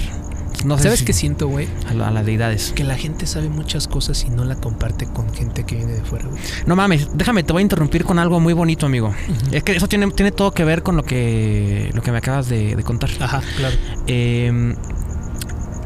No 0.65 0.77
¿Sabes 0.77 0.99
si- 0.99 1.05
qué 1.05 1.13
siento, 1.13 1.47
güey? 1.47 1.67
a, 1.89 1.93
la- 1.93 2.07
a 2.09 2.11
las 2.11 2.25
deidades. 2.25 2.71
Que 2.75 2.83
la 2.83 2.95
gente 2.95 3.25
sabe 3.25 3.49
muchas 3.49 3.87
cosas 3.87 4.23
y 4.25 4.29
no 4.29 4.43
la 4.45 4.55
comparte 4.55 5.05
con 5.07 5.33
gente 5.33 5.63
que 5.65 5.75
viene 5.75 5.93
de 5.93 6.01
fuera, 6.03 6.25
güey. 6.27 6.41
No 6.65 6.75
mames, 6.75 7.07
déjame, 7.13 7.43
te 7.43 7.51
voy 7.53 7.61
a 7.61 7.63
interrumpir 7.63 8.05
con 8.05 8.19
algo 8.19 8.39
muy 8.39 8.53
bonito, 8.53 8.85
amigo. 8.85 9.13
Es 9.51 9.63
que 9.63 9.71
eso 9.75 9.87
tiene, 9.87 10.09
tiene 10.11 10.31
todo 10.31 10.51
que 10.51 10.63
ver 10.63 10.83
con 10.83 10.95
lo 10.95 11.03
que, 11.03 11.89
lo 11.93 12.01
que 12.01 12.11
me 12.11 12.17
acabas 12.19 12.47
de, 12.49 12.75
de 12.75 12.83
contar. 12.83 13.09
Ajá, 13.19 13.41
claro. 13.57 13.75
Eh, 14.07 14.75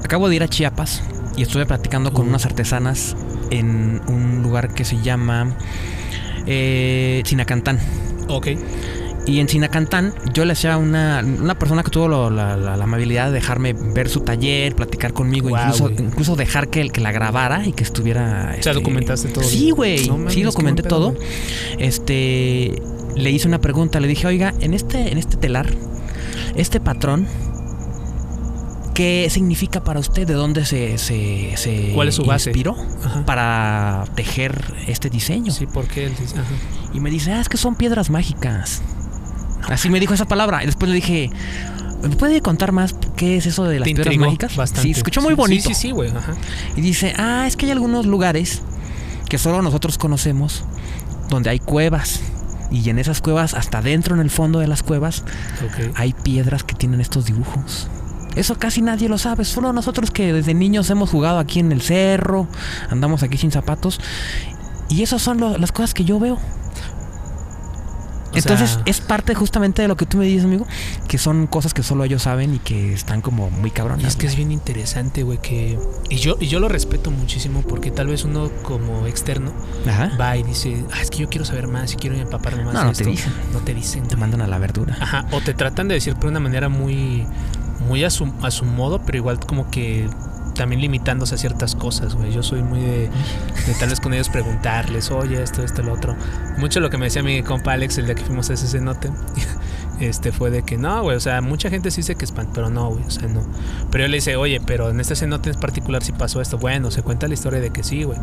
acabo 0.04 0.28
de 0.30 0.36
ir 0.36 0.44
a 0.44 0.48
Chiapas 0.48 1.02
y 1.38 1.42
estuve 1.44 1.66
platicando 1.66 2.12
con 2.14 2.28
unas 2.28 2.46
artesanas 2.46 3.16
en 3.52 4.02
un 4.08 4.42
lugar 4.44 4.74
que 4.74 4.86
se 4.86 5.02
llama 5.02 5.56
eh, 6.46 7.22
Sinacantán. 7.26 7.80
Ok. 8.28 8.48
Y 9.28 9.40
en 9.40 9.50
Sinacantán 9.50 10.14
yo 10.34 10.46
le 10.46 10.54
hacía 10.54 10.78
una, 10.78 11.22
una 11.26 11.58
persona 11.58 11.82
que 11.82 11.90
tuvo 11.90 12.08
lo- 12.08 12.30
la, 12.30 12.56
la- 12.58 12.78
la 12.78 12.84
amabilidad 12.84 13.28
de 13.28 13.34
dejarme 13.34 13.74
ver 13.74 14.08
su 14.08 14.20
taller, 14.20 14.76
platicar 14.76 15.14
conmigo, 15.14 15.50
incluso, 15.50 15.90
incluso 15.90 16.36
dejar 16.36 16.68
que, 16.70 16.88
que 16.90 17.02
la 17.02 17.12
grabara 17.12 17.66
y 17.66 17.74
que 17.74 17.84
estuviera... 17.84 18.56
O 18.60 18.62
sea, 18.64 18.74
documentaste 18.74 19.30
todo. 19.30 19.44
Sí, 19.44 19.72
güey. 19.72 20.08
No 20.08 20.30
sí, 20.30 20.44
documenté 20.44 20.84
todo. 20.84 21.16
Este, 21.80 22.80
le 23.16 23.32
hice 23.32 23.48
una 23.48 23.60
pregunta, 23.62 24.00
le 24.00 24.08
dije, 24.08 24.28
oiga, 24.28 24.54
en 24.60 24.76
este, 24.76 25.12
en 25.12 25.18
este 25.18 25.38
telar, 25.38 25.68
este 26.56 26.80
patrón, 26.80 27.26
¿qué 28.94 29.28
significa 29.32 29.84
para 29.84 30.00
usted? 30.00 30.28
¿De 30.28 30.34
dónde 30.34 30.66
se, 30.66 30.98
se, 30.98 31.58
se 31.58 31.92
¿Cuál 31.94 32.10
es 32.10 32.16
su 32.16 32.26
base? 32.26 32.52
inspiró 32.52 32.76
Ajá. 33.04 33.26
para 33.26 34.06
tejer 34.16 34.74
este 34.88 35.10
diseño? 35.10 35.52
Sí, 35.52 35.66
porque 35.66 36.10
dice. 36.10 36.38
Ajá. 36.40 36.46
Y 36.94 37.00
me 37.00 37.10
dice, 37.10 37.32
ah, 37.34 37.42
es 37.42 37.50
que 37.50 37.58
son 37.58 37.76
piedras 37.76 38.10
mágicas. 38.10 38.82
Así 39.70 39.90
me 39.90 40.00
dijo 40.00 40.14
esa 40.14 40.26
palabra. 40.26 40.64
Y 40.64 40.66
después 40.68 40.90
le 40.90 40.96
dije, 40.96 41.30
¿me 42.04 42.16
puede 42.16 42.42
contar 42.42 42.72
más 42.72 42.96
qué 43.16 43.38
es 43.38 43.46
eso 43.46 43.64
de 43.66 43.80
las 43.80 43.86
piedras 43.96 44.14
mágicas? 44.28 44.56
bastante. 44.56 44.82
Sí, 44.84 44.92
escuchó 44.92 45.22
muy 45.22 45.34
bonito. 45.34 45.70
Sí, 45.70 45.76
sí, 45.76 45.82
sí, 45.88 45.92
güey. 45.92 46.10
Ajá. 46.12 46.34
Y 46.76 46.82
dice, 46.82 47.14
ah, 47.18 47.46
es 47.48 47.56
que 47.58 47.66
hay 47.66 47.72
algunos 47.72 48.06
lugares 48.06 48.62
que 49.30 49.38
solo 49.38 49.62
nosotros 49.62 49.98
conocemos, 49.98 50.64
donde 51.30 51.50
hay 51.50 51.60
cuevas. 51.60 52.22
Y 52.72 52.90
en 52.90 53.00
esas 53.00 53.22
cuevas, 53.22 53.54
hasta 53.54 53.82
dentro 53.82 54.16
en 54.16 54.22
el 54.22 54.30
fondo 54.30 54.60
de 54.60 54.68
las 54.68 54.84
cuevas, 54.84 55.24
hay 55.96 56.14
piedras 56.14 56.64
que 56.64 56.76
tienen 56.76 57.00
estos 57.02 57.26
dibujos. 57.26 57.88
Eso 58.36 58.56
casi 58.58 58.82
nadie 58.82 59.08
lo 59.08 59.18
sabe, 59.18 59.46
solo 59.46 59.72
nosotros 59.72 60.12
que 60.12 60.34
desde 60.34 60.54
niños 60.54 60.90
hemos 60.90 61.10
jugado 61.10 61.40
aquí 61.40 61.60
en 61.60 61.72
el 61.72 61.82
cerro, 61.82 62.48
andamos 62.90 63.24
aquí 63.24 63.38
sin 63.38 63.52
zapatos. 63.52 64.02
Y 64.90 65.04
esas 65.04 65.22
son 65.22 65.40
lo- 65.40 65.58
las 65.58 65.72
cosas 65.72 65.94
que 65.94 66.04
yo 66.06 66.20
veo. 66.20 66.38
O 68.36 68.38
Entonces 68.38 68.72
sea- 68.72 68.82
es 68.86 69.02
parte 69.02 69.34
justamente 69.36 69.82
de 69.82 69.88
lo 69.88 69.96
que 69.98 70.06
tú 70.06 70.18
me 70.18 70.26
dices, 70.26 70.46
amigo, 70.46 70.68
que 71.08 71.18
son 71.18 71.48
cosas 71.48 71.74
que 71.74 71.84
solo 71.84 72.04
ellos 72.04 72.24
saben 72.24 72.54
y 72.56 72.60
que 72.60 72.94
están 72.94 73.22
como 73.22 73.50
muy 73.50 73.72
cabronas. 73.72 74.04
Y 74.04 74.08
es 74.08 74.16
que 74.16 74.28
es 74.28 74.36
bien 74.36 74.52
interesante, 74.52 75.24
güey, 75.24 75.38
que... 75.40 75.80
Y 76.10 76.18
yo, 76.18 76.36
y 76.40 76.48
yo 76.48 76.60
lo 76.60 76.68
respeto 76.70 77.12
muchísimo 77.12 77.62
porque 77.62 77.92
tal 77.92 78.08
vez 78.08 78.24
uno 78.26 78.50
como 78.64 79.08
externo 79.08 79.52
Ajá. 79.88 80.12
va 80.20 80.38
y 80.38 80.44
dice, 80.44 80.84
ah, 80.94 81.02
es 81.02 81.10
que 81.10 81.20
yo 81.20 81.30
quiero 81.30 81.46
saber 81.46 81.68
más 81.68 81.94
y 81.94 81.96
quiero 81.96 82.16
empaparme 82.16 82.64
más 82.66 82.74
No, 82.74 82.84
no 82.84 82.92
te 82.92 83.00
esto". 83.04 83.10
dicen. 83.10 83.34
No 83.54 83.60
te 83.60 83.74
dicen. 83.74 84.08
Te 84.08 84.16
mandan 84.16 84.42
a 84.42 84.48
la 84.48 84.58
verdura. 84.58 84.98
Ajá, 85.00 85.26
o 85.32 85.42
te 85.42 85.54
tratan 85.54 85.88
de 85.88 85.96
decir 85.96 86.16
por 86.16 86.30
una 86.30 86.40
manera 86.40 86.70
muy, 86.70 87.26
muy 87.88 88.04
a 88.04 88.10
su, 88.10 88.32
a 88.42 88.52
su 88.52 88.66
modo, 88.66 89.02
pero 89.06 89.18
igual 89.18 89.40
como 89.40 89.70
que 89.72 90.08
también 90.56 90.82
limitándose 90.82 91.36
a 91.36 91.38
ciertas 91.38 91.76
cosas, 91.76 92.16
güey. 92.16 92.32
Yo 92.32 92.42
soy 92.44 92.64
muy 92.64 92.80
de, 92.82 93.10
de 93.68 93.74
tal 93.80 93.90
vez 93.90 94.00
con 94.00 94.14
ellos 94.14 94.30
preguntarles, 94.30 95.12
oye, 95.12 95.42
esto, 95.44 95.64
esto, 95.64 95.84
lo 95.84 95.94
otro. 95.94 96.16
Mucho 96.58 96.80
lo 96.80 96.90
que 96.90 96.98
me 96.98 97.06
decía 97.06 97.22
mi 97.22 97.44
compa 97.44 97.74
Alex 97.74 97.98
el 97.98 98.06
día 98.06 98.16
que 98.16 98.24
fuimos 98.24 98.50
a 98.50 98.54
ese 98.54 98.68
cenote, 98.68 99.12
este 100.00 100.32
fue 100.32 100.50
de 100.50 100.64
que 100.64 100.78
no, 100.78 101.04
güey, 101.04 101.16
o 101.16 101.20
sea, 101.20 101.42
mucha 101.42 101.70
gente 101.70 101.92
sí 101.92 101.98
dice 102.02 102.16
que 102.16 102.26
es 102.26 102.32
pan, 102.32 102.50
pero 102.54 102.70
no, 102.70 102.90
güey, 102.90 103.04
o 103.06 103.12
sea, 103.12 103.28
no. 103.28 103.42
Pero 103.92 104.06
yo 104.06 104.08
le 104.08 104.18
dice, 104.18 104.36
oye, 104.36 104.60
pero 104.66 104.90
en 104.90 105.00
este 105.00 105.16
cenote 105.16 105.50
en 105.52 105.60
particular 105.60 106.04
sí 106.04 106.12
pasó 106.12 106.42
esto. 106.42 106.58
Bueno, 106.58 106.90
se 106.92 107.02
cuenta 107.04 107.28
la 107.28 107.34
historia 107.36 107.60
de 107.60 107.70
que 107.72 107.84
sí, 107.84 108.04
güey 108.04 108.18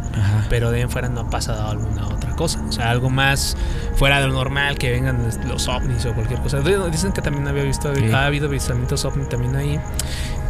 pero 0.49 0.71
de 0.71 0.77
ahí 0.79 0.83
en 0.83 0.91
fuera 0.91 1.09
no 1.09 1.21
ha 1.21 1.31
pasado 1.31 1.69
alguna 1.71 2.07
otra 2.09 2.35
cosa. 2.37 2.63
O 2.69 2.73
sea, 2.73 2.91
algo 2.91 3.11
más 3.11 3.57
fuera 3.97 4.21
de 4.21 4.27
lo 4.27 4.33
normal, 4.35 4.77
que 4.79 4.91
vengan 4.91 5.19
los 5.47 5.69
ovnis 5.69 6.05
o 6.07 6.15
cualquier 6.15 6.41
cosa. 6.41 6.61
Dicen 6.61 7.13
que 7.13 7.23
también 7.23 7.47
había 7.49 7.63
visto, 7.65 7.95
Sí. 7.95 8.11
ha 8.13 8.27
habido 8.27 8.47
avistamientos 8.49 9.05
ovni 9.05 9.25
también 9.27 9.57
ahí. 9.57 9.81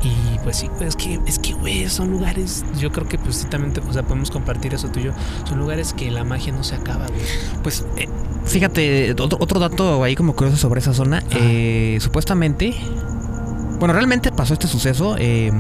Y 0.05 0.39
pues 0.43 0.57
sí, 0.57 0.69
pues, 0.79 0.89
es 0.91 0.97
que, 0.97 1.21
es 1.27 1.39
que, 1.39 1.53
güey, 1.53 1.89
son 1.89 2.11
lugares, 2.11 2.65
yo 2.79 2.91
creo 2.91 3.07
que 3.09 3.19
pues 3.19 3.37
sí 3.37 3.47
también, 3.47 3.73
te- 3.73 3.81
o 3.81 3.93
sea, 3.93 4.03
podemos 4.03 4.31
compartir 4.33 4.75
eso 4.75 4.89
tú 4.89 4.99
y 5.01 5.05
yo. 5.05 5.13
Son 5.49 5.59
lugares 5.59 5.93
que 5.93 6.11
la 6.11 6.25
magia 6.25 6.53
no 6.53 6.65
se 6.65 6.75
acaba, 6.75 7.07
güey. 7.07 7.21
Pues 7.63 7.85
eh, 7.97 8.09
fíjate, 8.45 9.13
otro, 9.13 9.39
otro 9.41 9.61
dato 9.61 10.03
ahí 10.03 10.17
como 10.17 10.35
curioso 10.35 10.57
sobre 10.59 10.81
esa 10.81 10.93
zona. 10.93 11.23
eh, 11.31 11.99
supuestamente, 12.01 12.75
bueno, 13.79 13.95
realmente 13.95 14.33
pasó 14.33 14.55
este 14.55 14.67
suceso, 14.67 15.15
eh, 15.19 15.53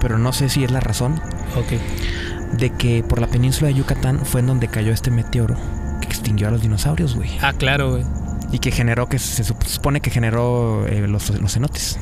pero 0.00 0.16
no 0.18 0.32
sé 0.32 0.48
si 0.48 0.64
es 0.64 0.70
la 0.70 0.80
razón 0.80 1.20
Ok. 1.56 2.56
de 2.58 2.70
que 2.70 3.02
por 3.02 3.20
la 3.20 3.26
península 3.26 3.68
de 3.68 3.74
Yucatán 3.74 4.20
fue 4.24 4.40
en 4.40 4.46
donde 4.46 4.68
cayó 4.68 4.92
este 4.92 5.10
meteoro 5.10 5.56
que 6.00 6.06
extinguió 6.08 6.48
a 6.48 6.50
los 6.50 6.62
dinosaurios, 6.62 7.16
güey. 7.16 7.30
Ah, 7.42 7.52
claro, 7.52 7.90
güey. 7.92 8.04
Y 8.52 8.58
que 8.60 8.70
generó, 8.70 9.08
que 9.08 9.18
se 9.18 9.44
sup- 9.44 9.64
supone 9.66 10.00
que 10.00 10.10
generó 10.10 10.86
eh, 10.86 11.06
los, 11.06 11.28
los 11.38 11.52
cenotes. 11.52 11.98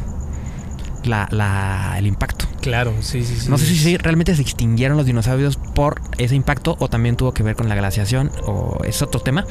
La, 1.04 1.28
la, 1.30 1.94
el 1.98 2.06
impacto. 2.06 2.46
Claro, 2.60 2.92
sí, 3.00 3.24
sí, 3.24 3.36
sí. 3.38 3.48
No 3.48 3.56
sé 3.56 3.66
si 3.66 3.76
sí, 3.76 3.96
realmente 3.96 4.34
se 4.34 4.42
extinguieron 4.42 4.96
los 4.96 5.06
dinosaurios 5.06 5.56
por 5.56 6.00
ese 6.18 6.34
impacto 6.34 6.76
o 6.80 6.88
también 6.88 7.16
tuvo 7.16 7.32
que 7.32 7.42
ver 7.42 7.54
con 7.56 7.68
la 7.68 7.74
glaciación 7.76 8.30
o 8.46 8.82
es 8.84 9.00
otro 9.00 9.20
tema. 9.20 9.46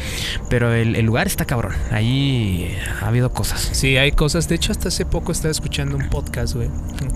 Pero 0.50 0.74
el, 0.74 0.96
el 0.96 1.06
lugar 1.06 1.26
está 1.28 1.46
cabrón. 1.46 1.74
Ahí 1.92 2.78
ha 3.02 3.08
habido 3.08 3.32
cosas. 3.32 3.70
Sí, 3.72 3.98
hay 3.98 4.12
cosas. 4.12 4.48
De 4.50 4.56
hecho, 4.56 4.72
hasta 4.72 4.90
hace 4.90 5.06
poco 5.06 5.32
estaba 5.32 5.52
escuchando 5.52 5.96
un 5.96 6.10
podcast, 6.10 6.54
güey. 6.56 6.70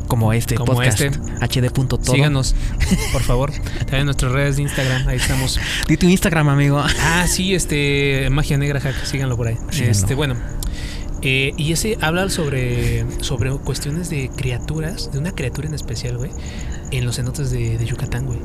Como 0.08 0.34
este 0.34 0.56
Como 0.56 0.74
podcast. 0.74 1.02
este. 1.02 1.20
HD.todo. 1.70 2.00
Síganos, 2.14 2.56
por 3.12 3.22
favor. 3.22 3.52
También 3.52 4.00
en 4.02 4.06
nuestras 4.06 4.32
redes 4.32 4.56
de 4.56 4.64
Instagram, 4.64 5.08
ahí 5.08 5.18
estamos. 5.18 5.60
Di 5.88 5.98
tu 5.98 6.08
Instagram, 6.08 6.50
amigo. 6.50 6.84
Ah, 7.02 7.26
sí, 7.28 7.54
este, 7.54 8.30
Magia 8.32 8.58
Negra 8.58 8.80
Hack, 8.80 9.06
síganlo 9.06 9.38
por 9.38 9.48
ahí. 9.48 9.58
Síganlo. 9.70 9.92
Este, 9.92 10.16
bueno. 10.16 10.36
Eh, 11.22 11.54
y 11.58 11.72
ese 11.72 11.98
habla 12.02 12.30
sobre, 12.30 13.06
sobre 13.22 13.52
cuestiones 13.52 14.10
de 14.10 14.30
criaturas, 14.36 15.12
de 15.12 15.20
una 15.20 15.32
criatura 15.32 15.68
en 15.68 15.74
especial, 15.74 16.18
güey, 16.18 16.32
en 16.92 17.06
los 17.06 17.18
cenotes 17.18 17.52
de, 17.52 17.78
de 17.78 17.86
Yucatán, 17.86 18.26
güey. 18.26 18.40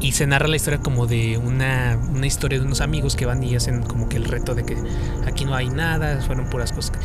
Y 0.00 0.12
se 0.12 0.26
narra 0.26 0.48
la 0.48 0.56
historia 0.56 0.80
como 0.80 1.06
de 1.06 1.38
una, 1.38 1.98
una 2.12 2.26
historia 2.26 2.58
de 2.58 2.66
unos 2.66 2.82
amigos 2.82 3.16
que 3.16 3.24
van 3.24 3.42
y 3.42 3.54
hacen 3.54 3.82
como 3.82 4.08
que 4.08 4.18
el 4.18 4.24
reto 4.24 4.54
de 4.54 4.64
que 4.64 4.76
aquí 5.26 5.46
no 5.46 5.54
hay 5.54 5.70
nada, 5.70 6.20
fueron 6.20 6.50
puras 6.50 6.72
cosas. 6.72 6.98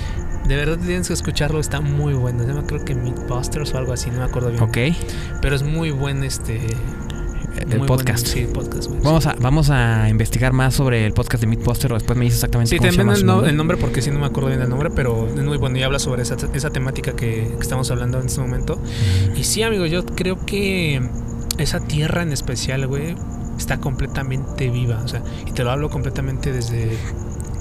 De 0.45 0.55
verdad 0.57 0.77
tienes 0.77 1.07
que 1.07 1.13
escucharlo, 1.13 1.59
está 1.59 1.79
muy 1.79 2.13
bueno. 2.13 2.41
Se 2.41 2.47
llama 2.47 2.65
creo 2.67 2.83
que 2.83 2.95
Mythbusters 2.95 3.73
o 3.73 3.77
algo 3.77 3.93
así, 3.93 4.09
no 4.09 4.17
me 4.17 4.23
acuerdo 4.25 4.49
bien. 4.49 4.63
Ok. 4.63 4.77
Pero 5.41 5.55
es 5.55 5.63
muy 5.63 5.91
buen 5.91 6.23
este... 6.23 6.59
El 7.57 7.81
podcast. 7.85 8.25
buen- 8.33 8.47
sí, 8.47 8.53
podcast. 8.53 8.89
Vamos 9.03 9.25
a, 9.25 9.35
vamos 9.39 9.69
a 9.69 10.07
investigar 10.09 10.53
más 10.53 10.75
sobre 10.75 11.05
el 11.05 11.13
podcast 11.13 11.41
de 11.41 11.47
Meatbuster 11.47 11.91
o 11.91 11.95
después 11.95 12.17
me 12.17 12.25
dices 12.25 12.39
exactamente 12.39 12.69
Sí, 12.69 12.77
cómo 12.77 12.91
se 12.91 12.97
llama 12.97 13.13
el, 13.15 13.25
nombre. 13.25 13.49
el 13.49 13.57
nombre 13.57 13.77
porque 13.77 14.01
sí 14.01 14.11
no 14.11 14.19
me 14.19 14.25
acuerdo 14.27 14.49
bien 14.49 14.61
el 14.61 14.69
nombre, 14.69 14.89
pero 14.89 15.27
es 15.27 15.43
muy 15.43 15.57
bueno 15.57 15.77
y 15.77 15.83
habla 15.83 15.99
sobre 15.99 16.21
esa, 16.23 16.35
esa 16.53 16.69
temática 16.69 17.13
que, 17.13 17.47
que 17.55 17.61
estamos 17.61 17.89
hablando 17.91 18.19
en 18.19 18.27
este 18.27 18.41
momento. 18.41 18.79
Y 19.35 19.43
sí, 19.43 19.63
amigo, 19.63 19.85
yo 19.85 20.05
creo 20.05 20.37
que 20.45 21.01
esa 21.57 21.79
tierra 21.79 22.21
en 22.23 22.31
especial, 22.31 22.87
güey, 22.87 23.15
está 23.57 23.79
completamente 23.79 24.69
viva. 24.69 25.01
O 25.03 25.07
sea, 25.07 25.21
y 25.45 25.51
te 25.51 25.63
lo 25.63 25.71
hablo 25.71 25.89
completamente 25.89 26.51
desde 26.53 26.97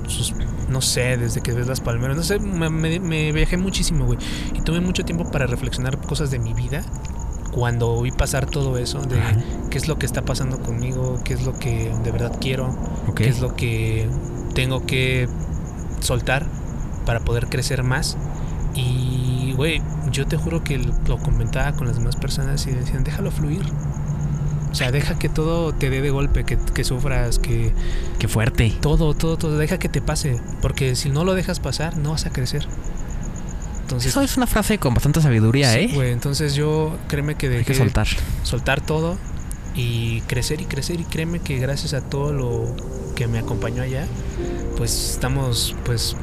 sus, 0.07 0.33
no 0.70 0.81
sé, 0.81 1.16
desde 1.16 1.40
que 1.40 1.53
ves 1.53 1.66
las 1.66 1.81
palmeras. 1.81 2.16
No 2.16 2.22
sé, 2.22 2.38
me, 2.38 2.70
me- 2.70 3.01
me 3.01 3.33
viajé 3.33 3.57
muchísimo, 3.57 4.07
güey. 4.07 4.18
Y 4.55 4.61
tuve 4.61 4.81
mucho 4.81 5.05
tiempo 5.05 5.31
para 5.31 5.46
reflexionar 5.46 5.98
cosas 5.98 6.31
de 6.31 6.38
mi 6.38 6.55
vida. 6.55 6.83
Cuando 7.59 8.01
vi 8.03 8.12
pasar 8.12 8.47
todo 8.47 8.79
eso, 8.79 9.01
de 9.01 9.18
Ajá. 9.18 9.37
qué 9.68 9.79
es 9.79 9.88
lo 9.88 9.99
que 9.99 10.07
está 10.07 10.23
pasando 10.23 10.61
conmigo, 10.61 11.18
qué 11.25 11.35
es 11.35 11.44
lo 11.44 11.59
que 11.59 11.92
de 12.05 12.12
verdad 12.12 12.37
quiero, 12.40 12.68
Ok. 13.09 13.14
qué 13.16 13.29
es 13.29 13.40
lo 13.40 13.57
que 13.57 14.09
tengo 14.55 14.87
que 14.87 15.29
soltar 16.01 16.47
para 17.05 17.18
poder 17.21 17.49
crecer 17.49 17.83
más. 17.83 18.16
Y, 18.75 19.55
güey, 19.57 19.83
yo 20.12 20.27
te 20.29 20.37
juro 20.37 20.62
que 20.62 20.79
lo 21.09 21.18
comentaba 21.18 21.73
con 21.73 21.88
las 21.88 21.97
demás 21.97 22.14
personas 22.14 22.64
y 22.68 22.71
decían, 22.71 23.03
déjalo 23.03 23.33
fluir. 23.33 23.62
O 24.71 24.75
sea, 24.75 24.92
deja 24.92 25.18
que 25.18 25.29
todo 25.29 25.73
te 25.73 25.90
dé 25.90 26.01
de 26.01 26.11
golpe, 26.11 26.44
que, 26.44 26.57
que 26.59 26.85
sufras, 26.85 27.40
que 27.40 27.73
Qué 28.21 28.29
fuerte. 28.29 28.73
todo, 28.81 29.14
todo, 29.14 29.37
todo, 29.37 29.59
deja 29.59 29.79
que 29.79 29.88
te 29.88 30.01
pase. 30.01 30.40
Porque 30.62 30.94
si 30.94 31.09
no 31.11 31.25
lo 31.25 31.35
dejas 31.35 31.59
pasar, 31.59 31.97
no 31.97 32.11
vas 32.12 32.27
a 32.27 32.31
crecer. 32.31 32.68
Entonces, 33.88 34.11
Eso 34.11 34.20
es 34.20 34.37
una 34.37 34.46
frase 34.46 34.77
con 34.79 34.92
bastante 34.92 35.22
sabiduría, 35.22 35.72
sí, 35.72 35.79
¿eh? 35.79 35.90
güey, 35.94 36.12
entonces 36.12 36.55
yo 36.55 36.94
créeme 37.09 37.37
que 37.37 37.48
Hay 37.48 37.64
que 37.64 37.72
soltar. 37.72 38.07
soltar 38.42 38.83
todo 38.83 39.16
y 39.74 40.20
crecer 40.22 40.61
y 40.61 40.66
crecer 40.66 41.01
y 41.01 41.05
créeme 41.05 41.38
que 41.38 41.57
gracias 41.59 41.94
a 41.94 42.03
todo 42.03 42.33
lo 42.35 42.77
que 43.16 43.27
me 43.29 43.38
acompañó 43.38 43.83
allá, 43.83 44.07
pues 44.77 45.12
estamos, 45.12 45.74
pues, 45.87 46.16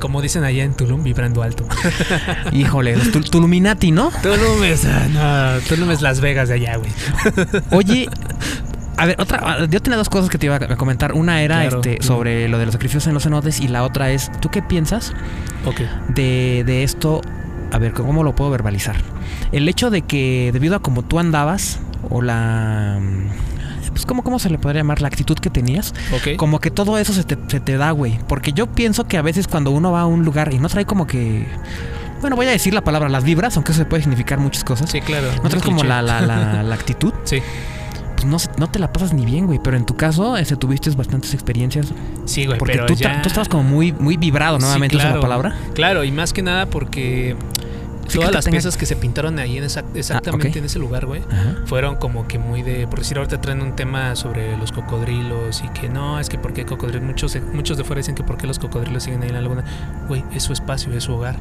como 0.00 0.22
dicen 0.22 0.42
allá 0.44 0.64
en 0.64 0.74
Tulum, 0.74 1.02
vibrando 1.02 1.42
alto. 1.42 1.66
Híjole, 2.52 2.96
los 2.96 3.12
Tul- 3.12 3.28
Tuluminati, 3.28 3.90
¿no? 3.90 4.10
Tulum 4.22 4.62
es, 4.64 4.84
ah, 4.86 5.06
no, 5.58 5.60
Tulum 5.68 5.90
es 5.90 6.00
Las 6.00 6.20
Vegas 6.20 6.48
de 6.48 6.54
allá, 6.54 6.76
güey. 6.76 6.90
Oye, 7.72 8.08
a 8.96 9.06
ver, 9.06 9.16
otra, 9.20 9.40
ah, 9.42 9.66
yo 9.68 9.80
tenía 9.82 9.96
dos 9.96 10.08
cosas 10.08 10.30
que 10.30 10.38
te 10.38 10.46
iba 10.46 10.56
a 10.56 10.76
comentar. 10.76 11.12
Una 11.12 11.42
era 11.42 11.60
Claro. 11.62 11.76
este 11.82 12.02
sobre 12.02 12.48
lo 12.48 12.58
de 12.58 12.66
los 12.66 12.72
sacrificios 12.72 13.06
en 13.06 13.14
los 13.14 13.22
cenotes 13.24 13.60
y 13.60 13.68
la 13.68 13.82
otra 13.84 14.10
es, 14.10 14.30
¿tú 14.40 14.48
qué 14.50 14.62
piensas 14.62 15.12
Ok. 15.64 15.80
de, 16.08 16.62
de 16.66 16.82
esto? 16.82 17.20
A 17.72 17.78
ver, 17.78 17.92
¿cómo 17.92 18.22
lo 18.22 18.34
puedo 18.34 18.50
verbalizar? 18.50 18.96
El 19.52 19.68
hecho 19.68 19.90
de 19.90 20.02
que 20.02 20.50
debido 20.52 20.76
a 20.76 20.78
como 20.80 21.02
tú 21.02 21.18
andabas 21.18 21.78
o 22.08 22.22
la... 22.22 22.98
Pues, 23.90 24.04
¿cómo, 24.04 24.22
¿cómo 24.22 24.38
se 24.38 24.50
le 24.50 24.58
podría 24.58 24.80
llamar? 24.82 25.00
La 25.00 25.08
actitud 25.08 25.36
que 25.38 25.48
tenías. 25.50 25.94
Como 26.36 26.60
que 26.60 26.70
todo 26.70 26.98
eso 26.98 27.12
se 27.14 27.24
te, 27.24 27.36
se 27.48 27.60
te 27.60 27.76
da, 27.78 27.90
güey. 27.92 28.18
Porque 28.28 28.52
yo 28.52 28.66
pienso 28.66 29.04
que 29.08 29.16
a 29.16 29.22
veces 29.22 29.48
cuando 29.48 29.70
uno 29.70 29.90
va 29.92 30.02
a 30.02 30.06
un 30.06 30.22
lugar 30.24 30.52
y 30.52 30.58
no 30.58 30.68
trae 30.68 30.84
como 30.84 31.06
que... 31.06 31.46
Bueno, 32.20 32.36
voy 32.36 32.46
a 32.46 32.50
decir 32.50 32.72
la 32.74 32.82
palabra, 32.84 33.08
las 33.08 33.24
vibras, 33.24 33.56
aunque 33.56 33.72
eso 33.72 33.80
se 33.80 33.84
puede 33.86 34.02
significar 34.02 34.38
muchas 34.38 34.64
cosas. 34.64 34.90
Sí, 34.90 35.00
claro. 35.00 35.28
No 35.42 35.48
traes 35.48 35.64
como 35.64 35.82
la, 35.82 36.02
la, 36.02 36.20
la 36.20 36.74
actitud. 36.74 37.12
Sí. 37.24 37.40
Pues 38.16 38.24
no, 38.26 38.38
no 38.58 38.68
te 38.70 38.78
la 38.78 38.92
pasas 38.92 39.12
ni 39.12 39.24
bien, 39.24 39.46
güey. 39.46 39.60
Pero 39.62 39.76
en 39.76 39.84
tu 39.86 39.94
caso, 39.94 40.36
este, 40.36 40.56
tuviste 40.56 40.90
bastantes 40.90 41.32
experiencias. 41.34 41.86
Sí, 42.24 42.46
güey, 42.46 42.58
Porque 42.58 42.72
pero 42.74 42.86
tú, 42.86 42.94
ya... 42.94 43.20
tú 43.22 43.28
estabas 43.28 43.48
como 43.48 43.62
muy, 43.62 43.92
muy 43.92 44.16
vibrado, 44.16 44.56
Sí, 44.58 44.62
nuevamente, 44.64 44.96
esa 44.96 45.08
es 45.08 45.14
la 45.14 45.20
claro. 45.20 45.40
palabra. 45.42 45.56
Claro, 45.74 46.02
y 46.04 46.10
más 46.12 46.32
que 46.32 46.42
nada 46.42 46.66
porque 46.66 47.36
Sí, 48.08 48.18
todas 48.18 48.32
las 48.32 48.44
tenga- 48.44 48.52
piezas 48.52 48.76
que 48.76 48.86
se 48.86 48.94
pintaron 48.96 49.38
ahí 49.40 49.58
en 49.58 49.64
esa- 49.64 49.82
exactamente 49.94 50.48
ok. 50.50 50.56
en 50.56 50.64
ese 50.66 50.78
lugar, 50.78 51.06
güey, 51.06 51.22
fueron 51.66 51.96
como 51.96 52.28
que 52.28 52.38
muy 52.38 52.62
de, 52.62 52.86
por 52.86 53.00
decir, 53.00 53.18
ahorita 53.18 53.40
traen 53.40 53.60
un 53.60 53.74
tema 53.74 54.14
sobre 54.14 54.56
los 54.56 54.70
cocodrilos 54.70 55.62
y 55.64 55.68
que 55.78 55.88
no, 55.88 56.20
es 56.20 56.28
que 56.28 56.38
por 56.38 56.52
qué 56.52 56.64
cocodrilos, 56.64 57.02
muchos, 57.02 57.36
muchos 57.52 57.76
de 57.76 57.82
fuera 57.82 57.98
dicen 57.98 58.14
que 58.14 58.22
por 58.22 58.36
qué 58.38 58.46
los 58.46 58.60
cocodrilos 58.60 59.02
siguen 59.02 59.22
ahí 59.24 59.28
en 59.30 59.34
la 59.34 59.40
laguna, 59.42 59.64
güey, 60.06 60.24
es 60.32 60.44
su 60.44 60.52
espacio, 60.52 60.92
es 60.92 61.02
su 61.02 61.14
hogar, 61.14 61.36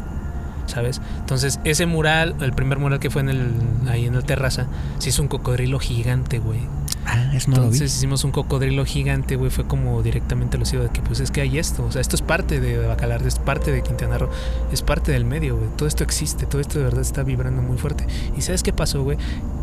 ¿sabes? 0.67 1.01
Entonces, 1.19 1.59
ese 1.63 1.85
mural, 1.85 2.35
el 2.41 2.53
primer 2.53 2.79
mural 2.79 2.99
que 2.99 3.09
fue 3.09 3.21
en 3.21 3.29
el, 3.29 3.51
ahí 3.89 4.05
en 4.05 4.15
la 4.15 4.21
terraza, 4.21 4.67
se 4.99 5.09
hizo 5.09 5.21
un 5.21 5.27
cocodrilo 5.27 5.79
gigante, 5.79 6.39
güey. 6.39 6.59
Ah, 7.07 7.31
eso 7.35 7.51
no 7.51 7.57
Entonces 7.57 7.79
lo 7.81 7.85
hicimos 7.85 8.23
un 8.23 8.31
cocodrilo 8.31 8.83
gigante, 8.83 9.35
güey, 9.35 9.51
fue 9.51 9.67
como 9.67 10.01
directamente 10.01 10.57
lucido 10.57 10.81
de 10.81 10.89
que 10.89 11.01
pues 11.01 11.19
es 11.19 11.29
que 11.29 11.41
hay 11.41 11.59
esto, 11.59 11.85
o 11.85 11.91
sea, 11.91 12.01
esto 12.01 12.15
es 12.15 12.23
parte 12.23 12.59
de 12.59 12.79
Bacalar, 12.87 13.21
es 13.27 13.37
parte 13.37 13.71
de 13.71 13.83
Quintana 13.83 14.17
Roo, 14.17 14.29
es 14.71 14.81
parte 14.81 15.11
del 15.11 15.23
medio, 15.23 15.55
güey, 15.55 15.69
todo 15.77 15.87
esto 15.87 16.03
existe, 16.03 16.47
todo 16.47 16.59
esto 16.61 16.79
de 16.79 16.85
verdad 16.85 17.01
está 17.01 17.21
vibrando 17.21 17.61
muy 17.61 17.77
fuerte. 17.77 18.07
¿Y 18.35 18.41
sabes 18.41 18.63
qué 18.63 18.73
pasó, 18.73 19.03
güey? 19.03 19.19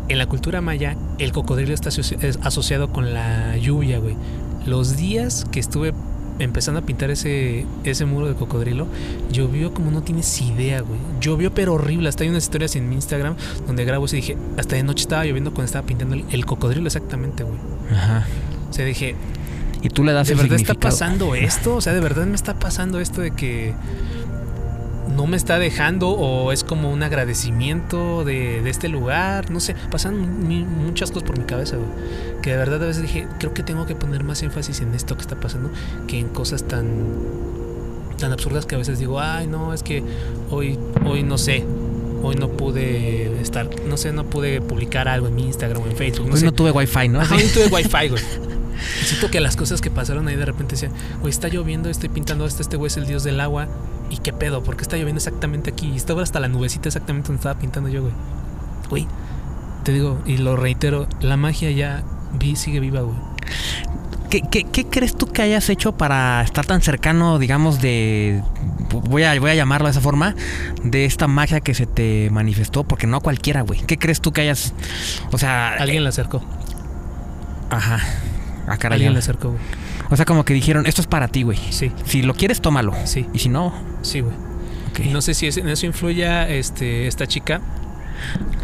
En 0.07 0.19
la 0.19 0.25
cultura 0.27 0.61
maya, 0.61 0.95
el 1.19 1.33
cocodrilo 1.33 1.73
está 1.73 1.89
asoci- 1.89 2.17
es 2.23 2.39
asociado 2.43 2.93
con 2.93 3.13
la 3.13 3.57
lluvia, 3.57 3.99
güey. 3.99 4.15
Los 4.65 4.95
días 4.95 5.45
que 5.51 5.59
estuve 5.59 5.93
empezando 6.39 6.79
a 6.79 6.83
pintar 6.83 7.11
ese, 7.11 7.65
ese 7.83 8.05
muro 8.05 8.27
de 8.27 8.35
cocodrilo, 8.35 8.87
llovió 9.31 9.73
como 9.73 9.91
no 9.91 10.01
tienes 10.03 10.41
idea, 10.41 10.81
güey. 10.81 10.99
Llovió 11.21 11.53
pero 11.53 11.73
horrible. 11.73 12.09
Hasta 12.09 12.23
hay 12.23 12.29
unas 12.29 12.43
historias 12.43 12.75
en 12.75 12.89
mi 12.89 12.95
Instagram 12.95 13.35
donde 13.67 13.85
grabo 13.85 14.05
eso 14.05 14.15
y 14.15 14.21
dije, 14.21 14.37
hasta 14.57 14.75
de 14.75 14.83
noche 14.83 15.03
estaba 15.03 15.25
lloviendo 15.25 15.51
cuando 15.51 15.65
estaba 15.65 15.85
pintando 15.85 16.15
el, 16.15 16.25
el 16.31 16.45
cocodrilo 16.45 16.87
exactamente, 16.87 17.43
güey. 17.43 17.57
Ajá. 17.91 18.25
O 18.69 18.73
sea, 18.73 18.85
dije, 18.85 19.15
Y 19.81 19.89
tú 19.89 20.03
le 20.03 20.13
das 20.13 20.27
¿de 20.27 20.33
el 20.33 20.39
verdad 20.39 20.59
está 20.59 20.73
pasando 20.73 21.35
esto? 21.35 21.75
O 21.75 21.81
sea, 21.81 21.93
¿de 21.93 21.99
verdad 21.99 22.25
me 22.25 22.35
está 22.35 22.55
pasando 22.55 22.99
esto 22.99 23.21
de 23.21 23.31
que 23.31 23.73
no 25.15 25.27
me 25.27 25.37
está 25.37 25.59
dejando 25.59 26.09
o 26.09 26.51
es 26.51 26.63
como 26.63 26.91
un 26.91 27.03
agradecimiento 27.03 28.23
de, 28.23 28.61
de 28.61 28.69
este 28.69 28.89
lugar? 28.89 29.49
No 29.51 29.59
sé, 29.59 29.75
pasan 29.91 30.47
mi- 30.47 30.63
muchas 30.63 31.11
cosas 31.11 31.23
por 31.27 31.37
mi 31.37 31.45
cabeza, 31.45 31.77
güey. 31.77 31.89
Que 32.41 32.51
de 32.51 32.57
verdad 32.57 32.83
a 32.83 32.87
veces 32.87 33.01
dije, 33.03 33.27
creo 33.39 33.53
que 33.53 33.63
tengo 33.63 33.85
que 33.85 33.95
poner 33.95 34.23
más 34.23 34.43
énfasis 34.43 34.81
en 34.81 34.93
esto 34.93 35.15
que 35.15 35.21
está 35.21 35.35
pasando 35.39 35.69
que 36.07 36.19
en 36.19 36.29
cosas 36.29 36.63
tan 36.63 36.85
tan 38.19 38.31
absurdas 38.31 38.65
que 38.65 38.75
a 38.75 38.77
veces 38.77 38.99
digo, 38.99 39.19
ay, 39.19 39.47
no, 39.47 39.73
es 39.73 39.83
que 39.83 40.03
hoy, 40.49 40.79
hoy 41.05 41.23
no 41.23 41.37
sé, 41.37 41.65
hoy 42.21 42.35
no 42.35 42.47
pude 42.49 43.41
estar, 43.41 43.69
no 43.87 43.97
sé, 43.97 44.13
no 44.13 44.23
pude 44.25 44.61
publicar 44.61 45.07
algo 45.09 45.27
en 45.27 45.35
mi 45.35 45.43
Instagram 45.47 45.81
o 45.83 45.87
en 45.87 45.95
Facebook, 45.97 46.27
no 46.27 46.33
Hoy 46.35 46.39
sé. 46.39 46.45
no 46.45 46.53
tuve 46.53 46.71
wifi, 46.71 47.09
¿no? 47.09 47.19
Ajá, 47.21 47.35
hoy 47.35 47.43
tuve 47.53 47.67
wifi, 47.67 48.09
güey. 48.09 48.23
Y 49.01 49.05
Siento 49.05 49.29
que 49.29 49.39
las 49.39 49.55
cosas 49.55 49.81
que 49.81 49.89
pasaron 49.89 50.27
ahí 50.27 50.35
de 50.35 50.45
repente 50.45 50.75
decían, 50.75 50.91
güey, 51.21 51.31
está 51.31 51.47
lloviendo, 51.47 51.89
estoy 51.89 52.09
pintando 52.09 52.45
esto, 52.45 52.61
este 52.61 52.77
güey 52.77 52.87
es 52.87 52.97
el 52.97 53.07
dios 53.07 53.23
del 53.23 53.39
agua. 53.39 53.67
¿Y 54.09 54.17
qué 54.17 54.33
pedo? 54.33 54.63
¿Por 54.63 54.75
qué 54.75 54.83
está 54.83 54.97
lloviendo 54.97 55.19
exactamente 55.19 55.71
aquí? 55.71 55.89
Y 55.91 55.95
estaba 55.95 56.21
hasta 56.21 56.39
la 56.39 56.47
nubecita 56.47 56.89
exactamente 56.89 57.27
donde 57.27 57.39
estaba 57.39 57.59
pintando 57.59 57.89
yo, 57.89 58.01
güey. 58.01 58.13
Güey, 58.89 59.07
te 59.83 59.91
digo, 59.91 60.21
y 60.25 60.37
lo 60.37 60.55
reitero, 60.55 61.07
la 61.21 61.37
magia 61.37 61.71
ya 61.71 62.03
vi, 62.33 62.55
sigue 62.55 62.79
viva, 62.79 63.01
güey. 63.01 63.15
¿Qué, 64.29 64.41
qué, 64.49 64.63
qué 64.63 64.85
crees 64.85 65.15
tú 65.15 65.27
que 65.27 65.43
hayas 65.43 65.69
hecho 65.69 65.91
para 65.91 66.41
estar 66.41 66.65
tan 66.65 66.81
cercano, 66.81 67.37
digamos, 67.37 67.79
de. 67.81 68.41
Voy 68.89 69.21
a, 69.23 69.39
voy 69.39 69.51
a 69.51 69.53
llamarlo 69.55 69.85
de 69.85 69.91
esa 69.91 70.01
forma, 70.01 70.35
de 70.83 71.05
esta 71.05 71.27
magia 71.27 71.59
que 71.59 71.75
se 71.75 71.85
te 71.85 72.29
manifestó? 72.31 72.83
Porque 72.83 73.05
no 73.05 73.21
cualquiera, 73.21 73.61
güey. 73.61 73.81
¿Qué 73.81 73.99
crees 73.99 74.21
tú 74.21 74.31
que 74.31 74.41
hayas. 74.41 74.73
O 75.31 75.37
sea. 75.37 75.75
Alguien 75.75 76.03
la 76.03 76.09
acercó. 76.09 76.41
Ajá. 77.69 77.99
Ah, 78.67 78.77
caray. 78.77 78.97
Alguien 78.97 79.13
la 79.13 79.19
acercó, 79.19 79.49
güey. 79.49 79.61
O 80.09 80.15
sea, 80.15 80.25
como 80.25 80.45
que 80.45 80.53
dijeron, 80.53 80.85
esto 80.85 81.01
es 81.01 81.07
para 81.07 81.27
ti, 81.27 81.43
güey. 81.43 81.57
Sí, 81.71 81.91
Si 82.05 82.21
lo 82.21 82.33
quieres, 82.33 82.61
tómalo. 82.61 82.93
sí, 83.05 83.25
Y 83.33 83.39
si 83.39 83.49
no, 83.49 83.73
sí, 84.01 84.21
güey. 84.21 84.35
no 85.11 85.21
sé 85.21 85.33
si 85.33 85.47
en 85.47 85.67
eso 85.69 85.85
influya 85.85 86.47
este, 86.49 87.07
esta 87.07 87.27
chica. 87.27 87.61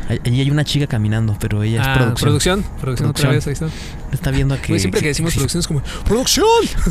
Ahí 0.08 0.40
hay 0.40 0.50
una 0.52 0.64
chica 0.64 0.88
caminando, 0.88 1.36
pero 1.40 1.64
ella 1.64 1.82
es 1.82 1.88
Ah, 1.88 1.94
producción. 1.96 2.22
producción. 2.30 2.64
Producción 2.80 3.10
otra 3.10 3.30
Producción. 3.30 3.54
vez, 3.56 3.62
ahí 3.62 3.68
está. 3.68 3.99
Está 4.12 4.32
viendo 4.32 4.60
que. 4.62 4.80
Siempre 4.80 5.02
que 5.02 5.08
decimos 5.08 5.34
producción 5.34 5.60
es 5.60 5.68
como, 5.68 5.82
¡Producción! 6.06 6.48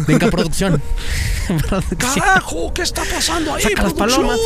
Venga, 0.06 0.26
producción. 0.30 0.80
¡Carajo! 1.98 2.72
¿Qué 2.74 2.82
está 2.82 3.02
pasando 3.12 3.54
ahí, 3.54 3.62
Saca 3.62 3.82
las 3.84 3.92
palomas. 3.94 4.38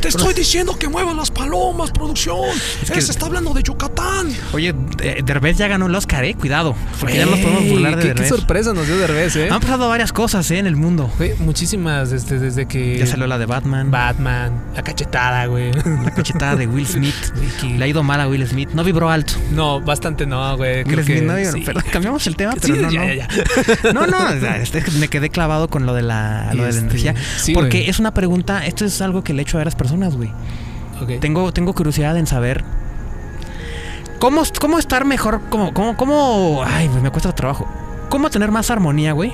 Te 0.00 0.08
estoy 0.08 0.32
diciendo 0.32 0.78
que 0.78 0.88
muevas 0.88 1.16
las 1.16 1.30
palomas, 1.32 1.90
producción. 1.90 2.38
que- 2.86 2.98
Ese 3.00 3.10
está 3.10 3.26
hablando 3.26 3.52
de 3.52 3.64
Yucatán. 3.64 4.28
Oye, 4.52 4.72
eh, 5.02 5.22
Derbez 5.24 5.56
ya 5.58 5.66
ganó 5.66 5.86
el 5.86 5.94
Oscar, 5.94 6.24
eh. 6.24 6.34
Cuidado. 6.34 6.76
Porque 7.00 7.16
ya 7.16 7.26
nos 7.26 7.40
podemos 7.40 7.68
burlar 7.68 7.96
de 7.96 8.08
qué, 8.10 8.14
qué 8.14 8.28
sorpresa 8.28 8.72
nos 8.72 8.86
dio 8.86 8.96
Derbez, 8.96 9.34
¿eh? 9.36 9.48
Han 9.50 9.60
pasado 9.60 9.88
varias 9.88 10.12
cosas, 10.12 10.48
eh, 10.52 10.58
en 10.58 10.68
el 10.68 10.76
mundo. 10.76 11.10
Muchísimas 11.40 12.10
desde, 12.10 12.38
desde 12.38 12.66
que... 12.68 12.98
Ya 12.98 13.06
salió 13.06 13.26
la 13.26 13.38
de 13.38 13.46
Batman. 13.46 13.90
Batman, 13.90 14.62
la 14.76 14.82
cachetada, 14.84 15.46
güey. 15.46 15.72
La 15.72 16.14
cachetada 16.14 16.54
de 16.54 16.68
Will 16.68 16.86
Smith. 16.86 17.14
Le 17.64 17.84
ha 17.84 17.88
ido 17.88 18.04
mal 18.04 18.20
a 18.20 18.28
Will 18.28 18.46
Smith. 18.46 18.70
No 18.74 18.84
vibró 18.84 19.10
alto. 19.10 19.32
No, 19.50 19.80
bastante 19.80 20.26
no, 20.26 20.56
güey. 20.56 20.84
Will 20.84 21.02
Smith 21.02 21.06
que 21.06 21.22
no. 21.22 21.36
Sí. 21.52 21.60
Perdón, 21.60 21.84
cambiamos 21.92 22.26
el 22.26 22.36
tema, 22.36 22.52
Sí, 22.52 22.58
pero 22.62 22.76
no, 22.82 22.90
ya, 22.90 23.00
no. 23.00 23.06
ya, 23.14 23.14
ya. 23.14 23.92
No, 23.92 24.06
no, 24.06 24.28
este, 24.30 24.82
me 24.98 25.08
quedé 25.08 25.30
clavado 25.30 25.68
con 25.68 25.86
lo 25.86 25.94
de 25.94 26.02
la, 26.02 26.50
lo 26.54 26.64
de 26.64 26.68
la 26.72 26.78
Este, 26.78 26.80
energía. 26.82 27.14
sí, 27.38 27.52
porque 27.54 27.78
güey. 27.78 27.90
es 27.90 27.98
una 27.98 28.12
pregunta, 28.14 28.64
esto 28.66 28.84
es 28.84 29.00
algo 29.00 29.22
que 29.24 29.32
le 29.34 29.40
he 29.40 29.42
hecho 29.42 29.56
a 29.56 29.60
varias 29.60 29.74
personas, 29.76 30.16
güey. 30.16 30.30
Tengo, 31.20 31.52
tengo 31.52 31.74
curiosidad 31.74 32.16
en 32.18 32.26
saber 32.26 32.64
cómo, 34.18 34.42
cómo 34.60 34.78
estar 34.78 35.04
mejor, 35.04 35.40
cómo, 35.48 35.72
cómo, 35.72 35.96
cómo, 35.96 36.62
ay, 36.66 36.88
me 37.02 37.10
cuesta 37.10 37.34
trabajo. 37.34 37.68
Cómo 38.08 38.30
tener 38.30 38.50
más 38.50 38.70
armonía, 38.70 39.12
güey. 39.12 39.32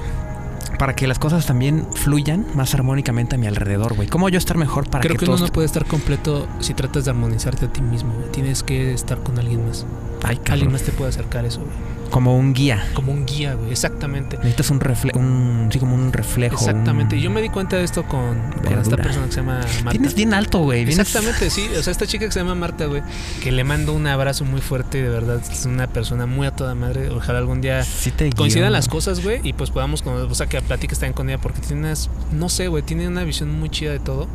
Para 0.79 0.95
que 0.97 1.07
las 1.07 1.21
cosas 1.21 1.47
también 1.47 1.87
fluyan 1.95 2.45
más 2.55 2.75
armónicamente 2.75 3.37
a 3.37 3.39
mi 3.39 3.47
alrededor, 3.47 3.95
güey. 3.95 4.09
¿Cómo 4.09 4.29
yo 4.29 4.39
estar 4.39 4.57
mejor 4.59 4.91
para 4.91 5.03
Creo 5.03 5.17
que, 5.17 5.25
que 5.25 5.31
uno 5.31 5.41
no 5.41 5.47
puede 5.53 5.67
estar 5.67 5.87
completo 5.87 6.49
si 6.59 6.75
tratas 6.75 7.05
de 7.05 7.13
armonizarte 7.13 7.67
a 7.67 7.73
ti 7.73 7.81
mismo. 7.81 8.13
Tienes 8.33 8.63
que 8.65 8.93
estar 8.93 9.19
con 9.23 9.39
alguien 9.39 9.67
más. 9.67 9.87
Ay, 10.25 10.37
cabrón. 10.37 10.53
Alguien 10.53 10.73
más 10.73 10.83
te 10.83 10.91
puede 10.93 11.11
acercar 11.11 11.45
eso, 11.45 11.61
güey. 11.61 11.73
Como 12.15 12.39
un 12.39 12.55
guía. 12.55 12.87
Como 12.95 13.11
un 13.11 13.27
guía, 13.27 13.55
güey. 13.55 13.73
Exactamente. 13.73 14.37
Necesitas 14.37 14.71
un 14.71 14.79
reflejo, 14.79 15.19
un, 15.19 15.69
sí, 15.73 15.81
como 15.81 15.97
un 15.97 16.13
reflejo. 16.13 16.55
Exactamente. 16.55 17.17
un- 17.17 17.21
Yo 17.23 17.29
me 17.31 17.43
di 17.43 17.49
cuenta 17.49 17.77
de 17.77 17.83
esto 17.83 18.05
con, 18.05 18.41
con 18.63 18.79
esta 18.79 18.97
persona 18.97 19.27
que 19.27 19.33
se 19.33 19.41
llama 19.41 19.59
Marta. 19.83 19.91
Tienes 19.91 20.15
bien 20.15 20.33
alto, 20.33 20.61
güey. 20.61 20.85
vienes- 20.85 21.01
Exactamente, 21.09 21.51
sí. 21.51 21.69
O 21.77 21.83
sea, 21.83 21.91
esta 21.91 22.07
chica 22.07 22.25
que 22.27 22.31
se 22.31 22.39
llama 22.39 22.55
Marta, 22.55 22.87
güey, 22.87 23.03
que 23.43 23.51
le 23.51 23.65
mando 23.65 23.93
un 23.95 24.07
abrazo 24.07 24.45
muy 24.45 24.61
fuerte, 24.61 25.03
de 25.03 25.09
verdad. 25.09 25.41
Es 25.51 25.67
una 25.67 25.89
persona 25.89 26.27
muy 26.27 26.47
a 26.47 26.53
toda 26.53 26.77
madre. 26.77 27.11
Ojalá 27.11 27.41
algún 27.41 27.61
día 27.61 27.83
Sí 27.83 28.13
te 28.13 28.27
guió. 28.27 28.35
coincidan 28.37 28.71
las 28.73 28.87
cosas, 28.87 29.21
güey, 29.21 29.41
y 29.43 29.53
pues 29.53 29.71
podamos, 29.73 30.03
o 30.07 30.35
sea, 30.37 30.47
que 30.47 30.63
platiques 30.63 31.01
también 31.01 31.15
con 31.15 31.29
ella, 31.31 31.39
porque 31.41 31.61
tiene 31.63 31.81
unas, 31.81 32.11
no 32.31 32.49
sé, 32.49 32.69
güey, 32.69 32.85
tiene 32.85 33.09
una 33.09 33.25
visión 33.25 33.51
muy 33.51 33.71
chida 33.71 33.91
de 33.91 33.99
todo. 33.99 34.29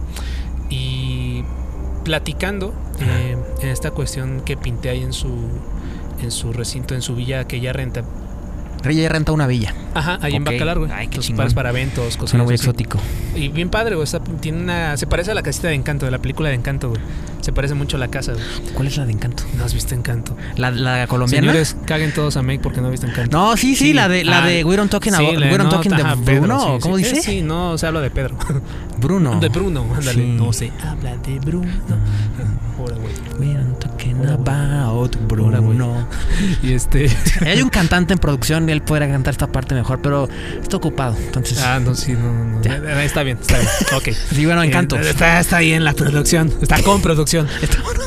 Y 0.70 1.44
platicando 2.04 2.74
eh, 3.00 3.38
en 3.62 3.70
esta 3.70 3.92
cuestión 3.92 4.42
que 4.42 4.58
pinté 4.58 4.90
ahí 4.90 5.02
en 5.02 5.14
su 5.14 5.30
en 6.22 6.32
su 6.32 6.54
recinto, 6.54 6.96
en 6.96 7.02
su 7.02 7.16
villa 7.16 7.46
que 7.48 7.58
ella 7.58 7.74
renta. 7.74 8.04
Ella 8.86 9.02
ya 9.04 9.10
renta 9.10 9.34
una 9.34 9.46
villa. 9.46 9.74
Ajá, 9.94 10.20
ahí 10.22 10.36
en. 10.36 10.46
Bacalar, 10.46 10.80
güey. 10.80 10.90
Ay, 10.90 11.08
qué 11.10 11.18
Entonces, 11.18 11.36
para, 11.36 11.50
para 11.50 11.70
eventos, 11.72 12.16
cosas 12.16 12.30
Suena 12.30 12.46
muy 12.46 12.54
así. 12.54 12.64
exótico. 12.64 12.98
Y 13.36 13.50
bien 13.50 13.70
padre, 13.70 13.96
güey. 13.96 14.06
está- 14.06 14.22
tiene 14.22 14.62
una, 14.62 14.96
se 14.96 15.06
parece 15.06 15.32
a 15.32 15.34
la 15.34 15.44
casita 15.44 15.68
de 15.68 15.74
Encanto, 15.74 16.06
de 16.06 16.12
la 16.12 16.20
película 16.20 16.48
de 16.48 16.56
Encanto, 16.56 16.88
güey. 16.90 17.02
Se 17.42 17.52
parece 17.52 17.74
mucho 17.74 17.98
a 17.98 18.00
la 18.00 18.08
casa, 18.08 18.32
güey. 18.34 18.46
¿Cuál 18.74 18.88
es 18.88 18.96
la 18.96 19.06
de 19.06 19.12
Encanto? 19.12 19.44
No 19.58 19.66
has 19.66 19.74
visto 19.74 19.96
Encanto. 19.96 20.38
¿La, 20.56 20.72
la 20.72 21.08
colombiana? 21.08 21.48
Señores, 21.48 21.76
caguen 21.86 22.14
todos 22.14 22.38
a 22.38 22.42
Make 22.42 22.60
porque 22.60 22.80
no 22.80 22.86
han 22.88 22.92
visto 22.92 23.06
Encanto. 23.06 23.38
No, 23.38 23.58
sí, 23.58 23.76
sí, 23.76 23.88
Sí. 23.88 23.94
la 23.94 24.08
de, 24.08 24.24
la 24.24 24.44
Ah, 24.44 24.48
de 24.48 24.64
We 24.64 24.78
Don't 24.78 24.90
Talking, 24.90 25.14
Sí, 25.14 25.26
about, 25.26 25.40
We 25.40 25.50
Don't 25.50 25.64
no, 25.64 25.70
Talking 25.70 25.92
de 25.98 26.04
Bruno. 26.04 26.24
Pedro, 26.26 26.60
sí, 26.60 26.80
¿Cómo 26.82 26.98
sí. 26.98 27.04
dice? 27.04 27.18
Eh, 27.18 27.22
Sí, 27.22 27.42
no, 27.42 27.78
se 27.78 27.86
habla 27.86 28.00
de 28.00 28.12
Pedro. 28.12 28.38
Bruno. 29.02 29.40
De 29.42 29.50
Bruno, 29.50 29.86
ándale. 29.94 30.14
Sí. 30.24 30.36
No 30.38 30.54
se 30.54 30.72
habla 30.86 31.18
de 31.18 31.38
Bruno. 31.40 31.68
Ahora, 32.78 32.96
güey. 32.96 33.14
About 34.28 35.16
güey. 35.16 35.28
Bruno. 35.28 36.08
Y 36.64 36.74
este. 36.74 37.10
Hay 37.46 37.62
un 37.62 37.70
cantante 37.70 38.14
en 38.14 38.20
producción 38.20 38.68
y 38.70 38.72
él 38.72 38.82
podría 38.82 39.10
cantar 39.10 39.32
esta 39.32 39.48
parte 39.48 39.76
mejor, 39.76 40.02
pero 40.02 40.28
está 40.62 40.78
ocupado. 40.78 41.16
Entonces, 41.18 41.60
Ah, 41.62 41.80
no, 41.80 41.96
sí, 41.96 42.14
no, 42.14 42.34
no. 42.34 42.62
Ya. 42.62 42.76
Eh, 42.78 43.06
Está 43.06 43.24
bien, 43.24 43.38
está 43.42 43.58
bien. 43.58 43.70
Ok. 43.96 44.10
sí, 44.34 44.46
bueno, 44.46 44.64
Encanto. 44.64 44.98
Eh, 44.98 45.10
Está, 45.10 45.40
está 45.40 45.58
ahí 45.58 45.72
en 45.74 45.84
la 45.84 45.94
producción. 45.94 46.52
Está 46.62 46.82
con 46.82 47.02
producción. 47.02 47.48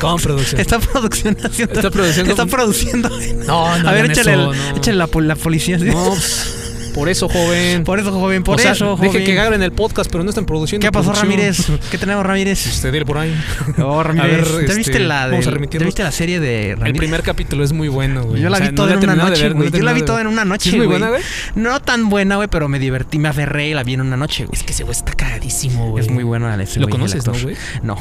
Con 0.01 0.19
producción. 0.21 0.61
Está 0.61 0.79
producción 0.79 1.37
haciendo. 1.43 1.75
Está 1.75 1.91
produciendo- 1.91 2.31
Está 2.31 2.47
produciendo. 2.47 3.09
No, 3.47 3.79
no. 3.79 3.89
A 3.89 3.93
ver, 3.93 4.11
échale, 4.11 4.33
eso, 4.33 4.53
el- 4.53 4.59
no. 4.59 4.77
échale 4.77 4.97
la, 4.97 5.07
pol- 5.07 5.29
la 5.29 5.37
policía. 5.37 5.79
¿sí? 5.79 5.85
No, 5.87 6.05
pues, 6.11 6.62
por 6.95 7.09
eso, 7.09 7.29
joven. 7.29 7.85
Por 7.85 7.99
eso, 7.99 8.13
joven, 8.13 8.43
por 8.43 8.57
O 8.57 8.59
sea, 8.59 8.73
eso, 8.73 8.97
Deje 8.97 9.09
joven. 9.09 9.25
que 9.25 9.35
graben 9.35 9.63
el 9.63 9.73
podcast, 9.73 10.11
pero 10.11 10.23
no 10.25 10.31
están 10.31 10.45
produciendo. 10.47 10.85
¿Qué 10.87 10.93
pasó. 10.93 11.13
Ramírez? 11.13 11.67
¿Qué 11.91 11.99
tenemos, 11.99 12.25
Ramírez? 12.25 12.67
Usted 12.67 12.93
dile 12.93 13.05
por 13.05 13.19
ahí. 13.19 13.35
Oh, 13.79 14.03
Ramírez. 14.03 14.31
Ver, 14.31 14.45
¿Te 14.59 14.65
este, 14.65 14.75
viste 14.77 14.99
la 15.01 15.27
de, 15.27 15.31
vamos 15.33 15.47
a 15.47 15.51
¿Te 15.51 15.55
remitirnos. 15.55 15.87
viste 15.87 16.03
la 16.03 16.13
serie 16.13 16.41
de 16.41 16.75
Ramírez? 16.75 16.87
El 16.95 16.99
primer 16.99 17.23
capítulo 17.23 17.65
es 17.65 17.73
muy 17.73 17.89
bueno, 17.89 18.25
güey. 18.25 18.41
Yo 18.43 18.49
la 18.51 18.57
O 18.57 18.61
sea, 18.61 18.69
vi 18.71 18.75
toda 18.75 18.93
en 18.95 18.99
una 18.99 19.15
noche, 19.17 19.43
ver, 19.43 19.57
no. 19.57 19.65
Yo 19.65 19.83
la 19.83 19.93
vi 19.93 20.03
toda 20.03 20.21
en 20.21 20.27
una 20.27 20.45
noche, 20.45 20.71
¿Sí 20.71 20.77
es 20.77 20.79
muy 20.79 20.87
buena, 20.87 21.09
güey? 21.09 21.23
No 21.55 21.81
tan 21.81 22.09
buena, 22.09 22.37
güey, 22.37 22.49
pero 22.49 22.69
me 22.69 22.79
divertí, 22.79 23.19
me 23.19 23.29
aferré 23.29 23.69
y 23.69 23.75
la 23.75 23.83
vi 23.85 23.95
en 23.95 24.01
una 24.03 24.17
noche, 24.17 24.47
güey. 24.47 24.59
Es 24.59 24.63
que 24.65 24.73
ese 24.73 24.85
güey 24.85 24.97
está 24.97 25.13
cagadísimo, 25.13 25.91
güey. 25.91 26.05
Es 26.05 26.11
muy 26.11 26.25
buena 26.25 26.57
la 26.57 26.63
ese 26.63 26.81
¿Lo 26.81 26.89
conoces, 26.89 27.27
no, 27.27 27.33
güey? 27.43 27.57
No. 27.83 27.97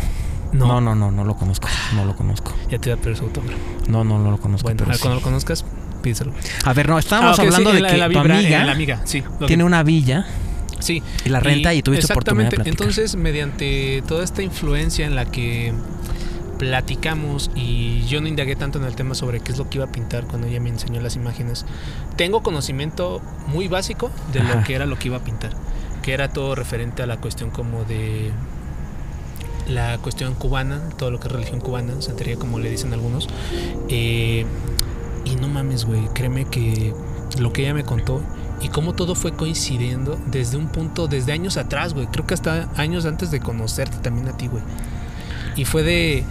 No. 0.53 0.67
No, 0.67 0.81
no, 0.81 0.95
no, 0.95 1.11
no 1.11 1.23
lo 1.23 1.35
conozco. 1.35 1.69
No 1.95 2.03
lo 2.03 2.13
conozco. 2.15 2.53
Ya 2.69 2.77
te 2.77 2.89
voy 2.89 2.99
a 2.99 3.01
pedir 3.01 3.15
su 3.15 3.23
autógrafo. 3.23 3.57
No, 3.87 4.03
no, 4.03 4.19
no 4.19 4.31
lo 4.31 4.37
conozco. 4.37 4.65
Bueno, 4.65 4.79
pero 4.79 4.91
a- 4.91 4.95
sí. 4.95 4.99
cuando 5.01 5.19
lo 5.19 5.23
conozcas, 5.23 5.63
pídeselo. 6.01 6.33
A 6.65 6.73
ver, 6.73 6.89
no, 6.89 6.99
estábamos 6.99 7.39
Ah, 7.39 7.41
hablando 7.43 7.69
sí, 7.71 7.75
de 7.77 7.81
la- 7.81 7.89
que 7.91 7.97
la 7.97 8.09
tu 8.09 8.19
amiga 8.19 8.59
en 8.61 8.65
la 8.67 8.71
amiga, 8.73 9.01
sí. 9.05 9.23
lo 9.39 9.47
tiene 9.47 9.61
que- 9.61 9.65
una 9.65 9.83
villa 9.83 10.25
Sí. 10.79 11.01
y 11.25 11.29
la 11.29 11.39
renta 11.39 11.73
y, 11.73 11.81
tuviste 11.83 12.11
oportunidad 12.11 12.49
de 12.51 12.55
Exactamente. 12.55 12.55
platicar. 12.55 12.81
Entonces, 12.89 13.15
mediante 13.15 14.03
toda 14.07 14.23
esta 14.23 14.41
influencia 14.41 15.05
en 15.05 15.15
la 15.15 15.25
que 15.25 15.73
platicamos 16.57 17.49
y 17.55 18.05
yo 18.07 18.21
no 18.21 18.27
indagué 18.27 18.55
tanto 18.55 18.77
en 18.79 18.85
el 18.85 18.95
tema 18.95 19.15
sobre 19.15 19.39
qué 19.39 19.51
es 19.51 19.57
lo 19.57 19.67
que 19.69 19.77
iba 19.79 19.85
a 19.85 19.91
pintar 19.91 20.25
cuando 20.25 20.47
ella 20.47 20.59
me 20.59 20.69
enseñó 20.69 21.01
las 21.01 21.15
imágenes, 21.15 21.65
tengo 22.17 22.43
conocimiento 22.43 23.21
muy 23.47 23.67
básico 23.67 24.11
de 24.31 24.41
Ajá. 24.41 24.55
lo 24.55 24.63
que 24.63 24.75
era 24.75 24.85
lo 24.85 24.97
que 24.99 25.07
iba 25.07 25.17
a 25.17 25.23
pintar, 25.23 25.51
que 26.03 26.13
era 26.13 26.29
todo 26.29 26.53
referente 26.53 27.01
a 27.01 27.07
la 27.07 27.17
cuestión 27.17 27.49
como 27.49 27.83
de 27.85 28.31
la 29.67 29.97
cuestión 29.99 30.33
cubana, 30.35 30.81
todo 30.97 31.09
lo 31.11 31.19
que 31.19 31.27
es 31.27 31.33
religión 31.33 31.61
cubana, 31.61 31.99
santería 32.01 32.35
como 32.35 32.59
le 32.59 32.69
dicen 32.69 32.93
algunos. 32.93 33.27
Eh, 33.89 34.45
y 35.25 35.35
no 35.35 35.47
mames, 35.47 35.85
güey, 35.85 36.07
créeme 36.13 36.45
que 36.45 36.93
lo 37.39 37.53
que 37.53 37.63
ella 37.63 37.73
me 37.73 37.83
contó 37.83 38.21
y 38.61 38.69
cómo 38.69 38.93
todo 38.93 39.15
fue 39.15 39.33
coincidiendo 39.33 40.19
desde 40.27 40.57
un 40.57 40.67
punto, 40.67 41.07
desde 41.07 41.31
años 41.31 41.57
atrás, 41.57 41.93
güey. 41.93 42.07
Creo 42.07 42.27
que 42.27 42.33
hasta 42.33 42.69
años 42.75 43.05
antes 43.05 43.31
de 43.31 43.39
conocerte 43.39 43.97
también 43.97 44.27
a 44.27 44.37
ti, 44.37 44.47
güey. 44.47 44.63
Y 45.55 45.65
fue 45.65 45.83
de 45.83 46.23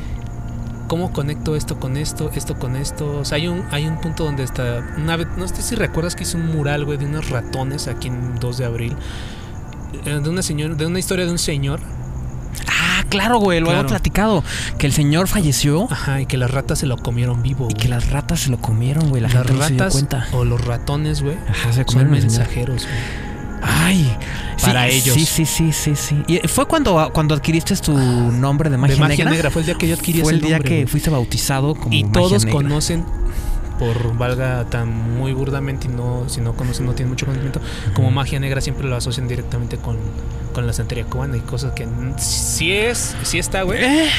cómo 0.87 1.13
conecto 1.13 1.57
esto 1.57 1.79
con 1.79 1.97
esto, 1.97 2.31
esto 2.35 2.59
con 2.59 2.77
esto. 2.77 3.19
O 3.19 3.25
sea, 3.25 3.37
hay 3.37 3.49
un, 3.49 3.65
hay 3.71 3.87
un 3.87 4.01
punto 4.01 4.25
donde 4.25 4.45
está. 4.45 4.85
Una 4.97 5.17
vez, 5.17 5.29
no 5.37 5.47
sé 5.49 5.63
si 5.63 5.75
recuerdas 5.75 6.15
que 6.15 6.23
hice 6.23 6.37
un 6.37 6.47
mural, 6.47 6.85
güey, 6.85 6.99
de 6.99 7.07
unos 7.07 7.31
ratones 7.31 7.89
aquí 7.89 8.09
en 8.09 8.37
2 8.39 8.59
de 8.59 8.65
abril. 8.65 8.97
Eh, 10.05 10.21
De 10.23 10.29
una 10.29 10.43
señora, 10.43 10.75
de 10.75 10.87
una 10.87 10.99
historia 10.99 11.27
de 11.27 11.33
un 11.33 11.39
señor. 11.39 11.81
Ah, 12.69 13.05
claro, 13.09 13.39
güey, 13.39 13.61
lo 13.61 13.67
Claro. 13.67 13.81
había 13.81 13.89
platicado. 13.89 14.45
Que 14.79 14.87
el 14.87 14.93
señor 14.93 15.29
falleció 15.29 15.87
Ajá, 15.91 16.21
y 16.21 16.27
que 16.27 16.37
las 16.37 16.51
ratas 16.51 16.79
se 16.81 16.87
lo 16.87 16.97
comieron 16.97 17.43
vivo. 17.43 17.65
y 17.69 17.73
güey. 17.73 17.77
que 17.83 17.89
las 17.89 18.11
ratas 18.11 18.41
se 18.41 18.51
lo 18.51 18.59
comieron, 18.59 19.09
güey. 19.09 19.23
La 19.23 19.29
las 19.29 19.37
gente 19.39 19.53
no 19.55 19.63
se 19.65 19.69
dio 19.73 19.79
ratas 19.79 19.93
cuenta. 19.93 20.27
o 20.33 20.45
los 20.45 20.65
ratones, 20.65 21.23
güey, 21.23 21.37
Ajá, 21.49 21.69
se 21.73 21.77
son 21.77 21.85
comieron 21.85 22.15
señor. 22.15 22.27
mensajeros, 22.31 22.83
güey. 22.85 23.31
Ay, 23.63 24.17
Para 24.63 24.89
sí, 24.89 24.97
ellos. 24.97 25.15
Sí, 25.15 25.27
sí, 25.27 25.45
sí, 25.47 25.73
sí, 25.73 25.95
sí. 25.97 26.23
Y 26.27 26.39
fue 26.49 26.67
cuando, 26.67 27.11
cuando 27.13 27.35
adquiriste 27.35 27.77
tu 27.77 27.93
nombre 27.97 28.71
de 28.71 28.79
magia, 28.79 28.95
de 28.95 29.01
magia 29.01 29.17
negra. 29.25 29.31
negra. 29.33 29.51
Fue 29.51 29.61
el 29.63 29.67
día 29.67 29.75
que 29.77 29.89
yo 29.89 29.95
adquirí 29.95 30.21
Fue 30.23 30.33
ese 30.33 30.37
el 30.37 30.41
día 30.41 30.57
nombre, 30.57 30.69
que 30.69 30.75
güey. 30.77 30.87
fuiste 30.87 31.11
bautizado 31.11 31.75
como 31.75 31.93
y 31.95 32.05
magia 32.05 32.13
todos 32.13 32.45
negra. 32.47 32.53
conocen 32.61 33.05
por 33.79 34.17
valga 34.17 34.65
tan 34.71 35.17
muy 35.17 35.33
burdamente 35.33 35.89
y 35.89 35.91
no 35.91 36.25
si 36.29 36.41
no 36.43 36.53
conocen 36.55 36.85
no 36.87 36.93
tienen 36.93 37.09
mucho 37.11 37.25
conocimiento 37.25 37.63
como 37.95 38.11
magia 38.11 38.39
negra 38.39 38.61
siempre 38.61 38.87
lo 38.87 38.95
asocian 38.95 39.27
directamente 39.27 39.79
con, 39.79 39.97
con 40.51 40.67
la 40.67 40.73
santería 40.73 41.05
cubana 41.05 41.37
y 41.37 41.41
cosas 41.41 41.73
que 41.73 41.89
sí 42.19 42.73
es 42.73 43.17
sí 43.23 43.39
está 43.39 43.63
güey. 43.63 43.83
Eh, 43.83 44.11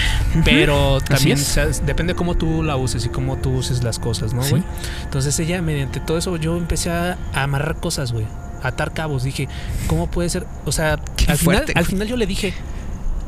pero 0.43 0.99
también 1.01 1.37
o 1.37 1.41
sea, 1.41 1.67
depende 1.67 2.15
cómo 2.15 2.35
tú 2.35 2.63
la 2.63 2.75
uses 2.77 3.05
y 3.05 3.09
cómo 3.09 3.37
tú 3.37 3.51
uses 3.51 3.83
las 3.83 3.99
cosas 3.99 4.33
no 4.33 4.43
Sí. 4.43 4.51
güey 4.51 4.63
entonces 5.03 5.39
ella 5.39 5.61
mediante 5.61 5.99
todo 5.99 6.17
eso 6.17 6.35
yo 6.37 6.57
empecé 6.57 6.89
a, 6.91 7.17
amarrar 7.33 7.75
cosas 7.77 8.11
güey. 8.11 8.25
Atar 8.63 8.93
cabos. 8.93 9.23
Dije 9.23 9.47
cómo 9.87 10.07
puede 10.07 10.29
ser 10.29 10.45
o 10.65 10.71
sea 10.71 10.99
Qué 11.15 11.31
al 11.31 11.37
fuerte, 11.37 11.67
final 11.67 11.77
al 11.77 11.85
final 11.85 12.07
yo 12.07 12.15
le 12.15 12.27
dije 12.27 12.53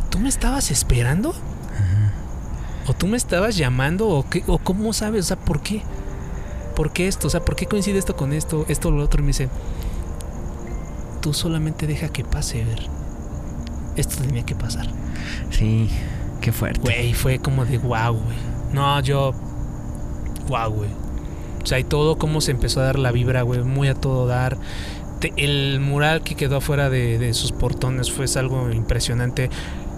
tú 0.09 0.19
me 0.19 0.29
estabas 0.29 0.69
esperando 0.71 1.33
o 2.87 2.93
tú 2.93 3.07
me 3.07 3.17
estabas 3.17 3.55
llamando 3.55 4.07
o 4.09 4.29
qué 4.29 4.43
o 4.47 4.57
cómo 4.57 4.93
sabes 4.93 5.25
o 5.25 5.27
sea 5.27 5.37
por 5.37 5.61
qué 5.61 5.81
por 6.75 6.91
qué 6.91 7.07
esto 7.07 7.27
o 7.27 7.29
sea 7.29 7.39
por 7.39 7.55
qué 7.55 7.65
coincide 7.65 7.97
esto 7.97 8.15
con 8.15 8.33
esto 8.33 8.65
esto 8.67 8.91
lo 8.91 9.03
otro 9.03 9.21
y 9.21 9.23
me 9.23 9.27
dice 9.27 9.49
tú 11.23 11.33
solamente 11.33 11.87
deja 11.87 12.09
que 12.09 12.23
pase 12.23 12.63
ver 12.65 12.81
esto 13.95 14.21
tenía 14.23 14.43
que 14.45 14.53
pasar 14.55 14.87
Sí, 15.49 15.89
qué 16.41 16.51
fuerte. 16.51 16.81
güey 16.81 17.13
fue 17.13 17.39
como 17.39 17.65
de 17.65 17.77
wow 17.79 18.13
güey 18.13 18.37
no 18.73 18.99
yo 19.01 19.33
wow 20.49 20.69
güey 20.69 20.89
o 21.63 21.65
sea 21.65 21.79
y 21.79 21.83
todo 21.85 22.17
cómo 22.17 22.41
se 22.41 22.51
empezó 22.51 22.81
a 22.81 22.83
dar 22.83 22.99
la 22.99 23.11
vibra 23.11 23.41
güey 23.43 23.63
muy 23.63 23.87
a 23.87 23.95
todo 23.95 24.27
dar 24.27 24.57
Te- 25.19 25.31
el 25.37 25.79
mural 25.79 26.21
que 26.21 26.35
quedó 26.35 26.57
afuera 26.57 26.89
de, 26.89 27.17
de 27.17 27.33
sus 27.33 27.53
portones 27.53 28.11
fue 28.11 28.25
es 28.25 28.35
algo 28.37 28.69
impresionante 28.71 29.49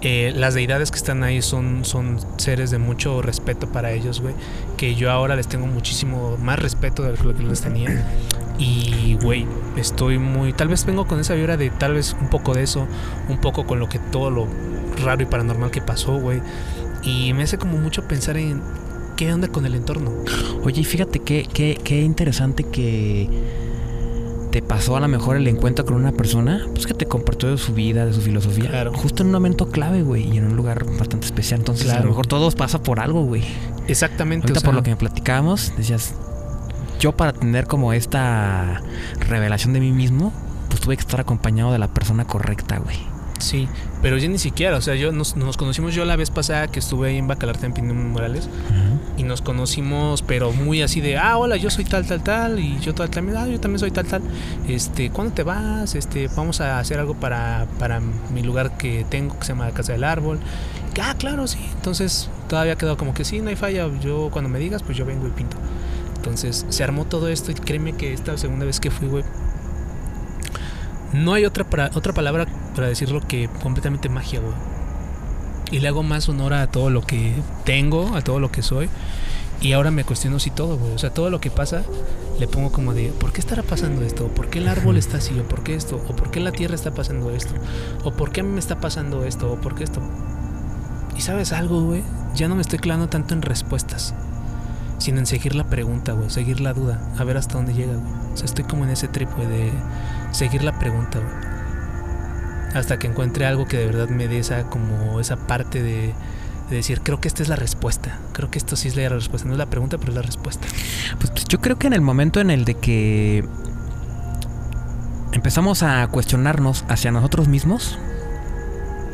Eh, 0.02 0.32
las 0.36 0.52
deidades 0.54 0.90
que 0.90 0.98
están 0.98 1.24
ahí 1.24 1.40
son, 1.40 1.84
son 1.86 2.18
seres 2.36 2.70
de 2.70 2.76
mucho 2.78 3.22
respeto 3.22 3.72
para 3.72 3.92
ellos, 3.92 4.20
güey. 4.20 4.34
Que 4.76 4.94
yo 4.94 5.10
ahora 5.10 5.34
les 5.36 5.48
tengo 5.48 5.66
muchísimo 5.66 6.36
más 6.36 6.58
respeto 6.58 7.02
de 7.02 7.16
lo 7.16 7.34
que 7.34 7.42
les 7.42 7.62
tenía. 7.62 8.06
Y, 8.58 9.18
güey, 9.22 9.46
estoy 9.76 10.18
muy... 10.18 10.52
Tal 10.52 10.68
vez 10.68 10.86
vengo 10.86 11.06
con 11.06 11.20
esa 11.20 11.34
vibra 11.34 11.56
de 11.56 11.70
tal 11.70 11.94
vez 11.94 12.16
un 12.20 12.28
poco 12.28 12.54
de 12.54 12.62
eso, 12.62 12.86
un 13.28 13.38
poco 13.38 13.66
con 13.66 13.78
lo 13.78 13.88
que 13.88 13.98
todo 13.98 14.30
lo 14.30 14.48
raro 15.04 15.22
y 15.22 15.26
paranormal 15.26 15.70
que 15.70 15.82
pasó, 15.82 16.18
güey. 16.18 16.40
Y 17.02 17.32
me 17.34 17.42
hace 17.42 17.58
como 17.58 17.78
mucho 17.78 18.08
pensar 18.08 18.36
en 18.36 18.62
qué 19.16 19.32
onda 19.32 19.48
con 19.48 19.66
el 19.66 19.74
entorno. 19.74 20.12
Oye, 20.64 20.80
y 20.80 20.84
fíjate 20.84 21.20
qué, 21.20 21.46
qué, 21.52 21.78
qué 21.82 22.02
interesante 22.02 22.64
que 22.64 23.28
te 24.50 24.62
pasó 24.62 24.96
a 24.96 25.00
lo 25.00 25.08
mejor 25.08 25.36
el 25.36 25.46
encuentro 25.48 25.84
con 25.84 25.96
una 25.96 26.12
persona 26.12 26.66
pues 26.72 26.86
que 26.86 26.94
te 26.94 27.04
compartió 27.04 27.50
de 27.50 27.58
su 27.58 27.74
vida, 27.74 28.06
de 28.06 28.14
su 28.14 28.22
filosofía. 28.22 28.70
Claro. 28.70 28.94
Justo 28.94 29.22
en 29.22 29.26
un 29.28 29.34
momento 29.34 29.68
clave, 29.68 30.02
güey, 30.02 30.32
y 30.32 30.38
en 30.38 30.46
un 30.46 30.56
lugar 30.56 30.86
bastante 30.98 31.26
especial. 31.26 31.60
Entonces, 31.60 31.90
a 31.90 32.00
lo 32.00 32.08
mejor 32.08 32.26
todo 32.26 32.50
pasa 32.52 32.82
por 32.82 33.00
algo, 33.00 33.22
güey. 33.22 33.42
Exactamente. 33.86 34.46
Ahorita 34.46 34.58
o 34.58 34.60
sea, 34.60 34.66
por 34.68 34.74
lo 34.74 34.82
que 34.82 34.90
me 34.90 34.96
platicábamos, 34.96 35.74
decías, 35.76 36.14
yo 36.98 37.12
para 37.12 37.32
tener 37.32 37.66
como 37.66 37.92
esta 37.92 38.82
revelación 39.28 39.72
de 39.72 39.80
mí 39.80 39.92
mismo, 39.92 40.32
pues 40.68 40.80
tuve 40.80 40.96
que 40.96 41.02
estar 41.02 41.20
acompañado 41.20 41.72
de 41.72 41.78
la 41.78 41.88
persona 41.88 42.24
correcta, 42.24 42.78
güey. 42.78 43.16
Sí, 43.38 43.68
pero 44.00 44.16
yo 44.16 44.28
ni 44.30 44.38
siquiera, 44.38 44.78
o 44.78 44.80
sea, 44.80 44.94
yo 44.94 45.12
nos, 45.12 45.36
nos 45.36 45.58
conocimos 45.58 45.94
yo 45.94 46.06
la 46.06 46.16
vez 46.16 46.30
pasada 46.30 46.68
que 46.68 46.78
estuve 46.78 47.10
ahí 47.10 47.18
en 47.18 47.28
Bacalar 47.28 47.56
en 47.62 47.74
Pinón 47.74 48.12
Morales 48.12 48.48
y 49.18 49.24
nos 49.24 49.42
conocimos, 49.42 50.22
pero 50.22 50.52
muy 50.52 50.80
así 50.80 51.02
de, 51.02 51.18
ah, 51.18 51.36
hola, 51.36 51.56
yo 51.56 51.68
soy 51.68 51.84
tal, 51.84 52.06
tal, 52.06 52.22
tal, 52.22 52.58
y 52.58 52.78
yo 52.80 52.94
tal, 52.94 53.10
también, 53.10 53.36
ah, 53.36 53.46
yo 53.46 53.60
también 53.60 53.78
soy 53.78 53.90
tal, 53.90 54.06
tal. 54.06 54.22
Este, 54.68 55.10
¿cuándo 55.10 55.34
te 55.34 55.42
vas? 55.42 55.94
Este, 55.94 56.28
vamos 56.34 56.62
a 56.62 56.78
hacer 56.78 56.98
algo 56.98 57.14
para, 57.14 57.66
para 57.78 58.00
mi 58.00 58.42
lugar 58.42 58.78
que 58.78 59.04
tengo, 59.10 59.38
que 59.38 59.44
se 59.44 59.52
llama 59.52 59.66
la 59.66 59.72
Casa 59.72 59.92
del 59.92 60.04
Árbol. 60.04 60.40
Ah, 61.00 61.14
claro, 61.18 61.46
sí. 61.46 61.58
Entonces, 61.74 62.30
todavía 62.48 62.76
quedó 62.76 62.96
como 62.96 63.12
que 63.12 63.24
sí, 63.24 63.40
no 63.40 63.50
hay 63.50 63.56
falla. 63.56 63.88
Yo, 64.00 64.30
cuando 64.30 64.48
me 64.48 64.58
digas, 64.58 64.82
pues 64.82 64.96
yo 64.96 65.04
vengo 65.04 65.26
y 65.26 65.30
pinto. 65.30 65.58
Entonces, 66.26 66.66
se 66.70 66.82
armó 66.82 67.04
todo 67.04 67.28
esto 67.28 67.52
y 67.52 67.54
créeme 67.54 67.92
que 67.92 68.12
esta 68.12 68.36
segunda 68.36 68.66
vez 68.66 68.80
que 68.80 68.90
fui, 68.90 69.06
güey, 69.06 69.22
no 71.12 71.32
hay 71.34 71.44
otra, 71.44 71.64
pra- 71.70 71.90
otra 71.94 72.12
palabra 72.12 72.46
para 72.74 72.88
decirlo 72.88 73.20
que 73.20 73.48
completamente 73.62 74.08
magia, 74.08 74.40
güey. 74.40 74.52
Y 75.70 75.78
le 75.78 75.86
hago 75.88 76.02
más 76.02 76.28
honor 76.28 76.52
a 76.54 76.66
todo 76.66 76.90
lo 76.90 77.02
que 77.02 77.32
tengo, 77.64 78.16
a 78.16 78.22
todo 78.22 78.40
lo 78.40 78.50
que 78.50 78.62
soy. 78.62 78.88
Y 79.60 79.72
ahora 79.72 79.92
me 79.92 80.02
cuestiono 80.04 80.40
si 80.40 80.50
todo, 80.50 80.76
güey. 80.78 80.92
O 80.94 80.98
sea, 80.98 81.10
todo 81.10 81.30
lo 81.30 81.40
que 81.40 81.50
pasa, 81.50 81.84
le 82.40 82.48
pongo 82.48 82.72
como 82.72 82.92
de, 82.92 83.08
¿por 83.10 83.32
qué 83.32 83.40
estará 83.40 83.62
pasando 83.62 84.02
esto? 84.02 84.26
¿Por 84.26 84.48
qué 84.50 84.58
el 84.58 84.66
árbol 84.68 84.96
está 84.96 85.18
así? 85.18 85.38
¿O 85.38 85.44
por 85.46 85.62
qué 85.62 85.76
esto? 85.76 86.02
¿O 86.08 86.16
por 86.16 86.32
qué 86.32 86.40
la 86.40 86.50
tierra 86.50 86.74
está 86.74 86.90
pasando 86.92 87.30
esto? 87.30 87.54
¿O 88.02 88.10
por 88.12 88.32
qué 88.32 88.40
a 88.40 88.44
mí 88.44 88.50
me 88.50 88.58
está 88.58 88.80
pasando 88.80 89.24
esto? 89.24 89.52
¿O 89.52 89.60
por 89.60 89.76
qué 89.76 89.84
esto? 89.84 90.00
Y 91.16 91.20
sabes 91.20 91.52
algo, 91.52 91.82
güey, 91.82 92.02
ya 92.34 92.48
no 92.48 92.56
me 92.56 92.62
estoy 92.62 92.80
clavando 92.80 93.08
tanto 93.08 93.32
en 93.32 93.42
respuestas, 93.42 94.12
sino 94.98 95.18
en 95.18 95.26
seguir 95.26 95.54
la 95.54 95.64
pregunta, 95.64 96.12
güey, 96.12 96.30
seguir 96.30 96.60
la 96.60 96.72
duda, 96.72 97.00
a 97.18 97.24
ver 97.24 97.36
hasta 97.36 97.54
dónde 97.54 97.74
llega, 97.74 97.94
güey. 97.94 98.32
O 98.32 98.36
sea, 98.36 98.46
estoy 98.46 98.64
como 98.64 98.84
en 98.84 98.90
ese 98.90 99.08
trip, 99.08 99.28
de 99.36 99.72
seguir 100.32 100.64
la 100.64 100.78
pregunta, 100.78 101.18
güey. 101.18 101.46
Hasta 102.74 102.98
que 102.98 103.06
encuentre 103.06 103.46
algo 103.46 103.66
que 103.66 103.78
de 103.78 103.86
verdad 103.86 104.08
me 104.08 104.28
dé 104.28 104.38
esa, 104.38 104.64
como 104.64 105.20
esa 105.20 105.36
parte 105.36 105.82
de, 105.82 106.14
de 106.70 106.76
decir, 106.76 107.00
creo 107.02 107.20
que 107.20 107.28
esta 107.28 107.42
es 107.42 107.48
la 107.48 107.56
respuesta. 107.56 108.18
Creo 108.32 108.50
que 108.50 108.58
esto 108.58 108.76
sí 108.76 108.88
es 108.88 108.96
la 108.96 109.08
respuesta. 109.08 109.46
No 109.46 109.54
es 109.54 109.58
la 109.58 109.66
pregunta, 109.66 109.98
pero 109.98 110.10
es 110.10 110.16
la 110.16 110.22
respuesta. 110.22 110.66
Pues, 111.18 111.30
pues, 111.30 111.44
yo 111.46 111.60
creo 111.60 111.78
que 111.78 111.86
en 111.86 111.92
el 111.92 112.00
momento 112.00 112.40
en 112.40 112.50
el 112.50 112.64
de 112.64 112.74
que 112.74 113.44
empezamos 115.32 115.82
a 115.82 116.06
cuestionarnos 116.08 116.84
hacia 116.88 117.12
nosotros 117.12 117.48
mismos, 117.48 117.98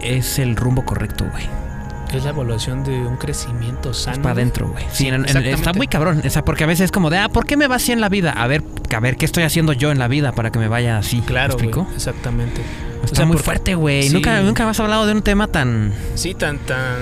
es 0.00 0.38
el 0.38 0.56
rumbo 0.56 0.84
correcto, 0.84 1.26
güey. 1.30 1.61
Es 2.12 2.24
la 2.24 2.30
evaluación 2.30 2.84
de 2.84 3.06
un 3.06 3.16
crecimiento 3.16 3.94
sano. 3.94 4.16
Es 4.16 4.18
para 4.22 4.32
adentro, 4.32 4.68
güey. 4.68 4.84
Sí, 4.90 5.04
Sí, 5.04 5.08
en- 5.08 5.14
en- 5.14 5.20
exactamente. 5.22 5.54
está 5.56 5.72
muy 5.72 5.86
cabrón. 5.88 6.22
O 6.24 6.30
sea, 6.30 6.44
porque 6.44 6.64
a 6.64 6.66
veces 6.66 6.86
es 6.86 6.92
como 6.92 7.08
de, 7.10 7.18
ah, 7.18 7.28
¿por 7.28 7.46
qué 7.46 7.56
me 7.56 7.66
va 7.68 7.76
así 7.76 7.92
en 7.92 8.00
la 8.00 8.08
vida? 8.08 8.32
A 8.32 8.46
ver, 8.46 8.62
a 8.94 9.00
ver, 9.00 9.16
¿qué 9.16 9.24
estoy 9.24 9.44
haciendo 9.44 9.72
yo 9.72 9.90
en 9.90 9.98
la 9.98 10.08
vida 10.08 10.32
para 10.32 10.50
que 10.50 10.58
me 10.58 10.68
vaya 10.68 10.98
así? 10.98 11.20
Claro, 11.22 11.56
¿Me? 11.56 11.86
Exactamente. 11.94 12.60
Está 13.02 13.12
O 13.12 13.16
sea, 13.16 13.24
muy 13.26 13.34
porque- 13.34 13.44
fuerte, 13.44 13.74
güey. 13.74 14.04
Sí. 14.08 14.14
Nunca, 14.14 14.40
nunca 14.42 14.68
has 14.68 14.78
hablado 14.80 15.06
de 15.06 15.12
un 15.12 15.22
tema 15.22 15.46
tan... 15.48 15.92
Sí, 16.14 16.34
tan, 16.34 16.58
tan, 16.58 16.96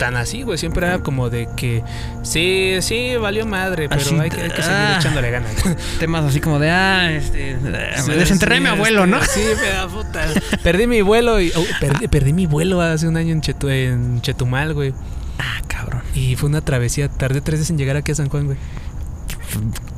tan 0.00 0.16
así, 0.16 0.42
güey. 0.42 0.56
Siempre 0.56 0.86
era 0.86 1.00
como 1.00 1.28
de 1.28 1.46
que, 1.56 1.84
sí, 2.22 2.78
sí, 2.80 3.16
valió 3.20 3.44
madre, 3.44 3.86
pero 3.86 4.00
Así, 4.00 4.18
hay, 4.18 4.30
que, 4.30 4.40
hay 4.40 4.50
que 4.50 4.62
seguir 4.62 4.78
ah. 4.78 4.96
echándole 4.98 5.30
ganas. 5.30 5.52
Temas 6.00 6.24
así 6.24 6.40
como 6.40 6.58
de, 6.58 6.70
ah, 6.70 7.12
este... 7.12 7.58
Sí, 7.96 8.08
me 8.08 8.16
desenterré 8.16 8.54
a 8.54 8.58
sí, 8.58 8.62
mi 8.62 8.68
abuelo, 8.70 9.06
¿no? 9.06 9.18
este, 9.18 9.54
Sí, 9.54 9.60
me 9.60 9.68
da 9.68 9.86
puta. 9.92 10.26
Perdí 10.62 10.86
mi 10.86 11.02
vuelo 11.02 11.38
y 11.38 11.52
oh, 11.54 11.64
perdí, 11.78 12.08
perdí 12.08 12.32
mi 12.32 12.46
vuelo 12.46 12.80
hace 12.80 13.06
un 13.06 13.18
año 13.18 13.32
en, 13.32 13.42
Chetu- 13.42 13.70
en 13.70 14.22
Chetumal, 14.22 14.72
güey. 14.72 14.94
Ah, 15.38 15.60
cabrón. 15.68 16.02
Y 16.14 16.34
fue 16.36 16.48
una 16.48 16.62
travesía. 16.62 17.10
Tardé 17.10 17.42
tres 17.42 17.60
días 17.60 17.68
en 17.68 17.76
llegar 17.76 17.96
aquí 17.96 18.12
a 18.12 18.14
San 18.14 18.30
Juan, 18.30 18.46
güey. 18.46 18.56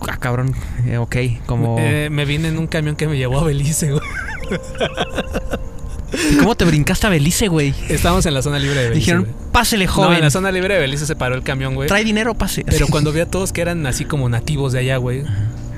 Ah, 0.08 0.16
cabrón. 0.18 0.52
Eh, 0.84 0.98
ok, 0.98 1.16
como... 1.46 1.76
Eh, 1.78 2.08
me 2.10 2.24
vine 2.24 2.48
en 2.48 2.58
un 2.58 2.66
camión 2.66 2.96
que 2.96 3.06
me 3.06 3.16
llevó 3.16 3.38
a 3.38 3.44
Belice, 3.44 3.92
güey. 3.92 4.02
¿Y 6.12 6.36
¿Cómo 6.38 6.54
te 6.54 6.64
brincaste 6.64 7.06
a 7.06 7.10
Belice, 7.10 7.48
güey? 7.48 7.74
Estábamos 7.88 8.26
en 8.26 8.34
la 8.34 8.42
zona 8.42 8.58
libre 8.58 8.80
de 8.80 8.88
Belice. 8.90 9.00
Dijeron, 9.00 9.22
güey. 9.24 9.34
pásele, 9.52 9.86
No, 9.86 9.92
joven. 9.92 10.14
en 10.18 10.20
la 10.24 10.30
zona 10.30 10.50
libre 10.52 10.74
de 10.74 10.80
Belice 10.80 11.06
se 11.06 11.16
paró 11.16 11.34
el 11.34 11.42
camión, 11.42 11.74
güey. 11.74 11.88
Trae 11.88 12.04
dinero, 12.04 12.34
pase. 12.34 12.64
Pero 12.66 12.86
cuando 12.90 13.12
vi 13.12 13.20
a 13.20 13.26
todos 13.26 13.52
que 13.52 13.60
eran 13.60 13.86
así 13.86 14.04
como 14.04 14.28
nativos 14.28 14.72
de 14.72 14.80
allá, 14.80 14.96
güey, 14.98 15.22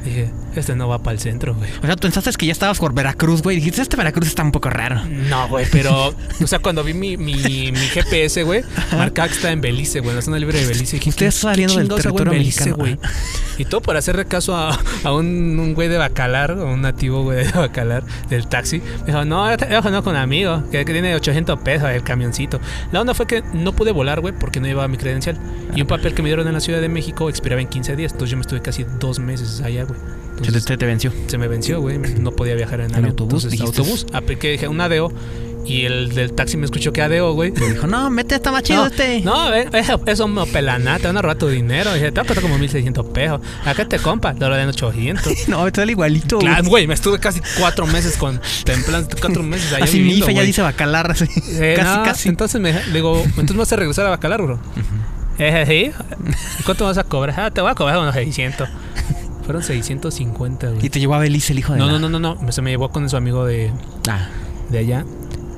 dije, 0.05 0.31
este 0.61 0.75
no 0.77 0.89
va 0.89 0.99
para 0.99 1.13
el 1.15 1.21
centro, 1.21 1.55
güey. 1.55 1.71
O 1.83 1.87
sea, 1.87 1.97
tú 1.97 2.03
pensaste 2.03 2.31
que 2.33 2.47
ya 2.47 2.53
estabas 2.53 2.79
por 2.79 2.93
Veracruz, 2.95 3.43
güey. 3.43 3.57
Dijiste, 3.57 3.83
este 3.83 3.97
Veracruz 3.97 4.29
está 4.29 4.43
un 4.43 4.53
poco 4.53 4.71
raro. 4.71 5.03
No, 5.05 5.49
güey, 5.49 5.67
pero, 5.71 6.09
o 6.43 6.47
sea, 6.47 6.59
cuando 6.59 6.83
vi 6.85 6.95
mi, 6.95 7.17
mi, 7.17 7.35
mi 7.73 7.79
GPS, 7.93 8.43
güey, 8.45 8.63
marcaba 8.97 9.29
que 9.29 9.35
estaba 9.35 9.53
en 9.53 9.61
Belice, 9.61 10.01
güey, 10.01 10.11
en 10.11 10.17
la 10.17 10.23
zona 10.23 10.39
libre 10.39 10.61
de 10.61 10.67
Belice. 10.67 10.97
Dije, 10.99 11.11
Ustedes 11.11 11.35
¿qué- 11.35 11.41
saliendo 11.41 11.77
del 11.79 11.89
territorio 11.89 12.33
Belice, 12.33 12.61
mexicano, 12.71 12.77
güey. 12.77 12.99
Y 13.59 13.65
todo 13.67 13.81
por 13.83 13.97
hacerle 13.97 14.25
caso 14.27 14.57
a, 14.57 14.79
a 15.05 15.13
un, 15.13 15.27
un 15.59 15.75
güey 15.75 15.89
de 15.89 15.97
Bacalar, 15.99 16.53
un 16.53 16.81
nativo 16.83 17.23
güey 17.23 17.45
de 17.47 17.53
Bacalar, 17.53 18.03
del 18.29 18.47
taxi. 18.49 18.81
Me 19.01 19.07
dijo, 19.07 19.25
no, 19.25 19.57
trabajo 19.57 19.91
no 19.91 20.03
con 20.03 20.17
amigo, 20.17 20.65
que, 20.71 20.85
que 20.85 20.93
tiene 20.93 21.15
800 21.15 21.61
pesos 21.61 21.89
el 21.91 22.03
camioncito. 22.03 22.61
La 22.93 23.01
onda 23.01 23.15
fue 23.15 23.27
que 23.27 23.43
no 23.53 23.73
pude 23.73 23.93
volar, 23.93 24.21
güey, 24.21 24.35
porque 24.37 24.61
no 24.61 24.67
llevaba 24.67 24.89
mi 24.89 24.97
credencial. 24.97 25.39
Y 25.77 25.81
un 25.83 25.87
papel 25.87 26.15
que 26.15 26.23
me 26.23 26.29
dieron 26.29 26.47
en 26.49 26.55
la 26.55 26.61
Ciudad 26.61 26.81
de 26.81 26.89
México 26.89 27.29
expiraba 27.29 27.61
en 27.61 27.69
15 27.69 27.97
días. 27.97 28.13
Entonces 28.13 28.31
yo 28.33 28.37
me 28.37 28.43
estuve 28.43 28.61
casi 28.63 28.85
dos 28.99 29.19
meses 29.19 29.61
allá, 29.61 29.85
güey. 29.85 29.99
Se 30.43 30.53
te, 30.53 30.61
se 30.61 30.77
te 30.77 30.87
venció. 30.87 31.13
se 31.27 31.39
me 31.39 31.49
venció, 31.49 31.81
güey. 31.81 31.99
No 31.99 32.33
podía 32.33 32.55
viajar 32.55 32.81
en, 32.81 32.87
¿En 32.91 32.95
avión. 32.97 33.11
autobús, 33.11 33.45
Entonces, 33.45 33.61
autobús. 33.61 34.07
Apliqué, 34.13 34.51
dije, 34.53 34.69
un 34.69 34.81
ADO. 34.81 35.13
Y 35.67 35.87
el 35.87 36.15
del 36.15 36.35
taxi 36.35 36.59
me 36.59 36.67
escuchó 36.67 36.93
que 36.93 37.01
ADO, 37.01 37.33
güey. 37.33 37.51
Le 37.53 37.71
dijo, 37.73 37.87
no, 37.87 38.11
mete, 38.11 38.35
está 38.35 38.53
más 38.53 38.63
chido 38.65 38.81
No, 38.83 38.87
este. 38.89 39.23
no, 39.23 39.55
eh, 39.55 39.67
eso, 39.73 39.99
eso 40.05 40.29
me 40.29 40.45
pelana, 40.45 40.99
te 40.99 41.07
van 41.07 41.17
a 41.17 41.23
robar 41.23 41.39
tu 41.39 41.49
dinero. 41.49 41.95
Dije, 41.95 42.13
te 42.13 42.17
va 42.17 42.23
a 42.23 42.27
costar 42.27 42.43
como 42.43 42.59
1600 42.59 43.07
pesos. 43.07 43.41
Acá 43.65 43.87
te 43.89 43.99
compa, 43.99 44.35
te 44.35 44.47
lo 44.47 44.55
den 44.57 44.69
800. 44.69 45.33
No, 45.49 45.67
sale 45.75 45.93
igualito, 45.93 46.37
güey. 46.37 46.49
Claro, 46.49 46.69
güey, 46.69 46.87
me 46.87 46.93
estuve 46.93 47.19
casi 47.19 47.41
cuatro 47.59 47.87
meses 47.87 48.19
con 48.19 48.41
templando 48.65 49.09
cuatro 49.19 49.43
meses 49.43 49.73
allá 49.73 49.85
Así 49.85 50.01
mi 50.01 50.15
IFE 50.19 50.35
ya 50.35 50.43
dice 50.43 50.61
bacalar. 50.61 51.11
así. 51.13 51.25
Eh, 51.49 51.75
casi, 51.79 51.97
no, 51.99 52.05
casi. 52.05 52.29
Entonces 52.29 52.61
me 52.61 52.79
digo, 52.93 53.23
entonces 53.25 53.53
me 53.53 53.59
vas 53.61 53.73
a 53.73 53.77
regresar 53.77 54.05
a 54.05 54.11
Bacalar, 54.11 54.43
bro. 54.43 54.59
¿Y 55.39 55.91
cuánto 56.65 56.85
vas 56.85 56.99
a 56.99 57.05
cobrar? 57.05 57.41
Ah, 57.41 57.51
te 57.51 57.61
voy 57.63 57.71
a 57.71 57.75
cobrar 57.75 57.99
unos 57.99 58.15
600. 58.15 58.69
Fueron 59.45 59.63
650, 59.63 60.69
güey. 60.71 60.87
Y 60.87 60.91
te 60.91 60.99
llevó 61.01 61.15
a 61.15 61.19
Belice 61.19 61.53
el 61.53 61.59
hijo 61.59 61.73
de 61.75 61.79
No, 61.79 61.87
la- 61.87 61.93
no, 61.99 62.09
no, 62.09 62.19
no, 62.19 62.37
no. 62.41 62.53
Se 62.53 62.63
me 62.63 62.71
llevó 62.71 62.91
con 62.91 63.09
su 63.11 63.17
amigo 63.17 63.45
de, 63.45 63.73
Ah, 64.09 64.29
de 64.71 64.79
allá. 64.79 65.05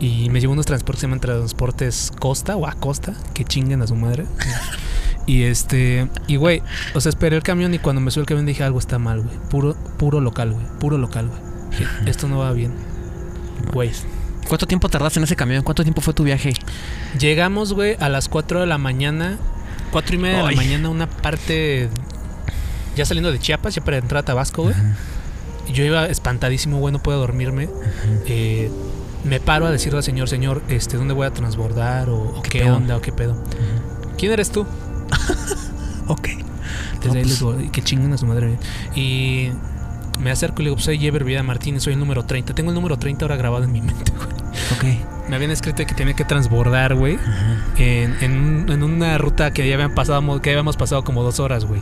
Y 0.00 0.28
me 0.30 0.40
llevó 0.40 0.52
unos 0.52 0.66
transportes, 0.66 1.00
se 1.00 1.06
llaman 1.06 1.20
transportes 1.20 2.12
Costa 2.18 2.56
o 2.56 2.66
a 2.66 2.72
Costa, 2.72 3.14
que 3.32 3.44
chinguen 3.44 3.80
a 3.82 3.86
su 3.86 3.94
madre. 3.94 4.26
y 5.26 5.42
este, 5.44 6.08
y 6.26 6.36
güey, 6.36 6.62
o 6.94 7.00
sea, 7.00 7.10
esperé 7.10 7.36
el 7.36 7.42
camión 7.42 7.72
y 7.74 7.78
cuando 7.78 8.00
me 8.00 8.10
subió 8.10 8.22
el 8.22 8.26
camión 8.26 8.44
dije 8.46 8.62
algo 8.64 8.78
está 8.78 8.98
mal, 8.98 9.22
güey. 9.22 9.36
Puro, 9.48 9.74
puro 9.96 10.20
local, 10.20 10.52
güey. 10.52 10.66
Puro 10.80 10.98
local, 10.98 11.28
güey. 11.28 11.40
Esto 12.06 12.28
no 12.28 12.38
va 12.38 12.52
bien. 12.52 12.72
Güey. 13.72 13.90
¿Cuánto 14.48 14.66
tiempo 14.66 14.88
tardaste 14.88 15.18
en 15.18 15.24
ese 15.24 15.34
camión? 15.36 15.62
¿Cuánto 15.62 15.82
tiempo 15.82 16.00
fue 16.00 16.12
tu 16.14 16.22
viaje? 16.24 16.52
Llegamos, 17.18 17.72
güey, 17.72 17.96
a 17.98 18.08
las 18.08 18.28
4 18.28 18.60
de 18.60 18.66
la 18.66 18.78
mañana. 18.78 19.38
4 19.92 20.14
y 20.14 20.18
media 20.18 20.38
de 20.38 20.44
Ay. 20.44 20.54
la 20.56 20.62
mañana, 20.62 20.88
una 20.90 21.06
parte. 21.08 21.88
Ya 22.96 23.04
saliendo 23.04 23.30
de 23.30 23.38
Chiapas, 23.38 23.74
ya 23.74 23.84
para 23.84 23.98
entrar 23.98 24.20
a 24.20 24.24
Tabasco, 24.24 24.62
güey. 24.64 24.74
Yo 25.72 25.84
iba 25.84 26.06
espantadísimo, 26.06 26.78
güey, 26.78 26.92
no 26.92 27.00
puedo 27.02 27.18
dormirme. 27.18 27.68
Eh, 28.26 28.70
me 29.24 29.38
paro 29.40 29.66
a 29.66 29.70
decirle 29.70 29.98
al 29.98 30.04
señor, 30.04 30.28
señor, 30.28 30.62
este, 30.68 30.96
¿dónde 30.96 31.12
voy 31.14 31.26
a 31.26 31.32
transbordar? 31.32 32.08
¿O, 32.08 32.16
o 32.38 32.42
qué, 32.42 32.64
onda? 32.70 32.96
¿O 32.96 33.00
qué 33.00 33.12
pedo? 33.12 33.36
¿Quién 34.18 34.32
eres 34.32 34.50
tú? 34.50 34.66
Ok. 36.08 36.28
Desde 37.02 37.08
No, 37.08 37.14
ahí 37.14 37.22
pues- 37.22 37.26
les 37.26 37.38
digo, 37.40 37.72
que 37.72 37.82
chinguen 37.82 38.12
a 38.12 38.16
su 38.18 38.26
madre. 38.26 38.56
Y 38.94 39.50
me 40.20 40.30
acerco 40.30 40.62
y 40.62 40.64
le 40.66 40.70
digo, 40.70 40.80
soy 40.80 40.98
Jever 40.98 41.24
Vida 41.24 41.42
Martínez, 41.42 41.82
soy 41.82 41.94
el 41.94 41.98
número 41.98 42.24
30. 42.24 42.54
Tengo 42.54 42.70
el 42.70 42.76
número 42.76 42.96
30 42.96 43.24
ahora 43.24 43.36
grabado 43.36 43.64
en 43.64 43.72
mi 43.72 43.80
mente, 43.82 44.12
güey. 44.12 44.28
Ok. 44.94 45.28
Me 45.28 45.34
habían 45.34 45.50
escrito 45.50 45.84
que 45.84 45.94
tenía 45.94 46.14
que 46.14 46.24
transbordar, 46.24 46.94
güey. 46.94 47.18
en, 47.76 48.16
en, 48.20 48.32
un- 48.38 48.70
en 48.70 48.82
una 48.84 49.18
ruta 49.18 49.50
que 49.52 49.66
ya 49.68 49.74
habían 49.74 49.94
pasado, 49.94 50.40
que 50.40 50.50
habíamos 50.50 50.76
pasado 50.76 51.02
como 51.02 51.24
dos 51.24 51.40
horas, 51.40 51.64
güey. 51.64 51.80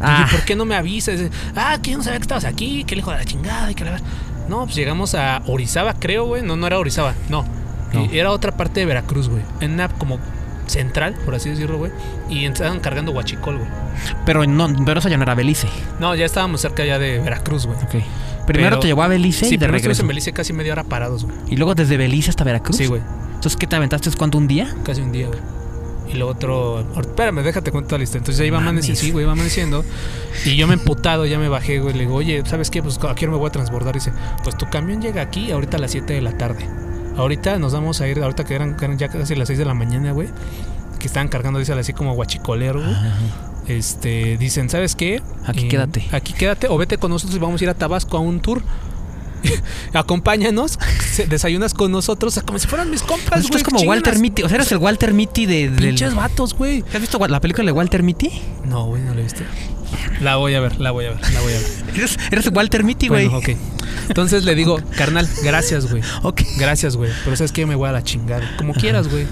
Ah, 0.00 0.26
¿por 0.30 0.42
qué 0.44 0.54
no 0.56 0.64
me 0.64 0.74
avisas? 0.76 1.20
Ah, 1.54 1.78
que 1.82 1.92
yo 1.92 1.98
no 1.98 2.04
sabía 2.04 2.18
que 2.18 2.22
estabas 2.22 2.44
aquí, 2.44 2.84
que 2.84 2.94
el 2.94 3.00
hijo 3.00 3.10
de 3.12 3.18
la 3.18 3.24
chingada 3.24 3.70
y 3.70 3.74
que 3.74 3.84
la... 3.84 4.00
No, 4.48 4.64
pues 4.64 4.76
llegamos 4.76 5.14
a 5.14 5.42
Orizaba, 5.46 5.94
creo, 5.94 6.26
güey. 6.26 6.42
No, 6.42 6.56
no 6.56 6.66
era 6.66 6.78
Orizaba, 6.78 7.14
no. 7.28 7.44
Era 8.12 8.30
otra 8.30 8.52
parte 8.56 8.80
de 8.80 8.86
Veracruz, 8.86 9.28
güey. 9.28 9.42
En 9.60 9.72
una 9.72 9.88
como 9.88 10.18
central, 10.66 11.14
por 11.24 11.34
así 11.34 11.48
decirlo, 11.48 11.78
güey. 11.78 11.92
Y 12.28 12.44
estaban 12.44 12.80
cargando 12.80 13.12
huachicol, 13.12 13.56
güey. 13.58 13.68
pero 14.26 14.44
no, 14.44 14.68
pero 14.84 14.98
eso 15.00 15.08
ya 15.08 15.16
no 15.16 15.22
era 15.22 15.34
Belice. 15.34 15.68
No, 15.98 16.14
ya 16.14 16.26
estábamos 16.26 16.60
cerca 16.60 16.84
ya 16.84 16.98
de 16.98 17.18
Veracruz, 17.20 17.64
güey. 17.66 17.78
Ok. 17.78 18.04
Primero 18.46 18.70
Pero- 18.70 18.80
te 18.80 18.86
llevó 18.88 19.02
a 19.02 19.08
Belice 19.08 19.46
Sí, 19.46 19.54
y 19.54 19.58
de 19.58 19.66
regreso. 19.66 20.02
en 20.02 20.08
Belice 20.08 20.32
casi 20.32 20.52
media 20.52 20.72
hora 20.72 20.84
parados, 20.84 21.24
güey. 21.24 21.36
Y 21.48 21.56
luego 21.56 21.74
desde 21.74 21.96
Belice 21.96 22.30
hasta 22.30 22.44
Veracruz. 22.44 22.76
Sí, 22.76 22.86
güey. 22.86 23.00
Entonces, 23.28 23.56
¿qué 23.56 23.66
te 23.66 23.76
aventaste? 23.76 24.10
¿Cuánto? 24.16 24.38
¿Un 24.38 24.46
día? 24.46 24.72
Casi 24.84 25.00
un 25.00 25.10
día, 25.12 25.26
güey. 25.28 25.40
Y 26.08 26.14
luego 26.14 26.30
otro. 26.30 26.86
Espérame, 27.00 27.42
déjate 27.42 27.70
cuento 27.70 27.88
toda 27.88 27.98
la 27.98 28.02
lista. 28.02 28.18
Entonces 28.18 28.38
ya 28.38 28.46
iba 28.46 28.58
amaneciendo, 28.58 29.00
sí, 29.00 29.10
güey, 29.10 29.24
iba 29.24 29.32
amaneciendo. 29.32 29.84
Y 30.44 30.56
yo 30.56 30.66
me 30.66 30.74
emputado, 30.74 31.26
ya 31.26 31.38
me 31.38 31.48
bajé, 31.48 31.80
güey. 31.80 31.94
Le 31.94 32.00
digo, 32.00 32.14
oye, 32.14 32.42
¿sabes 32.46 32.70
qué? 32.70 32.82
Pues 32.82 32.98
aquí 33.08 33.26
me 33.26 33.36
voy 33.36 33.48
a 33.48 33.52
transbordar. 33.52 33.94
dice, 33.94 34.12
pues 34.42 34.56
tu 34.56 34.68
camión 34.70 35.00
llega 35.00 35.22
aquí 35.22 35.50
ahorita 35.50 35.76
a 35.76 35.80
las 35.80 35.90
7 35.90 36.12
de 36.12 36.20
la 36.20 36.36
tarde. 36.36 36.68
Ahorita 37.16 37.58
nos 37.58 37.72
vamos 37.72 38.00
a 38.00 38.08
ir, 38.08 38.22
ahorita 38.22 38.44
que 38.44 38.54
eran, 38.54 38.76
que 38.76 38.84
eran 38.84 38.98
ya 38.98 39.08
casi 39.08 39.34
las 39.34 39.48
6 39.48 39.58
de 39.58 39.64
la 39.64 39.74
mañana, 39.74 40.12
güey. 40.12 40.28
Que 40.98 41.06
estaban 41.06 41.28
cargando, 41.28 41.58
dice, 41.58 41.72
así 41.72 41.92
como 41.92 42.14
guachicolero, 42.14 42.80
güey. 42.80 42.96
Este, 43.68 44.36
dicen, 44.36 44.70
¿sabes 44.70 44.94
qué? 44.94 45.22
Aquí 45.44 45.66
Eh, 45.66 45.68
quédate. 45.68 46.06
Aquí 46.12 46.32
quédate 46.32 46.68
o 46.68 46.78
vete 46.78 46.98
con 46.98 47.10
nosotros 47.10 47.36
y 47.36 47.40
vamos 47.40 47.60
a 47.60 47.64
ir 47.64 47.70
a 47.70 47.74
Tabasco 47.74 48.16
a 48.16 48.20
un 48.20 48.40
tour. 48.40 48.62
Acompáñanos, 49.92 50.78
desayunas 51.28 51.74
con 51.74 51.92
nosotros, 51.92 52.32
o 52.32 52.34
sea, 52.34 52.42
como 52.42 52.58
si 52.58 52.66
fueran 52.66 52.90
mis 52.90 53.02
compas, 53.02 53.40
esto 53.40 53.52
güey. 53.52 53.62
es 53.62 53.64
como 53.64 53.80
Walter 53.80 54.18
Mitty. 54.18 54.42
O 54.42 54.48
sea, 54.48 54.56
eres 54.56 54.72
el 54.72 54.78
Walter 54.78 55.14
Mitty 55.14 55.46
de, 55.46 55.70
del... 55.70 55.88
Pinches 55.88 56.14
vatos, 56.14 56.54
güey. 56.54 56.84
¿Has 56.92 57.00
visto 57.00 57.18
la 57.26 57.40
película 57.40 57.66
de 57.66 57.72
Walter 57.72 58.02
Mitty? 58.02 58.30
No, 58.64 58.86
güey, 58.86 59.02
no 59.02 59.14
la 59.14 59.20
he 59.20 59.24
visto. 59.24 59.42
La 60.20 60.36
voy 60.36 60.54
a 60.54 60.60
ver, 60.60 60.80
la 60.80 60.90
voy 60.90 61.06
a 61.06 61.10
ver, 61.10 61.20
la 61.32 61.40
voy 61.40 61.52
a 61.52 61.58
ver. 61.58 61.66
Eres, 61.96 62.18
eres 62.30 62.50
Walter 62.52 62.84
Mitty, 62.84 63.08
güey. 63.08 63.28
Bueno, 63.28 63.38
ok. 63.38 63.56
Entonces 64.08 64.44
le 64.44 64.54
digo, 64.54 64.80
carnal, 64.96 65.28
gracias, 65.42 65.90
güey. 65.90 66.02
ok. 66.22 66.42
Gracias, 66.58 66.96
güey. 66.96 67.10
Pero 67.24 67.36
sabes 67.36 67.52
que 67.52 67.62
yo 67.62 67.66
me 67.66 67.74
voy 67.74 67.88
a 67.88 67.92
la 67.92 68.02
chingada. 68.02 68.56
Como 68.58 68.74
quieras, 68.74 69.08
güey. 69.08 69.26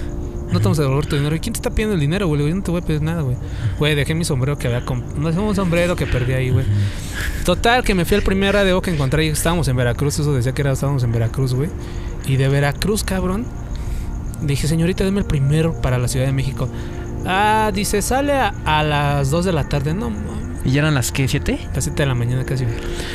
No 0.55 0.61
te 0.61 0.63
vamos 0.63 0.79
a 0.79 0.83
devolver 0.83 1.05
tu 1.05 1.17
dinero. 1.17 1.35
¿Y 1.35 1.41
quién 1.41 1.51
te 1.51 1.57
está 1.57 1.69
pidiendo 1.69 1.95
el 1.95 1.99
dinero, 1.99 2.27
güey? 2.27 2.47
Yo 2.47 2.55
no 2.55 2.63
te 2.63 2.71
voy 2.71 2.79
a 2.79 2.85
pedir 2.85 3.01
nada, 3.01 3.23
güey. 3.23 3.35
Güey, 3.77 3.93
dejé 3.93 4.15
mi 4.15 4.23
sombrero 4.23 4.57
que 4.57 4.67
había 4.67 4.85
comprado. 4.85 5.19
No, 5.19 5.27
es 5.27 5.35
un 5.35 5.53
sombrero 5.53 5.97
que 5.97 6.07
perdí 6.07 6.31
ahí, 6.31 6.49
güey. 6.49 6.65
Total, 7.43 7.83
que 7.83 7.93
me 7.93 8.05
fui 8.05 8.15
al 8.15 8.23
primer 8.23 8.53
radio 8.53 8.81
que 8.81 8.89
encontré 8.89 9.25
y 9.25 9.27
estábamos 9.27 9.67
en 9.67 9.75
Veracruz. 9.75 10.17
Eso 10.17 10.33
decía 10.33 10.53
que 10.53 10.61
era, 10.61 10.71
estábamos 10.71 11.03
en 11.03 11.11
Veracruz, 11.11 11.53
güey. 11.53 11.69
Y 12.25 12.37
de 12.37 12.47
Veracruz, 12.47 13.03
cabrón. 13.03 13.45
Dije, 14.43 14.65
señorita, 14.69 15.03
deme 15.03 15.19
el 15.19 15.25
primero 15.25 15.73
para 15.81 15.97
la 15.97 16.07
Ciudad 16.07 16.25
de 16.25 16.31
México. 16.31 16.69
Ah, 17.25 17.71
dice, 17.73 18.01
sale 18.01 18.31
a, 18.31 18.53
a 18.63 18.81
las 18.81 19.31
2 19.31 19.43
de 19.43 19.51
la 19.51 19.67
tarde. 19.67 19.93
No. 19.93 20.09
¿Y 20.63 20.71
ya 20.71 20.83
eran 20.83 20.95
las 20.95 21.11
qué? 21.11 21.27
¿Siete? 21.27 21.59
Las 21.75 21.83
7 21.83 22.01
de 22.01 22.07
la 22.07 22.15
mañana 22.15 22.45
casi. 22.45 22.63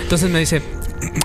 Entonces 0.03 0.31
me 0.31 0.41
dice, 0.41 0.61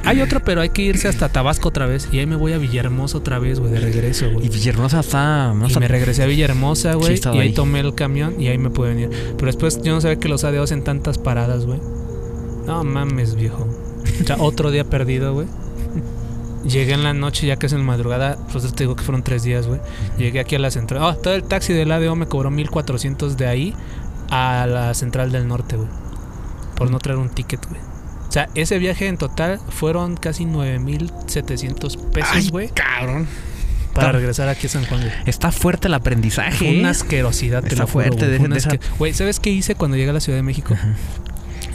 Hay 0.05 0.21
otro, 0.21 0.39
pero 0.43 0.61
hay 0.61 0.69
que 0.69 0.81
irse 0.83 1.07
hasta 1.07 1.29
Tabasco 1.29 1.69
otra 1.69 1.85
vez. 1.85 2.07
Y 2.11 2.19
ahí 2.19 2.25
me 2.25 2.35
voy 2.35 2.53
a 2.53 2.57
Villahermosa 2.57 3.17
otra 3.17 3.39
vez, 3.39 3.59
güey, 3.59 3.71
de 3.73 3.79
regreso, 3.79 4.27
Y 4.27 4.33
güey. 4.33 4.49
Villahermosa 4.49 4.99
está. 5.01 5.53
No 5.53 5.65
Y 5.65 5.67
está- 5.67 5.79
me 5.79 5.87
regresé 5.87 6.23
a 6.23 6.27
Villahermosa, 6.27 6.93
güey. 6.93 7.15
y 7.19 7.27
ahí 7.27 7.39
ahí. 7.39 7.53
tomé 7.53 7.79
el 7.81 7.93
camión 7.95 8.39
y 8.39 8.47
ahí 8.47 8.57
me 8.57 8.69
pude 8.69 8.89
venir. 8.89 9.09
Pero 9.35 9.47
después 9.47 9.81
yo 9.81 9.93
no 9.93 10.01
sabía 10.01 10.17
que 10.19 10.29
los 10.29 10.43
ADO 10.43 10.63
hacen 10.63 10.83
tantas 10.83 11.17
paradas, 11.17 11.65
güey. 11.65 11.79
No 12.65 12.83
mames, 12.83 13.35
viejo. 13.35 13.67
O 14.21 14.25
sea, 14.25 14.37
otro 14.39 14.71
día 14.71 14.85
perdido, 14.85 15.33
güey. 15.33 15.47
Llegué 16.67 16.93
en 16.93 17.03
la 17.03 17.13
noche, 17.13 17.45
ya 17.45 17.57
que 17.57 17.67
es 17.67 17.73
en 17.73 17.79
la 17.79 17.85
madrugada. 17.85 18.37
Pues 18.51 18.63
te 18.73 18.83
digo 18.85 18.95
que 18.95 19.03
fueron 19.03 19.23
tres 19.23 19.43
días, 19.43 19.67
güey. 19.67 19.79
Llegué 20.17 20.39
aquí 20.39 20.55
a 20.55 20.59
la 20.59 20.71
central. 20.71 21.03
Ah, 21.03 21.15
todo 21.21 21.35
el 21.35 21.43
taxi 21.43 21.73
del 21.73 21.91
ADO 21.91 22.15
me 22.15 22.25
cobró 22.27 22.49
1400 22.49 23.37
de 23.37 23.45
ahí 23.47 23.75
a 24.31 24.65
la 24.67 24.93
central 24.95 25.31
del 25.31 25.47
norte, 25.47 25.75
güey. 25.75 25.89
Por 26.75 26.89
no 26.89 26.97
traer 26.99 27.19
un 27.19 27.29
ticket, 27.29 27.63
güey. 27.69 27.79
O 28.35 28.37
sea, 28.37 28.49
ese 28.53 28.79
viaje 28.79 29.07
en 29.07 29.15
total 29.17 29.61
fueron 29.69 30.17
casi 30.17 30.43
9700 30.43 31.95
pesos, 31.95 32.51
güey. 32.51 32.67
cabrón. 32.67 33.27
Para 33.93 34.07
está- 34.07 34.11
regresar 34.17 34.49
aquí 34.49 34.67
a 34.67 34.69
San 34.69 34.83
Juan, 34.85 34.99
güey. 34.99 35.13
Está 35.25 35.53
fuerte 35.53 35.87
el 35.87 35.93
aprendizaje. 35.93 36.79
Una 36.79 36.89
¿eh? 36.89 36.91
asquerosidad, 36.91 37.61
te 37.61 37.69
Está 37.69 37.83
lo 37.83 37.87
juro, 37.87 38.07
fuerte 38.07 38.37
güey. 38.37 38.57
esa- 38.57 39.17
¿sabes 39.17 39.39
qué 39.39 39.51
hice 39.51 39.75
cuando 39.75 39.95
llegué 39.95 40.09
a 40.09 40.13
la 40.13 40.19
Ciudad 40.19 40.37
de 40.37 40.43
México? 40.43 40.73
Ajá. 40.73 40.95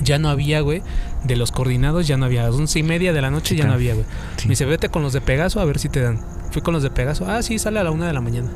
Ya 0.04 0.18
no 0.18 0.28
había, 0.28 0.60
güey. 0.60 0.82
De 1.24 1.36
los 1.36 1.50
coordinados 1.50 2.06
ya 2.06 2.18
no 2.18 2.26
había. 2.26 2.42
A 2.42 2.48
las 2.50 2.54
once 2.56 2.78
y 2.78 2.82
media 2.82 3.14
de 3.14 3.22
la 3.22 3.30
noche 3.30 3.48
Sí, 3.50 3.54
ya 3.56 3.60
claro. 3.62 3.70
no 3.70 3.74
había, 3.76 3.94
güey. 3.94 4.04
Sí. 4.36 4.48
Me 4.48 4.50
dice, 4.52 4.66
vete 4.66 4.90
con 4.90 5.02
los 5.02 5.14
de 5.14 5.22
Pegaso 5.22 5.60
a 5.60 5.64
ver 5.64 5.78
si 5.78 5.88
te 5.88 6.00
dan. 6.02 6.20
Fui 6.50 6.60
con 6.60 6.74
los 6.74 6.82
de 6.82 6.90
Pegaso. 6.90 7.24
Ah, 7.26 7.42
sí, 7.42 7.58
sale 7.58 7.78
a 7.80 7.84
la 7.84 7.90
una 7.90 8.06
de 8.06 8.12
la 8.12 8.20
mañana. 8.20 8.50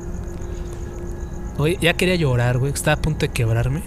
Oye, 1.57 1.78
ya 1.80 1.94
quería 1.94 2.16
llorar, 2.16 2.59
güey. 2.59 2.70
Estaba 2.70 2.96
a 2.98 3.00
punto 3.00 3.20
de 3.24 3.32
quebrarme. 3.32 3.82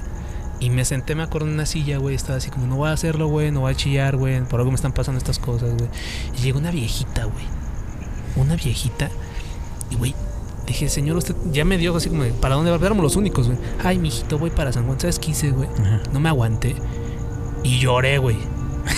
Y 0.59 0.69
me 0.71 0.85
senté, 0.85 1.13
me 1.13 1.23
acuerdo, 1.23 1.47
en 1.47 1.53
una 1.53 1.65
silla, 1.65 1.97
güey. 1.97 2.15
Estaba 2.15 2.37
así 2.37 2.49
como, 2.49 2.65
no 2.67 2.77
voy 2.77 2.89
a 2.89 2.93
hacerlo, 2.93 3.27
güey. 3.27 3.51
No 3.51 3.61
voy 3.61 3.73
a 3.73 3.75
chillar, 3.75 4.17
güey. 4.17 4.41
Por 4.41 4.59
algo 4.59 4.71
me 4.71 4.75
están 4.75 4.91
pasando 4.91 5.17
estas 5.17 5.39
cosas, 5.39 5.73
güey. 5.77 5.89
Y 6.37 6.41
llegó 6.41 6.59
una 6.59 6.71
viejita, 6.71 7.25
güey. 7.25 7.45
Una 8.35 8.55
viejita. 8.55 9.09
Y, 9.91 9.95
güey, 9.95 10.15
dije, 10.65 10.89
señor, 10.89 11.17
usted 11.17 11.35
ya 11.51 11.63
me 11.63 11.77
dio 11.77 11.95
así 11.95 12.09
como, 12.09 12.23
¿para 12.41 12.55
dónde 12.55 12.71
va? 12.71 12.77
Éramos 12.77 13.03
los 13.03 13.15
únicos, 13.15 13.47
güey. 13.47 13.59
Ay, 13.83 13.99
mijito, 13.99 14.39
voy 14.39 14.49
para 14.49 14.71
San 14.73 14.85
Juan. 14.85 14.99
¿Sabes 14.99 15.19
qué 15.19 15.31
hice, 15.31 15.51
güey? 15.51 15.69
No 16.11 16.19
me 16.19 16.29
aguanté. 16.29 16.75
Y 17.63 17.79
lloré, 17.79 18.17
güey. 18.17 18.37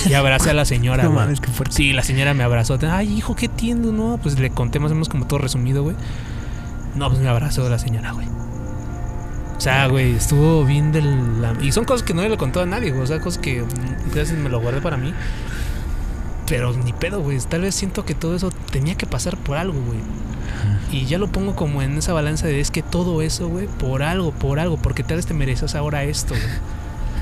Y 0.07 0.14
abracé 0.14 0.51
a 0.51 0.53
la 0.53 0.66
señora, 0.66 1.03
No 1.05 1.12
mames, 1.12 1.41
qué 1.41 1.47
fuerte. 1.47 1.76
Sí, 1.76 1.93
la 1.93 2.03
señora 2.03 2.34
me 2.34 2.43
abrazó. 2.43 2.78
Ay, 2.89 3.14
hijo, 3.18 3.36
qué 3.36 3.47
tiendo, 3.47 3.91
¿no? 3.91 4.18
Pues 4.22 4.39
le 4.39 4.49
conté 4.49 4.80
más 4.80 4.91
o 4.91 4.95
menos 4.95 5.10
como 5.10 5.28
todo 5.28 5.39
resumido, 5.39 5.84
güey. 5.84 5.95
No, 6.95 7.10
pues 7.10 7.22
me 7.22 7.28
abrazó 7.28 7.68
la 7.70 7.80
señora, 7.80 8.12
güey. 8.12 8.28
O 9.60 9.62
sea, 9.62 9.88
güey, 9.88 10.16
estuvo 10.16 10.64
bien 10.66 10.91
del... 10.93 11.41
la- 11.41 11.53
Y 11.62 11.72
son 11.74 11.84
cosas 11.84 12.01
que 12.03 12.14
no 12.14 12.22
le 12.28 12.38
contó 12.38 12.62
a 12.62 12.66
nadie, 12.66 12.91
güey. 12.91 13.03
O 13.03 13.07
sea, 13.07 13.20
cosas 13.20 13.39
que 13.41 13.62
mm, 13.62 14.14
gracias 14.16 14.39
me 14.39 14.47
lo 14.49 14.60
guardé 14.62 14.80
para 14.82 14.95
mí. 14.97 15.14
Pero 16.47 16.74
ni 16.74 16.93
pedo, 16.93 17.20
güey. 17.22 17.38
Tal 17.39 17.62
vez 17.62 17.76
siento 17.76 18.05
que 18.05 18.16
todo 18.16 18.36
eso 18.36 18.51
tenía 18.72 18.95
que 18.95 19.05
pasar 19.05 19.36
por 19.38 19.57
algo, 19.57 19.80
güey. 19.82 19.99
Y 20.91 21.05
ya 21.05 21.20
lo 21.20 21.28
pongo 21.28 21.55
como 21.55 21.82
en 21.84 21.97
esa 21.97 22.14
balanza 22.14 22.47
de 22.47 22.60
es 22.62 22.72
que 22.72 22.82
todo 22.82 23.22
eso, 23.22 23.47
güey, 23.49 23.68
por 23.68 24.01
algo, 24.01 24.32
por 24.32 24.60
algo, 24.60 24.78
porque 24.78 25.03
tal 25.03 25.18
vez 25.18 25.26
te 25.28 25.34
mereces 25.36 25.76
ahora 25.76 26.03
esto, 26.05 26.34
güey. 26.34 26.47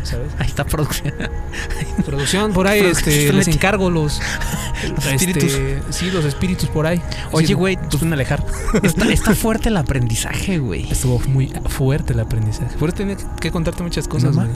¿Sabes? 0.04 0.32
Ahí 0.40 0.48
está 0.48 0.66
producción. 0.66 1.14
Producción, 2.06 2.54
por 2.54 2.68
ahí, 2.68 2.80
este, 2.82 3.32
les 3.34 3.48
encargo 3.48 3.90
los, 3.90 4.20
Los 4.96 5.06
este, 5.06 5.16
espíritus. 5.16 5.60
Sí, 5.90 6.12
los 6.12 6.24
espíritus 6.26 6.70
por 6.70 6.86
ahí. 6.88 7.02
Oye, 7.32 7.48
Sí, 7.48 7.54
güey, 7.54 7.76
nos 7.76 7.86
pues- 7.88 7.98
pueden 7.98 8.14
alejar. 8.14 8.46
Está, 8.84 9.06
está 9.12 9.36
fuerte 9.36 9.70
el 9.70 9.78
aprendizaje, 9.78 10.60
güey. 10.60 10.90
Estuvo 10.92 11.20
muy 11.28 11.52
fuerte 11.68 12.14
el 12.14 12.20
aprendizaje. 12.20 12.78
Por 12.78 12.90
eso 12.90 12.98
tenía 12.98 13.18
que 13.40 13.52
contarte 13.52 13.84
muchas 13.84 14.08
cosas, 14.08 14.36
güey. 14.36 14.50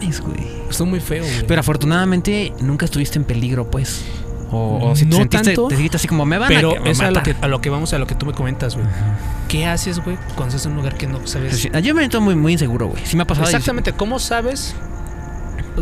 Estuvo 0.69 0.87
muy 0.87 0.99
feo, 0.99 1.23
güey. 1.23 1.47
Pero 1.47 1.59
afortunadamente 1.59 2.53
nunca 2.61 2.85
estuviste 2.85 3.17
en 3.19 3.25
peligro, 3.25 3.69
pues. 3.69 4.01
O, 4.53 4.89
o 4.91 4.95
si 4.97 5.05
te 5.05 5.11
No 5.11 5.15
sentiste, 5.17 5.45
tanto, 5.45 5.67
te 5.69 5.75
sentiste 5.75 5.95
así 5.97 6.07
como 6.09 6.25
me 6.25 6.37
van 6.37 6.49
Pero 6.49 6.71
a, 6.77 6.83
que- 6.83 6.91
es 6.91 6.99
a 6.99 7.09
lo, 7.09 7.23
que, 7.23 7.35
a 7.41 7.47
lo 7.47 7.61
que 7.61 7.69
vamos, 7.69 7.93
a 7.93 7.97
lo 7.99 8.05
que 8.05 8.15
tú 8.15 8.25
me 8.25 8.33
comentas, 8.33 8.75
güey. 8.75 8.85
¿Qué 9.47 9.65
haces, 9.65 9.99
güey, 9.99 10.17
cuando 10.35 10.47
estás 10.55 10.65
en 10.65 10.71
un 10.71 10.77
lugar 10.79 10.95
que 10.97 11.07
no 11.07 11.25
sabes? 11.25 11.57
Sí, 11.57 11.69
Yo 11.81 11.93
me 11.95 12.01
siento 12.01 12.19
muy, 12.21 12.35
muy 12.35 12.53
inseguro, 12.53 12.87
güey. 12.87 13.01
Sí 13.05 13.15
me 13.15 13.23
ha 13.23 13.27
pasado. 13.27 13.47
Exactamente, 13.47 13.93
¿cómo 13.93 14.19
sabes? 14.19 14.75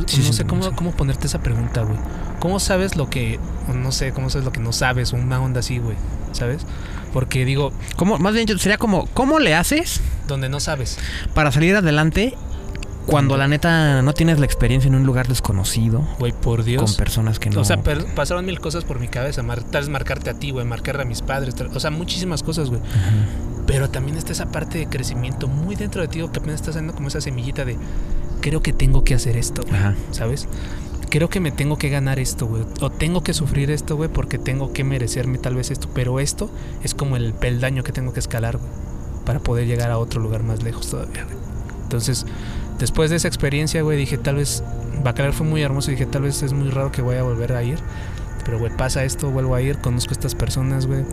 Sí, 0.07 0.23
no 0.25 0.33
sé 0.33 0.45
cómo, 0.45 0.75
cómo 0.75 0.91
ponerte 0.91 1.27
esa 1.27 1.39
pregunta, 1.39 1.81
güey. 1.81 1.97
¿Cómo 2.39 2.59
sabes 2.59 2.95
lo 2.95 3.09
que, 3.09 3.39
no 3.73 3.91
sé, 3.91 4.11
cómo 4.13 4.29
sabes 4.29 4.45
lo 4.45 4.51
que 4.51 4.59
no 4.59 4.71
sabes? 4.71 5.13
Una 5.13 5.41
onda 5.41 5.59
así, 5.61 5.79
güey. 5.79 5.97
¿Sabes? 6.31 6.65
Porque 7.13 7.43
digo, 7.43 7.73
¿Cómo- 7.95 8.17
más 8.19 8.33
bien 8.33 8.47
sería 8.59 8.77
como, 8.77 9.07
¿cómo 9.07 9.39
le 9.39 9.55
haces 9.55 9.99
donde 10.27 10.47
no 10.47 10.59
sabes. 10.59 10.97
para 11.33 11.51
salir 11.51 11.75
adelante 11.75 12.35
cuando 13.09 13.37
la 13.37 13.47
neta 13.47 14.01
no 14.01 14.13
tienes 14.13 14.39
la 14.39 14.45
experiencia 14.45 14.87
en 14.87 14.95
un 14.95 15.05
lugar 15.05 15.27
desconocido 15.27 16.07
Güey, 16.19 16.31
por 16.31 16.63
Dios. 16.63 16.83
con 16.83 16.93
personas 16.95 17.39
que 17.39 17.49
no. 17.49 17.61
O 17.61 17.65
sea, 17.65 17.81
pasaron 18.15 18.45
mil 18.45 18.59
cosas 18.59 18.83
por 18.85 18.99
mi 18.99 19.07
cabeza. 19.07 19.43
Mar- 19.43 19.63
tal 19.63 19.81
vez 19.81 19.89
marcarte 19.89 20.29
a 20.29 20.33
ti, 20.33 20.51
güey. 20.51 20.65
Marcar 20.65 20.99
a 21.01 21.05
mis 21.05 21.21
padres. 21.21 21.55
tal- 21.55 21.69
O 21.75 21.79
sea, 21.79 21.91
muchísimas 21.91 22.43
cosas, 22.43 22.69
güey. 22.69 22.81
Ajá. 22.81 23.11
Pero 23.67 23.89
también 23.89 24.17
está 24.17 24.31
esa 24.31 24.51
parte 24.51 24.77
de 24.79 24.87
crecimiento 24.87 25.47
muy 25.47 25.75
dentro 25.75 26.01
de 26.01 26.07
ti, 26.07 26.19
que 26.19 26.25
apenas 26.25 26.55
estás 26.55 26.69
haciendo 26.75 26.93
como 26.93 27.07
esa 27.07 27.21
semillita 27.21 27.65
de 27.65 27.77
creo 28.41 28.61
que 28.61 28.73
tengo 28.73 29.03
que 29.03 29.13
hacer 29.15 29.37
esto, 29.37 29.61
güey. 29.63 29.75
Ajá. 29.79 29.95
¿Sabes? 30.11 30.47
Creo 31.09 31.29
que 31.29 31.39
me 31.39 31.51
tengo 31.51 31.77
que 31.77 31.89
ganar 31.89 32.19
esto, 32.19 32.45
güey. 32.45 32.63
O 32.81 32.89
tengo 32.91 33.23
que 33.23 33.33
sufrir 33.33 33.71
esto, 33.71 33.95
güey, 33.95 34.09
porque 34.09 34.37
tengo 34.37 34.73
que 34.73 34.83
merecerme 34.83 35.37
tal 35.39 35.55
vez 35.55 35.71
esto. 35.71 35.89
Pero 35.93 36.19
esto 36.19 36.51
es 36.83 36.93
como 36.93 37.15
el 37.15 37.33
peldaño 37.33 37.83
que 37.83 37.91
tengo 37.91 38.13
que 38.13 38.19
escalar, 38.19 38.57
güey. 38.57 38.69
Para 39.25 39.39
poder 39.39 39.67
llegar 39.67 39.91
a 39.91 39.97
otro 39.97 40.21
lugar 40.21 40.43
más 40.43 40.63
lejos 40.63 40.89
todavía, 40.89 41.23
güey. 41.25 41.35
Entonces, 41.83 42.25
después 42.79 43.09
de 43.09 43.17
esa 43.17 43.27
experiencia, 43.27 43.81
güey, 43.81 43.97
dije, 43.97 44.17
tal 44.17 44.35
vez. 44.35 44.63
Bacalar 45.03 45.31
fue 45.31 45.47
muy 45.47 45.61
hermoso 45.61 45.91
y 45.91 45.93
dije, 45.93 46.05
tal 46.05 46.23
vez 46.23 46.43
es 46.43 46.51
muy 46.51 46.69
raro 46.69 46.91
que 46.91 47.01
voy 47.01 47.15
a 47.15 47.23
volver 47.23 47.53
a 47.53 47.63
ir. 47.63 47.79
Pero, 48.43 48.59
güey, 48.59 48.75
pasa 48.75 49.03
esto, 49.05 49.29
vuelvo 49.29 49.55
a 49.55 49.61
ir, 49.61 49.77
conozco 49.77 50.11
a 50.11 50.13
estas 50.13 50.35
personas, 50.35 50.87
güey. 50.87 51.05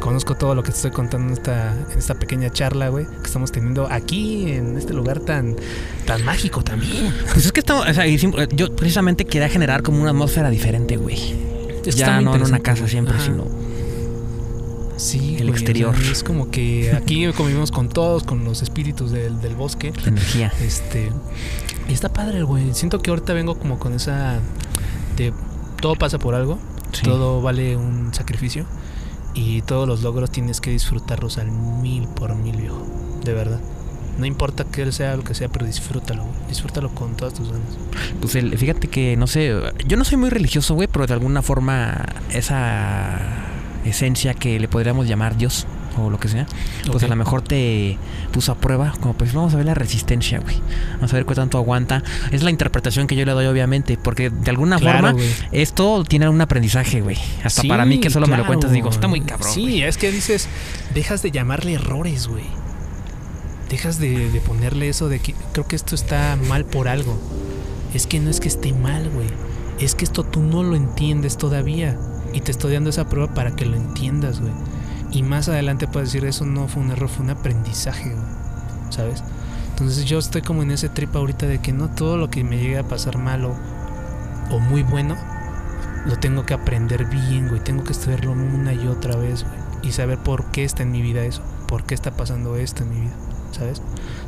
Conozco 0.00 0.36
todo 0.36 0.54
lo 0.54 0.62
que 0.62 0.70
te 0.70 0.76
estoy 0.76 0.92
contando 0.92 1.26
en 1.26 1.32
esta, 1.34 1.74
en 1.90 1.98
esta 1.98 2.14
pequeña 2.14 2.50
charla, 2.50 2.88
güey, 2.88 3.04
que 3.04 3.26
estamos 3.26 3.50
teniendo 3.52 3.88
aquí 3.90 4.52
en 4.52 4.78
este 4.78 4.94
lugar 4.94 5.20
tan, 5.20 5.56
tan 6.06 6.24
mágico 6.24 6.62
también. 6.62 7.12
Pues 7.32 7.44
es 7.44 7.52
que 7.52 7.60
estamos, 7.60 7.86
o 7.86 7.92
sea, 7.92 8.06
yo 8.06 8.74
precisamente 8.74 9.24
quería 9.24 9.48
generar 9.48 9.82
como 9.82 10.00
una 10.00 10.10
atmósfera 10.10 10.50
diferente, 10.50 10.96
güey. 10.96 11.36
Ya 11.84 12.20
no 12.20 12.34
en 12.36 12.42
una 12.42 12.60
casa 12.60 12.86
siempre, 12.86 13.16
Ajá. 13.16 13.24
sino 13.24 13.44
Sí, 14.98 15.36
el 15.38 15.44
güey, 15.44 15.50
o 15.50 15.54
exterior. 15.54 15.96
sea, 15.96 16.12
es 16.12 16.22
como 16.22 16.50
que 16.50 16.92
aquí 16.92 17.26
convivimos 17.36 17.70
con 17.70 17.88
todos, 17.88 18.22
con 18.24 18.44
los 18.44 18.62
espíritus 18.62 19.10
del, 19.10 19.40
del 19.40 19.54
bosque. 19.54 19.92
la 20.02 20.08
energía. 20.08 20.52
Este. 20.60 21.10
Y 21.88 21.92
está 21.92 22.08
padre, 22.12 22.42
güey. 22.42 22.74
Siento 22.74 23.00
que 23.00 23.10
ahorita 23.10 23.32
vengo 23.32 23.58
como 23.58 23.78
con 23.78 23.94
esa. 23.94 24.40
De 25.16 25.32
todo 25.80 25.94
pasa 25.96 26.18
por 26.18 26.34
algo. 26.34 26.58
Sí. 26.92 27.02
Todo 27.04 27.40
vale 27.42 27.76
un 27.76 28.12
sacrificio. 28.12 28.64
Y 29.34 29.62
todos 29.62 29.86
los 29.86 30.02
logros 30.02 30.30
tienes 30.30 30.60
que 30.60 30.70
disfrutarlos 30.70 31.38
al 31.38 31.50
mil 31.50 32.08
por 32.08 32.34
mil, 32.34 32.56
viejo. 32.56 32.86
De 33.24 33.32
verdad. 33.34 33.60
No 34.18 34.26
importa 34.26 34.64
que 34.64 34.90
sea 34.90 35.16
lo 35.16 35.22
que 35.22 35.32
sea, 35.34 35.48
pero 35.48 35.64
disfrútalo, 35.64 36.24
güey. 36.24 36.34
Disfrútalo 36.48 36.88
con 36.92 37.16
todas 37.16 37.34
tus 37.34 37.52
ganas. 37.52 37.68
Pues 38.20 38.34
el- 38.34 38.58
fíjate 38.58 38.88
que, 38.88 39.16
no 39.16 39.28
sé, 39.28 39.52
yo 39.86 39.96
no 39.96 40.04
soy 40.04 40.16
muy 40.16 40.28
religioso, 40.30 40.74
güey, 40.74 40.88
pero 40.88 41.06
de 41.06 41.12
alguna 41.14 41.40
forma 41.40 42.04
esa 42.30 43.16
esencia 43.84 44.34
que 44.34 44.58
le 44.60 44.68
podríamos 44.68 45.06
llamar 45.06 45.36
Dios 45.36 45.66
o 45.96 46.10
lo 46.10 46.20
que 46.20 46.28
sea, 46.28 46.46
pues 46.92 47.02
a 47.02 47.08
lo 47.08 47.16
mejor 47.16 47.42
te 47.42 47.98
puso 48.32 48.52
a 48.52 48.54
prueba, 48.54 48.92
como 49.00 49.14
pues 49.14 49.32
vamos 49.32 49.52
a 49.54 49.56
ver 49.56 49.66
la 49.66 49.74
resistencia, 49.74 50.38
güey. 50.38 50.56
Vamos 50.94 51.12
a 51.12 51.16
ver 51.16 51.26
qué 51.26 51.34
tanto 51.34 51.58
aguanta. 51.58 52.04
Es 52.30 52.44
la 52.44 52.50
interpretación 52.50 53.08
que 53.08 53.16
yo 53.16 53.24
le 53.24 53.32
doy, 53.32 53.46
obviamente, 53.46 53.98
porque 54.00 54.30
de 54.30 54.50
alguna 54.50 54.78
Claro, 54.78 55.08
forma 55.08 55.22
esto 55.50 56.04
tiene 56.04 56.28
un 56.28 56.40
aprendizaje, 56.40 57.00
güey. 57.00 57.16
Hasta 57.42 57.62
Sí, 57.62 57.68
para 57.68 57.84
mí 57.84 57.98
que 57.98 58.10
solo 58.10 58.28
me 58.28 58.36
lo 58.36 58.46
cuentas, 58.46 58.70
digo, 58.70 58.90
está 58.90 59.08
muy 59.08 59.22
cabrón. 59.22 59.52
Sí, 59.52 59.82
es 59.82 59.96
que 59.98 60.12
dices, 60.12 60.48
dejas 60.94 61.22
de 61.22 61.32
llamarle 61.32 61.72
errores, 61.72 62.28
güey. 62.28 62.44
Dejas 63.68 63.98
de, 63.98 64.30
de 64.30 64.40
ponerle 64.40 64.88
eso 64.88 65.08
de 65.08 65.18
que 65.18 65.34
creo 65.52 65.66
que 65.66 65.76
esto 65.76 65.94
está 65.94 66.38
mal 66.48 66.64
por 66.64 66.86
algo. 66.88 67.18
Es 67.92 68.06
que 68.06 68.20
no 68.20 68.30
es 68.30 68.38
que 68.40 68.48
esté 68.48 68.72
mal, 68.72 69.10
güey. 69.10 69.26
Es 69.80 69.94
que 69.94 70.04
esto 70.04 70.22
tú 70.24 70.42
no 70.42 70.62
lo 70.62 70.76
entiendes 70.76 71.36
todavía. 71.36 71.98
Y 72.32 72.40
te 72.40 72.50
estoy 72.50 72.74
dando 72.74 72.90
esa 72.90 73.08
prueba 73.08 73.32
para 73.34 73.56
que 73.56 73.66
lo 73.66 73.76
entiendas, 73.76 74.40
güey. 74.40 74.52
Y 75.10 75.22
más 75.22 75.48
adelante 75.48 75.88
puedes 75.88 76.12
decir, 76.12 76.28
eso 76.28 76.44
no 76.44 76.68
fue 76.68 76.82
un 76.82 76.90
error, 76.90 77.08
fue 77.08 77.24
un 77.24 77.30
aprendizaje, 77.30 78.10
güey. 78.10 78.26
¿Sabes? 78.90 79.22
Entonces 79.70 80.04
yo 80.04 80.18
estoy 80.18 80.42
como 80.42 80.62
en 80.62 80.70
ese 80.70 80.88
trip 80.88 81.14
ahorita 81.14 81.46
de 81.46 81.60
que 81.60 81.72
no 81.72 81.88
todo 81.88 82.16
lo 82.16 82.30
que 82.30 82.42
me 82.44 82.58
llegue 82.58 82.78
a 82.78 82.88
pasar 82.88 83.16
malo 83.16 83.54
o 84.50 84.58
muy 84.58 84.82
bueno, 84.82 85.16
lo 86.04 86.18
tengo 86.18 86.44
que 86.44 86.54
aprender 86.54 87.04
bien, 87.06 87.48
güey. 87.48 87.62
Tengo 87.62 87.84
que 87.84 87.92
estudiarlo 87.92 88.32
una 88.32 88.72
y 88.72 88.86
otra 88.88 89.16
vez, 89.16 89.44
güey. 89.44 89.56
Y 89.82 89.92
saber 89.92 90.18
por 90.18 90.46
qué 90.46 90.64
está 90.64 90.82
en 90.82 90.90
mi 90.90 91.02
vida 91.02 91.22
eso. 91.24 91.42
Por 91.66 91.84
qué 91.84 91.94
está 91.94 92.10
pasando 92.10 92.56
esto 92.56 92.82
en 92.82 92.90
mi 92.90 93.00
vida. 93.02 93.14
¿Sabes? 93.52 93.80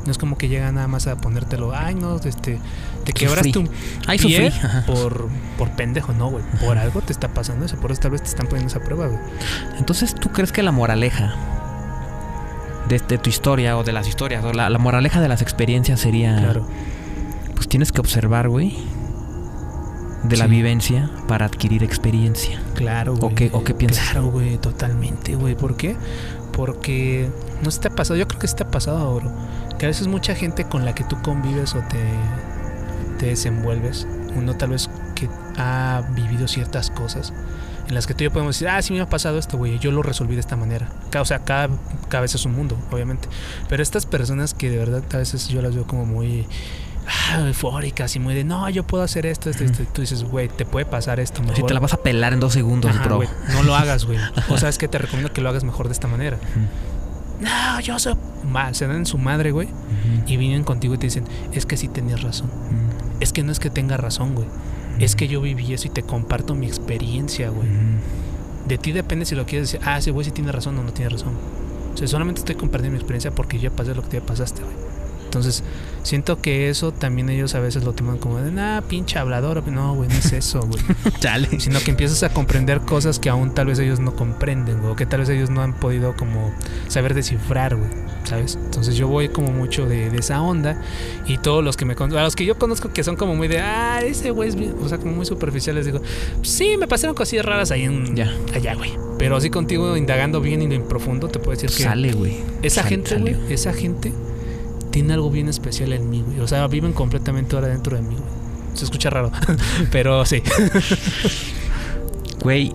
No 0.04 0.10
es 0.12 0.18
como 0.18 0.38
que 0.38 0.48
llega 0.48 0.70
nada 0.72 0.88
más 0.88 1.06
a 1.06 1.16
ponértelo. 1.16 1.72
Ay, 1.74 1.94
no, 1.94 2.16
este. 2.16 2.58
Te 3.04 3.12
quebraste 3.12 3.58
un 3.58 3.68
Ay, 4.06 4.18
pie 4.18 4.52
por, 4.86 5.28
por 5.58 5.70
pendejo. 5.72 6.12
No, 6.14 6.30
güey. 6.30 6.42
Por 6.64 6.78
algo 6.78 7.00
te 7.02 7.12
está 7.12 7.28
pasando 7.28 7.66
eso. 7.66 7.76
Por 7.76 7.92
eso 7.92 8.00
tal 8.02 8.12
vez 8.12 8.22
te 8.22 8.28
están 8.28 8.46
poniendo 8.46 8.68
esa 8.74 8.80
prueba, 8.84 9.06
güey. 9.08 9.18
Entonces, 9.78 10.14
¿tú 10.14 10.30
crees 10.30 10.52
que 10.52 10.62
la 10.62 10.72
moraleja 10.72 11.34
de, 12.88 12.98
de 12.98 13.18
tu 13.18 13.28
historia 13.30 13.76
o 13.76 13.84
de 13.84 13.92
las 13.92 14.08
historias, 14.08 14.44
o 14.44 14.52
la, 14.52 14.70
la 14.70 14.78
moraleja 14.78 15.20
de 15.20 15.28
las 15.28 15.42
experiencias 15.42 16.00
sería, 16.00 16.36
Claro. 16.38 16.66
pues 17.54 17.68
tienes 17.68 17.92
que 17.92 18.00
observar, 18.00 18.48
güey, 18.48 18.76
de 20.24 20.36
la 20.36 20.46
vivencia 20.46 21.10
para 21.28 21.46
adquirir 21.46 21.82
experiencia. 21.84 22.60
Claro, 22.74 23.14
¿O 23.14 23.16
güey. 23.16 23.34
qué- 23.34 23.50
o 23.52 23.62
qué 23.64 23.74
piensas? 23.74 24.10
Claro, 24.10 24.26
güey, 24.30 24.58
totalmente, 24.58 25.34
güey. 25.36 25.54
¿Por 25.54 25.76
qué? 25.76 25.96
Porque 26.52 27.30
no 27.62 27.70
se 27.70 27.80
te 27.80 27.88
ha 27.88 27.90
pasado, 27.94 28.18
yo 28.18 28.26
creo 28.26 28.40
que 28.40 28.48
se 28.48 28.56
te 28.56 28.64
ha 28.64 28.70
pasado, 28.70 29.14
bro. 29.16 29.32
Que 29.80 29.86
a 29.86 29.88
veces 29.88 30.06
mucha 30.06 30.34
gente 30.34 30.64
con 30.64 30.84
la 30.84 30.94
que 30.94 31.04
tú 31.04 31.20
convives 31.22 31.74
o 31.74 31.78
te, 31.78 32.04
te 33.18 33.26
desenvuelves, 33.26 34.06
uno 34.36 34.54
tal 34.54 34.70
vez 34.70 34.90
que 35.14 35.28
ha 35.56 36.02
vivido 36.14 36.46
ciertas 36.46 36.90
cosas 36.90 37.32
en 37.90 37.94
las 37.94 38.06
que 38.06 38.14
tú 38.14 38.22
y 38.22 38.24
yo 38.26 38.30
podemos 38.30 38.54
decir, 38.54 38.68
ah, 38.68 38.80
sí 38.82 38.92
me 38.92 39.00
ha 39.00 39.08
pasado 39.08 39.38
esto, 39.38 39.58
güey, 39.58 39.78
yo 39.78 39.90
lo 39.90 40.02
resolví 40.02 40.34
de 40.34 40.40
esta 40.40 40.54
manera. 40.54 40.88
O 41.18 41.24
sea, 41.24 41.40
cada 41.40 41.68
cabeza 42.08 42.36
es 42.36 42.44
un 42.44 42.54
mundo, 42.54 42.78
obviamente. 42.90 43.28
Pero 43.68 43.82
estas 43.82 44.06
personas 44.06 44.54
que 44.54 44.70
de 44.70 44.76
verdad 44.76 45.02
a 45.12 45.16
veces 45.16 45.48
yo 45.48 45.60
las 45.60 45.74
veo 45.74 45.86
como 45.86 46.06
muy 46.06 46.46
ah, 47.08 47.40
eufóricas 47.46 48.14
y 48.14 48.20
muy 48.20 48.34
de, 48.34 48.44
no, 48.44 48.68
yo 48.70 48.84
puedo 48.84 49.02
hacer 49.02 49.26
esto, 49.26 49.50
esto, 49.50 49.64
esto. 49.64 49.82
Tú 49.92 50.02
dices, 50.02 50.22
güey, 50.22 50.48
te 50.48 50.64
puede 50.66 50.86
pasar 50.86 51.18
esto. 51.18 51.40
Si 51.42 51.48
mejor 51.48 51.66
te 51.66 51.74
la 51.74 51.80
vas 51.80 51.94
a 51.94 51.96
pelar 51.96 52.32
en 52.32 52.38
dos 52.38 52.52
segundos, 52.52 52.92
Ajá, 52.92 53.04
bro. 53.04 53.22
no 53.52 53.62
lo 53.64 53.74
hagas, 53.74 54.04
güey. 54.04 54.18
O 54.50 54.56
sabes 54.56 54.78
que 54.78 54.86
te 54.86 54.98
recomiendo 54.98 55.32
que 55.32 55.40
lo 55.40 55.48
hagas 55.48 55.64
mejor 55.64 55.88
de 55.88 55.92
esta 55.94 56.06
manera. 56.06 56.38
No, 57.40 57.80
yo 57.80 57.98
soy. 57.98 58.14
Ma, 58.44 58.72
se 58.74 58.86
dan 58.86 58.96
en 58.96 59.06
su 59.06 59.18
madre, 59.18 59.50
güey. 59.50 59.68
Y 60.26 60.36
vienen 60.36 60.64
contigo 60.64 60.94
y 60.94 60.98
te 60.98 61.06
dicen, 61.06 61.24
es 61.52 61.66
que 61.66 61.76
sí 61.76 61.88
tenías 61.88 62.22
razón. 62.22 62.50
Es 63.20 63.32
que 63.32 63.42
no 63.42 63.52
es 63.52 63.60
que 63.60 63.70
tenga 63.70 63.96
razón, 63.96 64.34
güey. 64.34 64.46
Es 64.98 65.16
que 65.16 65.28
yo 65.28 65.40
viví 65.40 65.72
eso 65.72 65.88
y 65.88 65.90
te 65.90 66.02
comparto 66.02 66.54
mi 66.54 66.66
experiencia, 66.66 67.48
güey. 67.50 67.68
De 68.68 68.78
ti 68.78 68.92
depende 68.92 69.24
si 69.24 69.34
lo 69.34 69.46
quieres 69.46 69.72
decir, 69.72 69.86
ah, 69.88 69.98
ese 69.98 70.10
güey 70.10 70.24
sí 70.24 70.30
tiene 70.30 70.52
razón 70.52 70.78
o 70.78 70.82
no 70.82 70.92
tiene 70.92 71.08
razón. 71.08 71.34
O 71.94 71.96
sea, 71.96 72.06
solamente 72.06 72.40
estoy 72.40 72.54
compartiendo 72.54 72.92
mi 72.94 72.98
experiencia 72.98 73.30
porque 73.30 73.58
yo 73.58 73.72
pasé 73.72 73.94
lo 73.94 74.02
que 74.02 74.18
ya 74.18 74.24
pasaste, 74.24 74.62
güey. 74.62 74.89
Entonces, 75.30 75.62
siento 76.02 76.42
que 76.42 76.70
eso 76.70 76.90
también 76.90 77.30
ellos 77.30 77.54
a 77.54 77.60
veces 77.60 77.84
lo 77.84 77.92
toman 77.92 78.18
como 78.18 78.38
de, 78.40 78.50
nah, 78.50 78.80
pinche 78.80 79.16
hablador. 79.16 79.62
No, 79.68 79.94
güey, 79.94 80.08
no 80.08 80.16
es 80.16 80.32
eso, 80.32 80.60
güey. 80.60 80.82
Chale. 81.20 81.60
sino 81.60 81.78
que 81.78 81.92
empiezas 81.92 82.24
a 82.24 82.30
comprender 82.30 82.80
cosas 82.80 83.20
que 83.20 83.30
aún 83.30 83.54
tal 83.54 83.66
vez 83.68 83.78
ellos 83.78 84.00
no 84.00 84.16
comprenden, 84.16 84.80
güey, 84.80 84.92
o 84.92 84.96
que 84.96 85.06
tal 85.06 85.20
vez 85.20 85.28
ellos 85.28 85.48
no 85.48 85.62
han 85.62 85.74
podido 85.74 86.16
como 86.16 86.52
saber 86.88 87.14
descifrar, 87.14 87.76
güey, 87.76 87.88
¿sabes? 88.24 88.58
Entonces 88.60 88.96
yo 88.96 89.06
voy 89.06 89.28
como 89.28 89.52
mucho 89.52 89.86
de, 89.86 90.10
de 90.10 90.18
esa 90.18 90.42
onda 90.42 90.82
y 91.26 91.38
todos 91.38 91.62
los 91.62 91.76
que 91.76 91.84
me 91.84 91.94
con- 91.94 92.12
a 92.16 92.24
los 92.24 92.34
que 92.34 92.44
yo 92.44 92.58
conozco 92.58 92.92
que 92.92 93.04
son 93.04 93.14
como 93.14 93.36
muy 93.36 93.46
de, 93.46 93.60
ah, 93.60 94.00
ese 94.04 94.32
güey 94.32 94.48
es 94.48 94.56
o 94.82 94.88
sea, 94.88 94.98
como 94.98 95.12
muy 95.12 95.26
superficiales, 95.26 95.86
digo, 95.86 96.02
sí, 96.42 96.76
me 96.76 96.88
pasaron 96.88 97.14
cosillas 97.14 97.44
raras 97.46 97.70
ahí 97.70 97.84
en, 97.84 98.16
Ya. 98.16 98.32
allá, 98.52 98.74
güey. 98.74 98.90
Pero 99.16 99.36
así 99.36 99.48
contigo, 99.48 99.96
indagando 99.96 100.40
bien 100.40 100.60
y 100.62 100.74
en 100.74 100.88
profundo, 100.88 101.28
te 101.28 101.38
puedo 101.38 101.52
decir 101.52 101.70
que 101.70 101.84
Sale, 101.84 102.12
güey. 102.14 102.38
esa 102.62 102.82
gente, 102.82 103.14
güey, 103.16 103.36
esa 103.48 103.72
gente 103.72 104.12
tiene 104.90 105.14
algo 105.14 105.30
bien 105.30 105.48
especial 105.48 105.92
en 105.92 106.10
mí, 106.10 106.22
güey. 106.22 106.40
O 106.40 106.48
sea, 106.48 106.66
viven 106.66 106.92
completamente 106.92 107.56
ahora 107.56 107.68
dentro 107.68 107.96
de 107.96 108.02
mí, 108.02 108.14
güey. 108.14 108.28
Se 108.74 108.84
escucha 108.84 109.10
raro, 109.10 109.30
pero 109.92 110.24
sí. 110.24 110.42
Güey, 112.42 112.72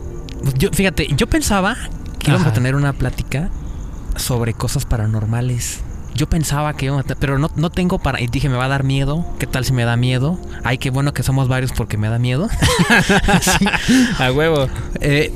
yo, 0.60 0.70
fíjate, 0.72 1.08
yo 1.16 1.26
pensaba 1.28 1.76
que 2.20 2.28
íbamos 2.28 2.42
Ajá. 2.44 2.52
a 2.52 2.54
tener 2.54 2.76
una 2.76 2.94
plática 2.94 3.50
sobre 4.16 4.54
cosas 4.54 4.86
paranormales. 4.86 5.82
Yo 6.14 6.30
pensaba 6.30 6.74
que 6.76 6.86
íbamos 6.86 7.10
a 7.10 7.16
pero 7.16 7.40
no, 7.40 7.50
no 7.56 7.70
tengo 7.72 8.00
para... 8.00 8.22
Y 8.22 8.28
dije, 8.28 8.48
me 8.48 8.56
va 8.56 8.66
a 8.66 8.70
dar 8.70 8.84
miedo. 8.84 9.26
¿Qué 9.40 9.48
tal 9.48 9.66
si 9.66 9.74
me 9.74 9.84
da 9.84 9.98
miedo? 9.98 10.40
Ay, 10.64 10.78
qué 10.78 10.90
bueno 10.90 11.14
que 11.14 11.24
somos 11.24 11.48
varios 11.48 11.72
porque 11.74 11.98
me 11.98 12.08
da 12.08 12.20
miedo. 12.20 12.48
Sí. 13.42 13.66
A 14.20 14.32
huevo. 14.32 14.68
Eh, 15.02 15.34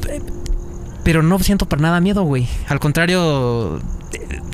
pero 1.03 1.21
no 1.21 1.39
siento 1.39 1.67
para 1.67 1.81
nada 1.81 1.99
miedo, 1.99 2.23
güey. 2.23 2.47
Al 2.67 2.79
contrario, 2.79 3.81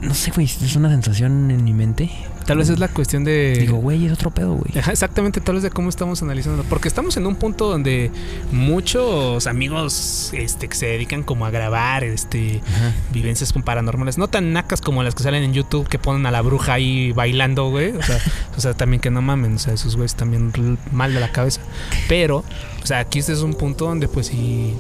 no 0.06 0.14
sé, 0.14 0.32
güey, 0.32 0.46
es 0.46 0.76
una 0.76 0.90
sensación 0.90 1.52
en 1.52 1.64
mi 1.64 1.74
mente. 1.74 2.10
Tal 2.46 2.60
vez 2.60 2.70
es 2.70 2.78
la 2.78 2.88
cuestión 2.88 3.24
de. 3.24 3.58
Digo, 3.60 3.78
güey, 3.78 4.06
es 4.06 4.12
otro 4.12 4.30
pedo, 4.30 4.54
güey. 4.54 4.78
Ajá, 4.78 4.92
exactamente, 4.92 5.42
tal 5.42 5.56
vez 5.56 5.64
de 5.64 5.72
cómo 5.72 5.90
estamos 5.90 6.22
analizando. 6.22 6.64
Porque 6.64 6.88
estamos 6.88 7.18
en 7.18 7.26
un 7.26 7.36
punto 7.36 7.68
donde 7.68 8.12
muchos 8.52 9.48
amigos 9.48 10.30
este, 10.32 10.68
que 10.68 10.76
se 10.76 10.86
dedican 10.86 11.24
como 11.24 11.48
a 11.48 11.50
grabar 11.50 12.04
este, 12.04 12.62
Ajá. 12.68 12.94
vivencias 13.12 13.52
con 13.52 13.64
paranormales, 13.64 14.20
no 14.20 14.28
tan 14.28 14.54
nacas 14.54 14.80
como 14.80 15.02
las 15.02 15.16
que 15.16 15.24
salen 15.24 15.44
en 15.44 15.54
YouTube 15.54 15.88
que 15.88 15.98
ponen 15.98 16.26
a 16.28 16.32
la 16.32 16.42
bruja 16.42 16.74
ahí 16.74 17.12
bailando, 17.14 17.70
güey. 17.72 17.92
O 17.98 18.04
sea, 18.04 18.20
o 18.58 18.62
sea 18.62 18.74
también 18.76 19.02
que 19.02 19.10
no 19.10 19.24
mamen, 19.24 19.56
o 19.56 19.60
sea, 19.60 19.74
esos 19.74 19.96
güeyes 19.96 20.14
también 20.14 20.52
mal 20.92 21.16
de 21.16 21.20
la 21.20 21.32
cabeza. 21.32 21.62
Pero, 22.08 22.44
o 22.84 22.86
sea, 22.86 23.00
aquí 23.00 23.20
este 23.20 23.34
es 23.34 23.42
un 23.42 23.56
punto 23.56 23.86
donde 23.86 24.08
pues 24.08 24.28
sí. 24.28 24.76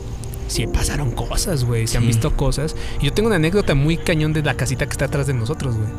Sí 0.47 0.67
pasaron 0.67 1.11
cosas, 1.11 1.63
güey. 1.63 1.87
Se 1.87 1.97
han 1.97 2.03
Sí. 2.03 2.07
visto 2.07 2.35
cosas. 2.35 2.75
Y 3.01 3.05
yo 3.05 3.13
tengo 3.13 3.27
una 3.27 3.37
anécdota 3.37 3.73
muy 3.75 3.97
cañón 3.97 4.33
de 4.33 4.43
la 4.43 4.53
casita 4.55 4.85
que 4.85 4.91
está 4.91 5.05
atrás 5.05 5.27
de 5.27 5.33
nosotros, 5.33 5.75
güey. 5.75 5.89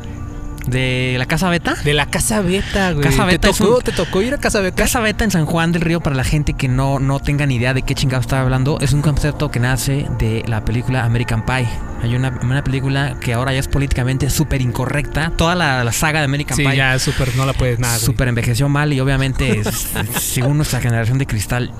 ¿De 0.67 1.15
la 1.17 1.25
Casa 1.25 1.49
Beta? 1.49 1.75
De 1.85 1.93
la 1.93 2.07
Casa 2.07 2.41
Beta, 2.41 2.91
güey. 2.91 3.01
Casa 3.05 3.23
Beta 3.23 3.49
¿Te 3.51 3.57
tocó, 3.57 3.77
un- 3.77 3.81
¿Te 3.83 3.91
tocó 3.93 4.21
ir 4.21 4.33
a 4.33 4.37
Casa 4.37 4.59
Beta? 4.59 4.75
Casa 4.83 4.99
Beta 4.99 5.23
en 5.23 5.31
San 5.31 5.45
Juan 5.45 5.71
del 5.71 5.81
Río, 5.81 6.01
para 6.01 6.13
la 6.13 6.25
gente 6.25 6.53
que 6.55 6.67
no, 6.67 6.99
no 6.99 7.21
tenga 7.21 7.45
ni 7.45 7.55
idea 7.55 7.73
de 7.73 7.83
qué 7.83 7.95
chingado 7.95 8.19
estaba 8.19 8.41
hablando, 8.41 8.77
es 8.81 8.91
un 8.91 9.01
concepto 9.01 9.49
que 9.49 9.61
nace 9.61 10.07
de 10.19 10.43
la 10.45 10.65
película 10.65 11.05
American 11.05 11.45
Pie. 11.45 11.69
Hay 12.03 12.13
una, 12.15 12.37
una 12.43 12.65
película 12.65 13.17
que 13.21 13.33
ahora 13.33 13.53
ya 13.53 13.59
es 13.59 13.69
políticamente 13.69 14.29
súper 14.29 14.61
incorrecta. 14.61 15.31
Toda 15.37 15.55
la, 15.55 15.85
la 15.85 15.93
saga 15.93 16.19
de 16.19 16.25
American 16.25 16.57
Sí, 16.57 16.63
Pie 16.65 16.75
ya 16.75 16.99
súper 16.99 17.33
no 17.37 17.45
la 17.45 17.53
puedes 17.53 17.79
nada, 17.79 17.97
súper 17.97 18.27
envejeció 18.27 18.67
mal 18.67 18.91
y 18.91 18.99
obviamente, 18.99 19.59
es- 19.65 19.87
según 20.19 20.57
nuestra 20.57 20.81
generación 20.81 21.17
de 21.17 21.27
cristal, 21.27 21.71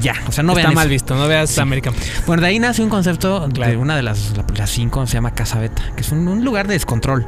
ya. 0.00 0.14
O 0.28 0.32
sea, 0.32 0.42
no 0.42 0.52
Está 0.52 0.62
vean 0.62 0.74
mal 0.74 0.86
eso. 0.86 0.90
visto, 0.92 1.14
no 1.16 1.26
veas 1.28 1.50
Sí. 1.50 1.60
American 1.60 1.94
Pie. 1.94 2.04
Bueno, 2.26 2.42
de 2.42 2.48
ahí 2.48 2.58
nace 2.58 2.82
un 2.82 2.88
concepto 2.88 3.46
de 3.48 3.76
una 3.76 3.96
de 3.96 4.02
las, 4.02 4.36
la- 4.36 4.44
las 4.56 4.70
cinco, 4.70 5.06
se 5.06 5.14
llama 5.14 5.32
Casa 5.32 5.58
Beta, 5.58 5.82
que 5.94 6.02
es 6.02 6.10
un, 6.12 6.26
un 6.28 6.44
lugar 6.44 6.66
de 6.66 6.74
descontrol. 6.74 7.26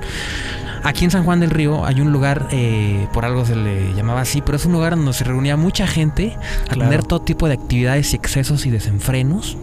Aquí 0.85 1.05
en 1.05 1.11
San 1.13 1.23
Juan 1.25 1.39
del 1.39 1.51
Río 1.51 1.85
hay 1.87 2.01
un 2.01 2.11
lugar, 2.13 2.49
eh, 2.51 3.07
por 3.13 3.25
algo 3.25 3.45
se 3.47 3.55
le 3.55 3.95
llamaba 3.95 4.23
así, 4.23 4.41
pero 4.43 4.57
es 4.57 4.65
un 4.67 4.73
lugar 4.73 4.97
donde 4.97 5.13
se 5.13 5.23
reunía 5.23 5.57
mucha 5.57 5.87
gente 5.87 6.37
a 6.65 6.73
Claro. 6.75 6.91
tener 6.91 7.05
todo 7.05 7.21
tipo 7.23 7.47
de 7.47 7.55
actividades 7.55 8.13
y 8.13 8.17
excesos 8.17 8.67
y 8.67 8.71
desenfrenos. 8.71 9.57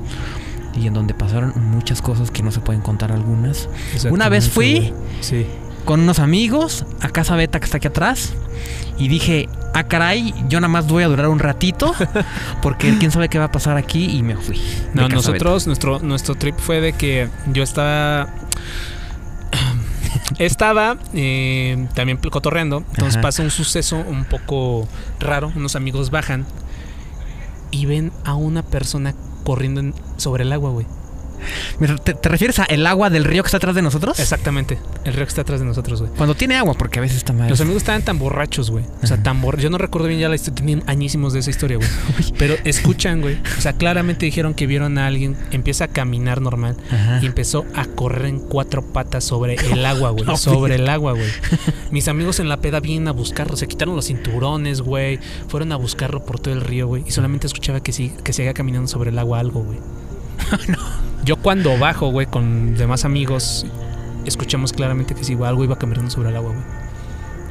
Y 0.80 0.88
en 0.88 0.94
donde 0.94 1.14
pasaron 1.14 1.52
muchas 1.72 2.02
cosas 2.02 2.32
que 2.32 2.42
no 2.42 2.52
se 2.52 2.62
pueden 2.62 2.82
contar 2.82 3.12
algunas. 3.12 3.68
Una 4.12 4.30
vez 4.30 4.50
fui-. 4.50 4.94
Sí. 5.20 5.46
Con 5.84 6.02
unos 6.02 6.20
amigos 6.20 6.86
a 7.02 7.10
Casa 7.10 7.36
Beta 7.36 7.60
que 7.60 7.66
está 7.66 7.78
aquí 7.78 7.88
atrás. 7.88 8.32
Y 9.00 9.08
dije, 9.08 9.48
ah 9.74 9.86
caray, 9.86 10.34
yo 10.50 10.60
nada 10.60 10.68
más 10.72 10.88
voy 10.88 11.04
a 11.04 11.08
durar 11.08 11.28
un 11.30 11.40
ratito. 11.40 11.96
Porque 12.62 12.98
quién 13.00 13.12
sabe 13.12 13.30
qué 13.30 13.40
va 13.40 13.46
a 13.46 13.52
pasar 13.52 13.78
aquí. 13.78 14.06
Y 14.18 14.22
me 14.24 14.36
fui. 14.36 14.62
No, 14.94 15.08
nosotros, 15.10 15.66
nuestro, 15.68 16.00
nuestro 16.00 16.36
trip 16.36 16.56
fue 16.60 16.82
de 16.82 16.94
que 16.94 17.30
yo 17.52 17.64
estaba. 17.64 18.28
Estaba 20.38 20.98
eh, 21.14 21.88
también 21.96 22.18
cotorreando. 22.18 22.84
Entonces 22.92 23.16
Ajá. 23.16 23.22
pasa 23.22 23.42
un 23.44 23.50
suceso 23.52 23.98
un 23.98 24.26
poco 24.26 24.88
raro. 25.20 25.52
Unos 25.56 25.76
amigos 25.76 26.12
bajan 26.12 26.46
y 27.72 27.86
ven 27.86 28.12
a 28.26 28.36
una 28.36 28.62
persona 28.64 29.16
corriendo 29.44 29.80
en- 29.82 29.94
sobre 30.18 30.44
el 30.44 30.52
agua, 30.54 30.70
güey. 30.72 30.86
¿Te, 32.04 32.14
te 32.14 32.30
refieres 32.30 32.60
a 32.60 32.66
el 32.66 32.86
agua 32.86 33.10
del 33.10 33.24
río 33.24 33.44
que 33.44 33.48
está 33.48 33.58
atrás 33.58 33.76
de 33.76 33.82
nosotros? 33.82 34.20
Exactamente. 34.20 34.78
El 35.06 35.14
río 35.14 35.26
que 35.26 35.30
está 35.30 35.42
atrás 35.42 35.60
de 35.60 35.66
nosotros, 35.66 36.02
güey. 36.02 36.14
Cuando 36.16 36.36
tiene 36.36 36.56
agua, 36.56 36.74
porque 36.74 37.00
a 37.00 37.02
veces 37.02 37.18
está 37.18 37.34
mal. 37.34 37.50
Los 37.50 37.62
amigos 37.62 37.82
estaban 37.84 38.02
tan 38.04 38.20
borrachos, 38.20 38.72
güey. 38.72 38.86
O 39.02 39.08
sea, 39.08 39.22
tan 39.22 39.42
borrachos. 39.42 39.64
Yo 39.64 39.70
no 39.70 39.78
recuerdo 39.78 40.08
bien 40.08 40.20
ya 40.20 40.30
la 40.30 40.36
historia. 40.36 40.56
Tenían 40.56 40.84
añísimos 40.88 41.34
de 41.34 41.40
esa 41.40 41.50
historia, 41.50 41.78
güey. 41.78 41.90
Pero 42.38 42.56
escuchan, 42.64 43.22
güey. 43.22 43.40
O 43.58 43.62
sea, 43.62 43.74
claramente 43.74 44.26
dijeron 44.26 44.54
que 44.54 44.68
vieron 44.68 44.98
a 44.98 45.08
alguien. 45.08 45.38
Empieza 45.52 45.86
a 45.86 45.88
caminar 45.88 46.42
normal. 46.42 46.76
Ajá. 46.92 47.20
Y 47.22 47.26
empezó 47.26 47.66
a 47.76 47.86
correr 47.86 48.26
en 48.28 48.40
cuatro 48.40 48.82
patas 48.82 49.24
sobre 49.24 49.56
el 49.56 49.86
agua, 49.86 50.12
güey. 50.12 50.20
No, 50.30 50.38
sobre 50.38 50.76
el 50.76 50.88
agua, 50.88 51.14
güey. 51.14 51.30
Mis 51.90 52.08
amigos 52.08 52.40
en 52.40 52.50
la 52.50 52.58
peda 52.58 52.80
vienen 52.80 53.08
a 53.08 53.12
buscarlo. 53.12 53.58
Se 53.58 53.68
quitaron 53.68 53.96
los 53.96 54.06
cinturones, 54.06 54.82
güey. 54.82 55.20
Fueron 55.48 55.72
a 55.72 55.76
buscarlo 55.76 56.24
por 56.24 56.40
todo 56.40 56.54
el 56.54 56.62
río, 56.62 56.88
güey. 56.88 57.04
Y 57.08 57.12
solamente 57.12 57.48
escuchaba 57.48 57.82
que 57.82 57.92
sí, 57.94 58.14
que 58.24 58.34
seguía 58.34 58.54
caminando 58.54 58.88
sobre 58.88 59.10
el 59.10 59.18
agua 59.18 59.40
algo, 59.40 59.64
güey. 59.64 59.80
Yo 61.26 61.36
cuando 61.38 61.78
bajo, 61.78 62.08
güey, 62.10 62.28
con 62.28 62.76
demás 62.76 63.06
amigos, 63.06 63.66
escuchamos 64.26 64.74
claramente 64.74 65.16
que 65.16 65.24
sí, 65.24 65.34
güey, 65.36 65.50
algo 65.50 65.64
iba 65.64 65.78
caminando 65.78 66.10
sobre 66.10 66.30
el 66.30 66.36
agua, 66.38 66.52
güey. 66.52 66.64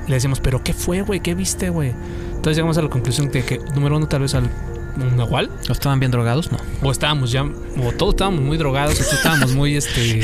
Le 0.09 0.15
decimos, 0.15 0.41
¿pero 0.41 0.63
qué 0.65 0.73
fue, 0.73 1.03
güey? 1.03 1.21
¿Qué 1.21 1.35
viste, 1.35 1.69
güey? 1.71 1.93
Entonces 2.31 2.57
llegamos 2.57 2.79
a 2.79 2.83
la 2.83 2.89
conclusión 2.89 3.29
de 3.31 3.45
que, 3.45 3.59
número 3.75 3.97
uno, 3.97 4.07
tal 4.09 4.23
vez 4.23 4.35
al 4.35 4.49
un 4.97 5.17
nahual. 5.17 5.51
¿O 5.69 5.73
estaban 5.73 6.01
bien 6.01 6.11
drogados? 6.11 6.51
No. 6.51 6.59
O 6.83 6.91
estábamos 6.91 7.31
ya, 7.31 7.43
o 7.45 7.93
todos 7.97 8.15
estábamos 8.15 8.41
muy 8.41 8.57
drogados, 8.57 8.95
o 8.95 8.99
todos 9.05 9.13
estábamos 9.13 9.53
muy, 9.53 9.77
este, 9.77 10.23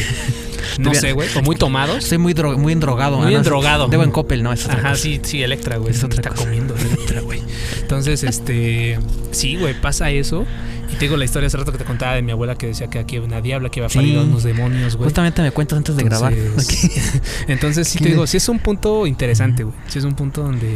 no 0.81 0.95
sé, 0.95 1.13
güey, 1.13 1.29
o 1.37 1.43
muy 1.43 1.55
tomados. 1.55 1.99
Estoy 1.99 2.19
muy, 2.19 2.33
dro- 2.33 2.57
muy 2.57 2.73
endrogado. 2.73 3.19
Muy 3.19 3.27
Ah, 3.27 3.31
no, 3.33 3.37
endrogado. 3.37 3.87
Debo 3.89 4.03
en 4.05 4.11
Coppel, 4.11 4.43
no, 4.43 4.53
es 4.53 4.67
Ajá, 4.69 4.77
cosa. 4.91 4.95
sí, 4.97 5.21
sí, 5.23 5.43
Electra, 5.43 5.77
güey. 5.77 5.93
Es 5.93 6.03
otra 6.03 6.17
está 6.17 6.31
cosa. 6.31 6.45
comiendo 6.45 6.75
Güey. 7.23 7.43
Entonces, 7.81 8.23
este, 8.25 8.99
sí, 9.33 9.57
güey, 9.57 9.81
pasa 9.81 10.11
eso. 10.11 10.45
Y 10.93 10.97
te 10.97 11.07
digo 11.07 11.17
la 11.17 11.25
historia 11.25 11.47
hace 11.49 11.57
rato 11.57 11.73
que 11.73 11.79
te 11.79 11.85
contaba 11.85 12.15
de 12.15 12.23
mi 12.23 12.31
abuela 12.33 12.57
que 12.57 12.67
decía 12.69 12.89
que 12.89 12.99
aquí 12.99 13.17
había 13.17 13.27
una 13.27 13.41
diabla, 13.41 13.69
que 13.71 13.81
había 13.81 13.89
Sí. 13.89 13.99
parido 13.99 14.21
a 14.21 14.25
unos 14.25 14.43
demonios, 14.45 14.97
güey. 14.97 15.05
Justamente 15.09 15.43
me 15.43 15.51
cuentas 15.51 15.79
antes 15.79 15.97
de 15.97 16.05
grabar. 16.05 16.33
Entonces, 16.33 17.23
entonces 17.49 17.89
sí 17.89 17.99
te 17.99 18.05
¿Quién 18.05 18.15
digo, 18.15 18.27
sí 18.27 18.37
es 18.37 18.49
un 18.49 18.59
punto 18.59 19.07
interesante, 19.07 19.65
güey. 19.65 19.75
Sí 19.89 19.99
es 19.99 20.05
un 20.05 20.15
punto 20.15 20.43
donde 20.43 20.75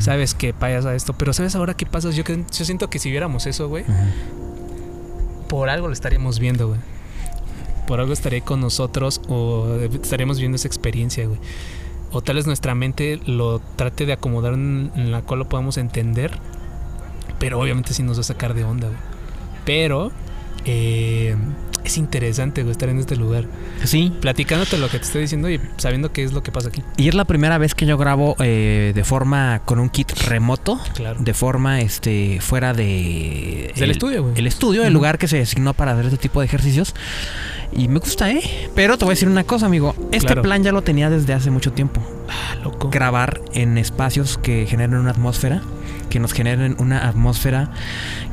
sabes 0.00 0.34
que 0.34 0.52
pasa 0.52 0.94
esto. 0.94 1.12
Pero 1.14 1.32
¿sabes 1.32 1.54
ahora 1.54 1.74
qué 1.74 1.86
pasa? 1.86 2.10
Yo, 2.10 2.24
yo 2.26 2.64
siento 2.64 2.90
que 2.90 2.98
si 2.98 3.10
viéramos 3.10 3.46
eso, 3.46 3.68
güey, 3.68 3.84
por 5.48 5.68
algo 5.70 5.86
lo 5.86 5.92
estaríamos 5.92 6.38
viendo, 6.38 6.68
güey. 6.68 6.80
Por 7.86 8.00
algo 8.00 8.12
estaría 8.12 8.42
con 8.42 8.60
nosotros 8.60 9.20
o 9.28 9.78
estaríamos 10.02 10.38
viendo 10.38 10.56
esa 10.56 10.68
experiencia, 10.68 11.26
güey. 11.26 11.38
O 12.12 12.22
tal 12.22 12.36
vez 12.36 12.46
nuestra 12.46 12.74
mente 12.74 13.20
lo 13.26 13.60
trate 13.76 14.06
de 14.06 14.14
acomodar 14.14 14.54
en, 14.54 15.10
la 15.10 15.22
cual 15.22 15.40
lo 15.40 15.48
podamos 15.48 15.76
entender. 15.76 16.32
pero 17.38 17.60
obviamente 17.60 17.94
sí 17.94 18.02
nos 18.02 18.16
va 18.16 18.22
a 18.22 18.24
sacar 18.24 18.54
de 18.54 18.64
onda. 18.64 18.88
Pero 19.64 20.10
eh, 20.64 21.36
es 21.84 21.96
interesante, 21.96 22.62
güey, 22.62 22.72
estar 22.72 22.88
en 22.90 22.98
este 22.98 23.16
lugar. 23.16 23.44
Sí. 23.84 24.12
Platicándote 24.20 24.76
lo 24.78 24.88
que 24.88 24.98
te 24.98 25.04
estoy 25.04 25.22
diciendo 25.22 25.48
y 25.48 25.58
sabiendo 25.78 26.12
qué 26.12 26.22
es 26.22 26.32
lo 26.32 26.42
que 26.42 26.52
pasa 26.52 26.68
aquí. 26.68 26.82
Y 26.98 27.08
es 27.08 27.14
la 27.14 27.24
primera 27.24 27.56
vez 27.56 27.74
que 27.74 27.86
yo 27.86 27.96
grabo 27.96 28.36
eh, 28.40 28.92
de 28.94 29.04
forma 29.04 29.62
con 29.64 29.78
un 29.78 29.88
kit 29.88 30.10
remoto. 30.26 30.78
Claro. 30.94 31.18
De 31.20 31.32
forma 31.34 31.80
este 31.80 32.40
fuera 32.40 32.74
de. 32.74 33.72
Del 33.76 33.90
estudio, 33.90 34.22
güey. 34.24 34.34
El 34.36 34.46
estudio, 34.46 34.84
el 34.84 34.92
lugar 34.92 35.16
que 35.18 35.28
se 35.28 35.38
designó 35.38 35.72
para 35.74 35.92
hacer 35.92 36.06
este 36.06 36.18
tipo 36.18 36.40
de 36.40 36.46
ejercicios. 36.46 36.94
Y 37.72 37.88
me 37.88 37.98
gusta, 38.00 38.30
¿eh? 38.30 38.42
Pero 38.74 38.96
te 38.98 39.04
voy 39.04 39.12
a 39.12 39.14
decir 39.14 39.28
una 39.28 39.44
cosa, 39.44 39.66
amigo. 39.66 39.94
Este 40.12 40.26
Claro. 40.26 40.42
plan 40.42 40.62
ya 40.62 40.72
lo 40.72 40.82
tenía 40.82 41.10
desde 41.10 41.32
hace 41.34 41.50
mucho 41.50 41.72
tiempo. 41.72 42.02
Ah, 42.28 42.56
loco. 42.62 42.90
Grabar 42.90 43.40
en 43.52 43.78
espacios 43.78 44.38
que 44.38 44.66
generen 44.66 44.96
una 44.98 45.10
atmósfera. 45.10 45.62
Que 46.08 46.20
nos 46.20 46.32
generen 46.32 46.74
una 46.78 47.06
atmósfera 47.08 47.70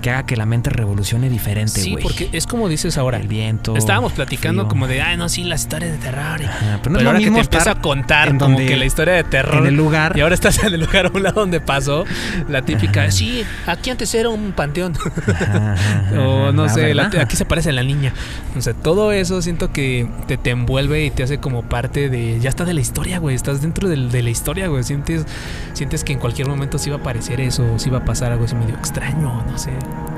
que 0.02 0.10
haga 0.12 0.26
que 0.26 0.36
la 0.38 0.46
mente 0.46 0.70
revolucione 0.70 1.30
diferente, 1.30 1.80
Sí, 1.82 1.92
güey. 1.92 2.04
porque 2.04 2.30
es 2.32 2.48
como 2.48 2.70
dices 2.70 2.98
ahora. 2.98 3.18
El 3.18 3.28
viento. 3.28 3.76
Estábamos 3.76 4.14
platicando 4.14 4.64
frío. 4.64 4.70
como 4.70 4.88
de, 4.88 5.02
ay, 5.02 5.18
no, 5.18 5.30
sí, 5.30 5.44
las 5.44 5.62
historias 5.62 5.92
de 5.92 5.98
terror. 5.98 6.42
Ajá, 6.44 6.60
pero 6.62 6.72
no 6.72 6.80
Pero 6.82 6.98
es 6.98 7.04
lo 7.04 7.10
ahora 7.10 7.20
que 7.20 7.32
te 7.32 7.40
empieza 7.40 7.72
a 7.72 7.82
contar 7.82 8.28
en 8.30 8.38
como 8.40 8.52
donde- 8.58 8.66
que 8.72 8.78
la 8.78 8.86
historia 8.86 9.14
de 9.16 9.24
terror. 9.24 9.56
en 9.62 9.68
el 9.68 9.76
lugar. 9.76 10.18
Y 10.18 10.22
ahora 10.22 10.36
estás 10.36 10.64
en 10.64 10.74
el 10.74 10.80
lugar 10.82 11.08
a 11.08 11.10
un 11.14 11.24
lado 11.24 11.40
donde 11.42 11.60
pasó 11.62 12.06
la 12.50 12.62
típica, 12.62 13.04
Ajá. 13.04 13.12
sí, 13.12 13.44
aquí 13.68 13.90
antes 13.90 14.14
era 14.16 14.30
un 14.30 14.52
panteón. 14.52 14.94
Ajá, 15.28 15.76
o 16.20 16.52
no 16.52 16.64
la 16.66 16.70
sé, 16.70 16.94
la- 16.94 17.12
aquí 17.20 17.36
se 17.36 17.46
parece 17.46 17.70
a 17.70 17.74
la 17.74 17.84
niña. 17.84 18.14
O 18.58 18.62
sea, 18.62 18.74
todo 18.74 19.12
eso 19.12 19.42
siento 19.42 19.72
que 19.72 20.08
te, 20.28 20.38
te 20.38 20.52
envuelve 20.52 21.06
y 21.06 21.10
te 21.12 21.24
hace 21.24 21.40
como 21.40 21.64
parte 21.64 22.10
de. 22.10 22.40
Ya 22.40 22.50
está 22.50 22.66
de 22.66 22.74
la 22.74 22.82
historia, 22.82 23.20
güey. 23.20 23.36
Estás 23.36 23.62
dentro 23.62 23.90
del- 23.90 24.12
de 24.12 24.24
la 24.24 24.30
historia, 24.30 24.68
güey. 24.68 24.84
Sientes, 24.84 25.26
sientes 25.74 26.04
que 26.04 26.14
en 26.14 26.20
cualquier 26.20 26.48
momento 26.48 26.78
sí 26.78 26.90
va 26.90 26.98
a 26.98 27.00
aparecer 27.00 27.42
eso, 27.42 27.65
o 27.74 27.80
sí 27.80 27.90
va 27.90 28.00
a 28.00 28.06
pasar 28.06 28.32
algo 28.32 28.46
así 28.46 28.56
medio 28.56 28.76
extraño, 28.76 29.44
no 29.50 29.58
sé. 29.58 29.72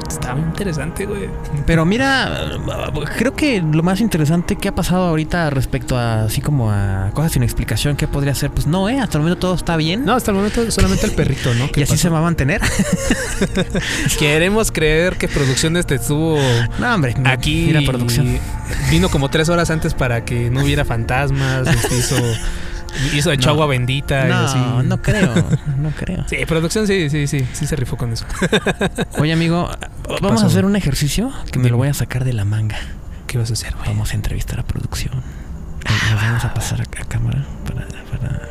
Está 0.10 0.36
muy 0.36 0.48
interesante, 0.48 1.06
güey. 1.06 1.30
Pero 1.66 1.86
mira, 1.86 2.50
creo 3.18 3.36
que 3.36 3.62
lo 3.62 3.84
más 3.84 4.00
interesante 4.00 4.56
que 4.56 4.70
ha 4.70 4.76
pasado 4.76 5.04
ahorita 5.04 5.50
respecto 5.50 5.98
a 5.98 6.24
así 6.24 6.40
como 6.42 6.72
a 6.72 7.10
cosas 7.14 7.34
sin 7.34 7.44
explicación 7.44 7.98
que 7.98 8.08
podría 8.08 8.34
ser, 8.34 8.52
pues 8.52 8.68
no, 8.68 8.88
eh, 8.88 9.00
hasta 9.00 9.18
el 9.18 9.24
momento 9.24 9.40
todo 9.42 9.56
está 9.56 9.76
bien. 9.76 10.06
No, 10.06 10.14
hasta 10.14 10.32
el 10.32 10.38
momento 10.38 10.72
solamente 10.72 11.06
el 11.06 11.12
perrito, 11.12 11.54
¿no? 11.56 11.70
y 11.76 11.84
así 11.84 11.98
se 11.98 12.10
va 12.10 12.20
a 12.20 12.22
mantener. 12.22 12.62
Queremos 14.20 14.72
creer 14.72 15.18
que 15.18 15.28
producciones 15.28 15.86
te 15.86 15.96
estuvo 15.96 16.40
no, 16.80 16.96
hombre, 16.96 17.16
aquí. 17.26 17.66
mira 17.68 17.82
producción. 17.82 18.40
Vino 18.90 19.10
como 19.10 19.30
tres 19.30 19.50
horas 19.50 19.70
antes 19.70 19.94
para 19.94 20.24
que 20.24 20.50
no 20.50 20.64
hubiera 20.64 20.86
fantasmas. 20.86 21.68
este, 21.68 21.96
hizo, 23.06 23.16
hizo 23.18 23.32
echó 23.32 23.48
No. 23.48 23.54
agua 23.54 23.68
bendita. 23.68 24.28
y 24.28 24.32
así. 24.32 24.58
No, 24.58 24.84
no 24.84 25.02
creo, 25.02 25.34
no 25.78 25.90
creo. 25.92 26.26
Sí, 26.28 26.38
producción 26.48 26.88
sí, 26.88 27.10
sí, 27.10 27.28
sí, 27.28 27.46
sí 27.54 27.68
se 27.68 27.76
rifó 27.76 27.98
con 27.98 28.12
eso. 28.14 28.26
Oye, 29.20 29.34
amigo, 29.34 29.70
vamos 30.08 30.22
pasó? 30.34 30.44
a 30.46 30.48
hacer 30.48 30.66
un 30.66 30.76
ejercicio 30.76 31.32
que 31.52 31.60
me 31.60 31.70
lo 31.70 31.78
voy 31.78 31.88
a 31.90 31.94
sacar 31.94 32.24
de 32.26 32.34
la 32.34 32.46
manga. 32.46 32.78
¿Qué 33.28 33.38
vas 33.38 33.50
a 33.50 33.54
hacer, 33.54 33.74
güey? 33.76 33.88
Vamos 33.90 34.12
a 34.12 34.16
entrevistar 34.16 34.60
a 34.60 34.64
producción. 34.64 35.14
Y 35.86 36.12
nos 36.14 36.22
vamos 36.22 36.44
a 36.46 36.54
pasar 36.54 36.82
a, 36.82 36.84
a 36.84 37.06
cámara 37.06 37.46
para, 37.66 37.88
para, 38.12 38.42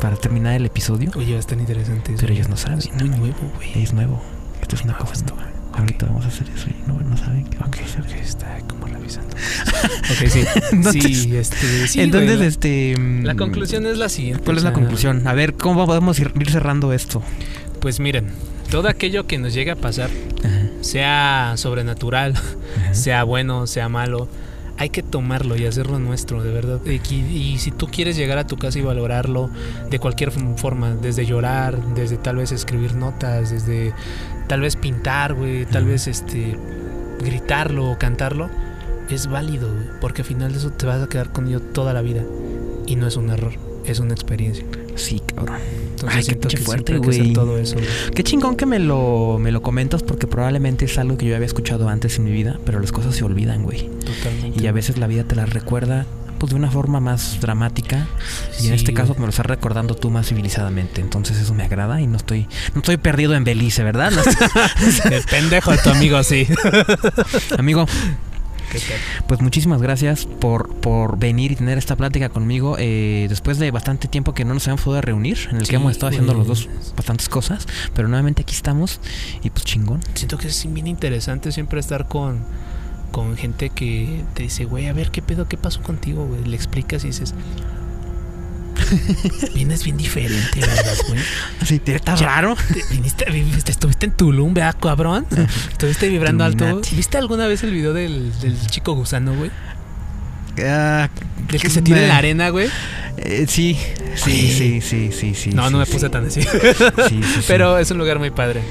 para 0.00 0.16
terminar 0.16 0.54
el 0.54 0.66
episodio. 0.66 1.10
Oye, 1.16 1.32
va 1.32 1.36
a 1.36 1.40
estar 1.40 1.58
interesante. 1.58 2.12
eso. 2.12 2.20
Pero 2.20 2.32
ellos 2.32 2.48
no 2.48 2.56
saben. 2.56 2.78
Es 2.78 2.92
muy 2.92 3.08
nuevo, 3.08 3.52
güey. 3.56 3.82
Es 3.82 3.92
nuevo. 3.92 4.22
Esto 4.60 4.76
es 4.76 4.82
una 4.82 4.92
Me 4.94 4.98
cosa 5.00 5.12
gustó. 5.14 5.36
Ahorita 5.78 6.06
vamos 6.06 6.24
a 6.24 6.28
hacer 6.28 6.48
eso 6.54 6.66
y 6.68 6.88
no, 6.88 6.98
no 7.00 7.16
saben 7.16 7.44
qué 7.44 7.58
vamos 7.58 7.76
Ok, 7.76 7.82
a 7.82 7.84
hacer. 7.84 8.00
ok, 8.02 8.22
está 8.22 8.58
como 8.68 8.86
revisando. 8.86 9.36
ok, 9.36 10.28
sí. 10.28 10.44
Entonces- 10.72 11.02
sí, 11.22 11.36
este. 11.36 11.86
Sí, 11.88 12.00
Entonces, 12.00 12.36
güey, 12.36 12.48
este. 12.48 12.94
La 13.22 13.34
mm, 13.34 13.36
conclusión 13.36 13.86
es 13.86 13.98
la 13.98 14.08
siguiente. 14.08 14.42
¿Cuál 14.44 14.56
es 14.58 14.62
la 14.64 14.72
conclusión? 14.72 15.26
A 15.26 15.34
ver, 15.34 15.54
¿cómo 15.54 15.86
podemos 15.86 16.18
ir, 16.18 16.32
ir 16.38 16.50
cerrando 16.50 16.92
esto? 16.92 17.22
Pues 17.80 18.00
miren, 18.00 18.28
todo 18.70 18.88
aquello 18.88 19.26
que 19.26 19.38
nos 19.38 19.54
llegue 19.54 19.70
a 19.70 19.76
pasar, 19.76 20.10
sea 20.80 21.52
sobrenatural, 21.56 22.34
sea 22.92 23.22
bueno, 23.24 23.66
sea 23.66 23.88
malo, 23.88 24.28
hay 24.78 24.90
que 24.90 25.02
tomarlo 25.02 25.56
y 25.56 25.64
hacerlo 25.66 25.98
nuestro, 25.98 26.42
de 26.42 26.52
verdad. 26.52 26.80
Y, 26.86 27.58
si 27.58 27.70
tú 27.70 27.88
quieres 27.88 28.16
llegar 28.16 28.38
a 28.38 28.46
tu 28.46 28.56
casa 28.56 28.78
y 28.78 28.82
valorarlo 28.82 29.50
de 29.90 29.98
cualquier 29.98 30.30
forma, 30.56 30.90
desde 30.94 31.26
llorar, 31.26 31.94
desde 31.94 32.16
tal 32.16 32.36
vez 32.36 32.52
escribir 32.52 32.94
notas, 32.94 33.50
desde 33.50 33.92
tal 34.48 34.60
vez 34.62 34.76
pintar, 34.76 35.34
güey, 35.34 35.66
tal 35.66 35.84
vez 35.84 36.06
este 36.08 36.56
gritarlo 37.24 37.90
o 37.90 37.98
cantarlo, 37.98 38.50
es 39.10 39.26
válido, 39.26 39.72
güey, 39.72 39.86
porque 40.00 40.22
al 40.22 40.28
final 40.28 40.52
de 40.52 40.58
eso 40.58 40.70
te 40.70 40.86
vas 40.86 41.02
a 41.02 41.08
quedar 41.08 41.30
con 41.32 41.46
ello 41.46 41.60
toda 41.60 41.92
la 41.92 42.02
vida. 42.02 42.22
Y 42.86 42.96
no 42.96 43.06
es 43.06 43.16
un 43.16 43.30
error, 43.30 43.52
es 43.84 44.00
una 44.00 44.14
experiencia. 44.14 44.64
Sí, 44.96 45.20
cabrón. 45.20 45.58
Entonces 45.90 46.28
Ay, 46.28 46.34
qué 46.34 46.48
que 46.48 46.56
fuerte, 46.56 46.98
güey. 46.98 47.32
todo 47.32 47.58
eso. 47.58 47.74
güey. 47.74 47.86
Qué 48.14 48.24
chingón 48.24 48.56
que 48.56 48.66
me 48.66 48.78
lo, 48.78 49.38
me 49.38 49.52
lo 49.52 49.62
comentas 49.62 50.02
porque 50.02 50.26
probablemente 50.26 50.86
es 50.86 50.98
algo 50.98 51.16
que 51.18 51.26
yo 51.26 51.36
había 51.36 51.46
escuchado 51.46 51.88
antes 51.88 52.18
en 52.18 52.24
mi 52.24 52.32
vida, 52.32 52.58
pero 52.64 52.80
las 52.80 52.92
cosas 52.92 53.14
se 53.14 53.24
olvidan, 53.24 53.62
güey. 53.62 53.88
Totalmente. 54.04 54.62
Y 54.62 54.66
a 54.66 54.72
veces 54.72 54.98
la 54.98 55.06
vida 55.06 55.24
te 55.24 55.36
las 55.36 55.50
recuerda 55.50 56.06
pues 56.38 56.50
de 56.50 56.56
una 56.56 56.70
forma 56.70 57.00
más 57.00 57.40
dramática 57.40 58.06
y 58.60 58.64
en 58.64 58.68
Sí, 58.68 58.72
este 58.74 58.94
caso 58.94 59.14
me 59.14 59.22
lo 59.22 59.28
estás 59.30 59.46
recordando 59.46 59.94
tú 59.94 60.10
más 60.10 60.28
civilizadamente. 60.28 61.00
Entonces 61.00 61.38
eso 61.38 61.54
me 61.54 61.64
agrada 61.64 62.00
y 62.00 62.06
no 62.06 62.16
estoy 62.16 62.46
no 62.74 62.80
estoy 62.80 62.96
perdido 62.96 63.34
en 63.34 63.44
Belice, 63.44 63.82
¿verdad? 63.84 64.10
No 64.12 64.22
estoy- 64.22 65.12
El 65.12 65.22
pendejo 65.24 65.70
de 65.72 65.78
tu 65.78 65.90
amigo, 65.90 66.22
sí. 66.22 66.46
Amigo. 67.58 67.86
Pues 69.26 69.40
muchísimas 69.40 69.80
gracias 69.80 70.26
por, 70.26 70.74
por 70.74 71.18
venir 71.18 71.52
y 71.52 71.56
tener 71.56 71.78
esta 71.78 71.96
plática 71.96 72.28
conmigo. 72.28 72.76
eh, 72.78 73.24
después 73.28 73.58
de 73.58 73.70
bastante 73.70 74.08
tiempo 74.08 74.34
que 74.34 74.44
no 74.44 74.52
nos 74.52 74.64
habíamos 74.64 74.82
podido 74.82 75.00
reunir, 75.00 75.38
en 75.50 75.56
el 75.56 75.64
Sí, 75.64 75.70
que 75.70 75.76
hemos 75.76 75.92
estado 75.92 76.10
haciendo 76.10 76.34
los 76.34 76.46
dos 76.46 76.68
bastantes 76.94 77.30
cosas, 77.30 77.66
pero 77.94 78.08
nuevamente 78.08 78.42
aquí 78.42 78.54
estamos 78.54 79.00
y 79.42 79.48
pues 79.48 79.64
chingón. 79.64 80.00
Siento 80.14 80.36
que 80.36 80.48
es 80.48 80.66
bien 80.72 80.86
interesante 80.86 81.50
siempre 81.50 81.80
estar 81.80 82.08
con, 82.08 82.44
con 83.12 83.36
gente 83.36 83.70
que 83.70 84.22
te 84.34 84.42
dice, 84.44 84.64
güey, 84.64 84.86
a 84.88 84.92
ver 84.92 85.10
qué 85.10 85.22
pedo, 85.22 85.48
qué 85.48 85.56
pasó 85.56 85.82
contigo, 85.82 86.26
güey. 86.26 86.44
Le 86.44 86.56
explicas 86.56 87.04
y 87.04 87.08
dices, 87.08 87.34
vienes 89.54 89.84
bien 89.84 89.96
diferente, 89.96 90.60
¿verdad, 90.60 90.94
güey? 91.08 91.20
Así, 91.60 91.80
está 91.86 92.14
Ya. 92.14 92.26
raro. 92.26 92.56
Te- 93.16 93.30
viniste, 93.30 93.70
estuviste 93.70 94.06
en 94.06 94.12
Tulum, 94.12 94.54
¿verdad, 94.54 94.76
cabrón? 94.80 95.26
Estuviste 95.72 96.08
vibrando 96.08 96.44
alto. 96.44 96.80
¿Viste 96.94 97.18
alguna 97.18 97.46
vez 97.46 97.62
el 97.62 97.72
video 97.72 97.92
del, 97.92 98.32
del 98.40 98.58
chico 98.68 98.94
gusano, 98.94 99.34
güey? 99.34 99.50
Ah, 100.64 101.08
Del 101.50 101.60
que 101.60 101.70
se 101.70 101.82
tira 101.82 102.00
en 102.02 102.08
la 102.08 102.16
arena, 102.16 102.48
güey. 102.50 102.68
eh, 103.18 103.44
sí, 103.48 103.78
sí, 104.16 104.50
sí, 104.52 104.80
sí, 104.80 105.10
sí, 105.12 105.34
sí. 105.34 105.50
No, 105.50 105.66
sí, 105.66 105.72
no 105.72 105.78
me 105.78 105.86
sí. 105.86 105.92
puse 105.92 106.10
tan 106.10 106.26
así. 106.26 106.42
Sí, 106.42 106.48
sí, 107.08 107.22
sí. 107.22 107.40
Pero 107.46 107.78
es 107.78 107.90
un 107.92 107.98
lugar 107.98 108.18
muy 108.18 108.30
padre. 108.30 108.62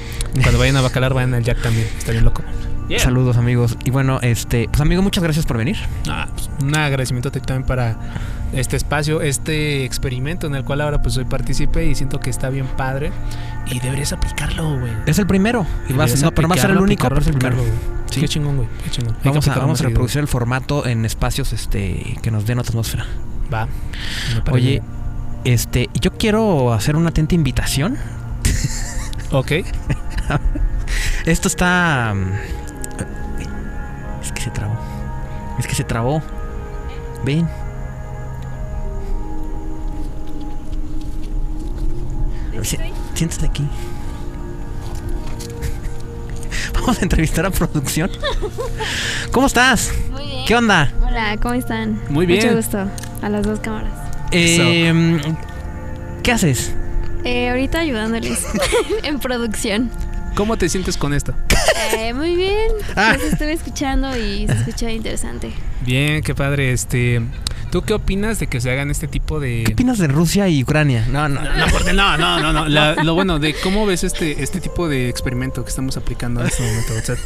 Cuando 0.42 0.58
vayan 0.58 0.76
a 0.76 0.82
Bacalar, 0.82 1.14
vayan 1.14 1.32
al 1.34 1.42
Jack 1.44 1.62
también. 1.62 1.86
Está 1.98 2.12
bien 2.12 2.24
loco. 2.24 2.42
Yeah. 2.88 3.00
Saludos 3.00 3.36
amigos. 3.36 3.76
Y 3.84 3.90
bueno, 3.90 4.18
este, 4.22 4.66
pues 4.68 4.80
amigo, 4.80 5.02
muchas 5.02 5.22
gracias 5.22 5.44
por 5.44 5.58
venir. 5.58 5.76
Ah, 6.08 6.26
pues, 6.34 6.48
un 6.62 6.74
agradecimiento 6.74 7.28
a 7.28 7.32
ti 7.32 7.40
también 7.40 7.66
para 7.66 7.96
este 8.54 8.76
espacio, 8.76 9.20
este 9.20 9.84
experimento 9.84 10.46
en 10.46 10.54
el 10.54 10.64
cual 10.64 10.80
ahora 10.80 11.02
pues 11.02 11.14
soy 11.14 11.26
partícipe 11.26 11.84
y 11.84 11.94
siento 11.94 12.18
que 12.18 12.30
está 12.30 12.48
bien 12.48 12.66
padre 12.66 13.12
y 13.70 13.78
deberías 13.80 14.14
aplicarlo, 14.14 14.78
güey. 14.80 14.92
Es 15.04 15.18
el 15.18 15.26
primero. 15.26 15.66
Y 15.88 15.92
vas- 15.92 16.22
no, 16.22 16.30
pero 16.32 16.48
no 16.48 16.54
va 16.54 16.58
a 16.58 16.62
ser 16.62 16.70
el 16.70 16.78
aplicarlo, 16.78 16.82
único, 16.82 17.08
pero 17.08 17.20
es 17.20 17.26
el 17.26 17.34
aplicarlo, 17.34 17.58
primero. 17.58 17.78
aplicarlo, 17.78 17.98
güey. 17.98 18.08
Sí. 18.14 18.20
Qué 18.22 18.28
chingón, 18.28 18.56
güey. 18.56 18.68
Qué 18.84 18.90
chingón. 18.90 19.16
Vamos 19.22 19.48
a, 19.48 19.54
vamos 19.58 19.80
a 19.82 19.84
reproducir 19.84 20.20
el 20.22 20.28
formato 20.28 20.86
en 20.86 21.04
espacios 21.04 21.52
este 21.52 22.16
que 22.22 22.30
nos 22.30 22.46
den 22.46 22.58
otra 22.58 22.70
atmósfera. 22.70 23.04
Va. 23.52 23.68
Oye, 24.50 24.82
este, 25.44 25.90
yo 26.00 26.12
quiero 26.12 26.72
hacer 26.72 26.96
una 26.96 27.10
atenta 27.10 27.34
invitación. 27.34 27.98
Ok. 29.30 29.52
Esto 31.26 31.48
está. 31.48 32.14
Es 34.28 34.32
que 34.32 34.42
se 34.42 34.50
trabó. 34.50 34.74
Es 35.58 35.66
que 35.66 35.74
se 35.74 35.84
trabó. 35.84 36.22
Ven. 37.24 37.48
Si- 42.62 42.78
Siéntate 43.14 43.46
aquí. 43.46 43.64
Vamos 46.74 46.98
a 46.98 47.02
entrevistar 47.02 47.46
a 47.46 47.50
producción. 47.50 48.10
¿Cómo 49.32 49.46
estás? 49.46 49.92
Muy 50.10 50.24
bien. 50.26 50.44
¿Qué 50.46 50.56
onda? 50.56 50.92
Hola, 51.06 51.36
¿cómo 51.40 51.54
están? 51.54 52.00
Muy 52.10 52.26
bien. 52.26 52.42
Mucho 52.44 52.56
gusto. 52.56 52.86
A 53.22 53.28
las 53.28 53.44
dos 53.46 53.60
cámaras. 53.60 53.92
Eh, 54.30 55.20
¿Qué 56.22 56.32
haces? 56.32 56.74
Eh, 57.24 57.48
ahorita 57.50 57.80
ayudándoles 57.80 58.46
en 59.02 59.18
producción. 59.18 59.90
¿Cómo 60.38 60.56
te 60.56 60.68
sientes 60.68 60.96
con 60.96 61.12
esto? 61.14 61.34
Eh, 61.96 62.14
muy 62.14 62.36
bien. 62.36 62.70
Ah. 62.94 63.14
Los 63.18 63.32
estuve 63.32 63.54
escuchando 63.54 64.16
y 64.16 64.46
se 64.46 64.52
escucha 64.52 64.88
interesante. 64.88 65.50
Bien, 65.84 66.22
qué 66.22 66.32
padre. 66.32 66.70
Este, 66.72 67.20
¿tú 67.72 67.82
qué 67.82 67.92
opinas 67.94 68.38
de 68.38 68.46
que 68.46 68.60
se 68.60 68.70
hagan 68.70 68.88
este 68.92 69.08
tipo 69.08 69.40
de 69.40 69.64
¿Qué 69.66 69.72
opinas 69.72 69.98
de 69.98 70.06
Rusia 70.06 70.48
y 70.48 70.62
Ucrania? 70.62 71.04
No, 71.10 71.28
no. 71.28 71.40
No, 71.42 71.66
porque 71.72 71.92
no, 71.92 72.16
no, 72.16 72.38
no, 72.38 72.52
no. 72.52 72.68
La- 72.68 72.94
lo 73.02 73.14
bueno 73.14 73.40
de 73.40 73.52
cómo 73.64 73.84
ves 73.84 74.04
este, 74.04 74.40
este 74.40 74.60
tipo 74.60 74.88
de 74.88 75.08
experimento 75.08 75.64
que 75.64 75.70
estamos 75.70 75.96
aplicando 75.96 76.40
en 76.40 76.46
este 76.46 76.62
momento. 76.62 76.92
O 76.94 77.00
sea, 77.00 77.16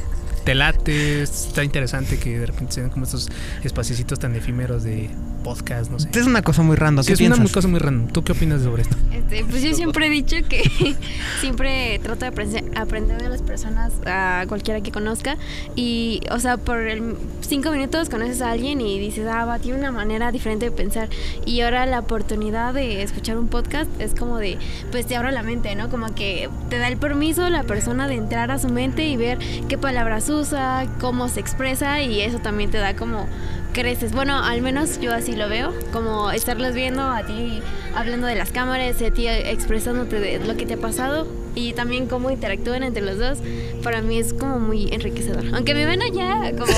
te 0.45 0.55
late, 0.55 1.22
está 1.22 1.64
interesante 1.64 2.18
que 2.18 2.38
de 2.38 2.47
repente 2.47 2.72
sean 2.72 2.90
como 2.90 3.05
estos 3.05 3.28
espaciecitos 3.62 4.18
tan 4.18 4.34
efímeros 4.34 4.82
de 4.82 5.09
podcast, 5.45 5.90
no 5.90 5.99
sé. 5.99 6.09
Es 6.12 6.26
una 6.26 6.43
cosa 6.43 6.62
muy 6.62 6.76
random. 6.76 7.05
Sí, 7.05 7.09
¿Qué 7.09 7.14
es 7.14 7.20
una 7.20 7.36
piensas? 7.36 7.55
cosa 7.55 7.68
muy 7.68 7.80
random. 7.80 8.12
¿Tú 8.12 8.22
qué 8.22 8.32
opinas 8.32 8.62
sobre 8.62 8.82
esto? 8.82 8.97
Este, 9.12 9.45
pues 9.45 9.62
yo 9.62 9.74
siempre 9.74 10.07
he 10.07 10.11
dicho 10.11 10.36
que 10.49 10.62
siempre 11.40 11.99
trato 12.03 12.20
de 12.20 12.26
aprender, 12.26 12.64
aprender 12.76 13.22
de 13.22 13.28
las 13.28 13.43
personas, 13.43 13.93
a 14.07 14.45
cualquiera 14.49 14.80
que 14.80 14.93
conozca. 14.93 15.36
Y, 15.74 16.20
o 16.30 16.38
sea, 16.38 16.57
por 16.57 16.78
el 16.78 17.16
cinco 17.40 17.70
minutos 17.72 18.09
conoces 18.09 18.40
a 18.40 18.51
alguien 18.51 18.80
y 18.80 18.99
dices, 18.99 19.26
ah, 19.28 19.45
va, 19.45 19.59
tiene 19.59 19.78
una 19.78 19.93
manera 19.93 20.30
diferente 20.32 20.66
de 20.66 20.72
pensar. 20.72 21.09
Y 21.45 21.61
ahora 21.62 21.86
la 21.86 22.01
oportunidad 22.01 22.74
de 22.74 23.03
escuchar 23.03 23.36
un 23.36 23.49
podcast 23.49 23.90
es 24.01 24.14
como 24.14 24.38
de, 24.38 24.59
pues 24.90 25.07
te 25.07 25.16
abre 25.16 25.32
la 25.32 25.43
mente, 25.43 25.74
¿no? 25.74 25.88
Como 25.88 26.14
que 26.14 26.49
te 26.70 26.78
da 26.78 26.88
el 26.88 26.97
permiso 26.97 27.49
la 27.49 27.64
persona 27.64 28.07
de 28.09 28.14
entrar 28.14 28.51
a 28.51 28.59
su 28.59 28.68
mente 28.68 29.07
y 29.07 29.16
ver 29.16 29.38
qué 29.68 29.76
palabras 29.78 30.24
usa, 30.32 30.86
cómo 31.00 31.28
se 31.28 31.40
expresa. 31.40 32.02
Y 32.02 32.20
eso 32.20 32.38
también 32.38 32.70
te 32.70 32.78
da 32.78 32.94
como 32.96 33.28
creces. 33.72 34.12
Bueno, 34.12 34.38
al 34.42 34.60
menos 34.62 35.00
yo 35.00 35.12
así 35.12 35.34
lo 35.34 35.48
veo, 35.48 35.72
como 35.92 36.30
estarlos 36.30 36.74
viendo 36.74 37.02
a 37.02 37.22
ti 37.24 37.62
hablando 37.94 38.26
de 38.26 38.34
las 38.34 38.50
cámaras, 38.50 39.00
a 39.00 39.10
ti 39.10 39.28
expresándote 39.28 40.20
de 40.20 40.38
lo 40.40 40.56
que 40.56 40.66
te 40.66 40.74
ha 40.74 40.78
pasado 40.78 41.26
y 41.54 41.72
también 41.72 42.06
cómo 42.06 42.30
interactúan 42.30 42.82
entre 42.82 43.02
los 43.02 43.18
dos, 43.18 43.38
para 43.82 44.02
mí 44.02 44.18
es 44.18 44.32
como 44.34 44.58
muy 44.58 44.88
enriquecedor. 44.92 45.44
Aunque 45.54 45.74
me 45.74 45.86
ven 45.86 46.02
allá 46.02 46.52
como 46.52 46.72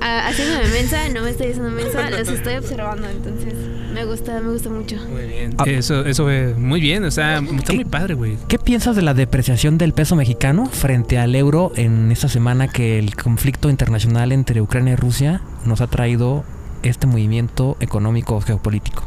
haciéndome 0.00 0.68
mensa, 0.68 1.08
no 1.08 1.22
me 1.22 1.30
estoy 1.30 1.48
haciendo 1.48 1.70
mensa, 1.70 2.10
los 2.10 2.28
estoy 2.28 2.56
observando, 2.56 3.08
entonces 3.08 3.54
me 3.92 4.04
gusta, 4.04 4.40
me 4.40 4.52
gusta 4.52 4.70
mucho. 4.70 4.96
Muy 5.08 5.26
bien. 5.26 5.54
Ah. 5.58 5.64
Eso, 5.66 6.04
eso 6.04 6.24
fue 6.24 6.54
muy 6.54 6.80
bien. 6.80 7.04
O 7.04 7.10
sea, 7.10 7.38
está 7.38 7.72
muy 7.72 7.84
padre, 7.84 8.14
güey. 8.14 8.36
¿Qué 8.48 8.58
piensas 8.58 8.96
de 8.96 9.02
la 9.02 9.14
depreciación 9.14 9.78
del 9.78 9.92
peso 9.92 10.16
mexicano 10.16 10.66
frente 10.66 11.18
al 11.18 11.34
euro 11.34 11.72
en 11.76 12.10
esta 12.12 12.28
semana 12.28 12.68
que 12.68 12.98
el 12.98 13.16
conflicto 13.16 13.70
internacional 13.70 14.32
entre 14.32 14.60
Ucrania 14.60 14.94
y 14.94 14.96
Rusia 14.96 15.42
nos 15.64 15.80
ha 15.80 15.86
traído 15.86 16.44
este 16.82 17.06
movimiento 17.06 17.76
económico 17.80 18.40
geopolítico? 18.40 19.04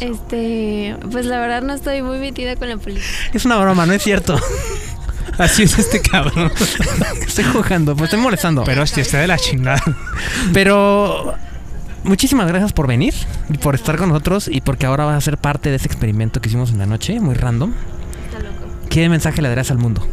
Este, 0.00 0.96
pues 1.10 1.26
la 1.26 1.38
verdad 1.40 1.62
no 1.62 1.74
estoy 1.74 2.02
muy 2.02 2.18
metida 2.18 2.56
con 2.56 2.68
la 2.68 2.76
política. 2.76 3.06
Es 3.32 3.44
una 3.44 3.56
broma, 3.58 3.86
no 3.86 3.92
es 3.92 4.02
cierto. 4.02 4.38
Así 5.38 5.64
es 5.64 5.78
este 5.78 6.00
cabrón. 6.00 6.52
Estoy 7.26 7.44
jugando, 7.44 7.96
pues 7.96 8.04
estoy 8.04 8.22
molestando. 8.22 8.62
Pero 8.62 8.82
hostia, 8.82 9.02
está 9.02 9.18
de 9.18 9.26
la 9.26 9.36
chingada. 9.36 9.82
Pero 10.52 11.34
muchísimas 12.04 12.46
gracias 12.48 12.72
por 12.72 12.86
venir 12.86 13.14
y 13.50 13.58
por 13.58 13.74
estar 13.74 13.96
con 13.96 14.08
nosotros 14.10 14.48
y 14.48 14.60
porque 14.60 14.86
ahora 14.86 15.04
vas 15.04 15.16
a 15.16 15.20
ser 15.20 15.38
parte 15.38 15.70
de 15.70 15.76
este 15.76 15.88
experimento 15.88 16.40
que 16.40 16.48
hicimos 16.48 16.70
en 16.70 16.78
la 16.78 16.86
noche, 16.86 17.18
muy 17.20 17.34
random. 17.34 17.72
Está 18.26 18.38
loco. 18.40 18.54
¿Qué 18.88 19.08
mensaje 19.08 19.42
le 19.42 19.48
darás 19.48 19.70
al 19.70 19.78
mundo? 19.78 20.06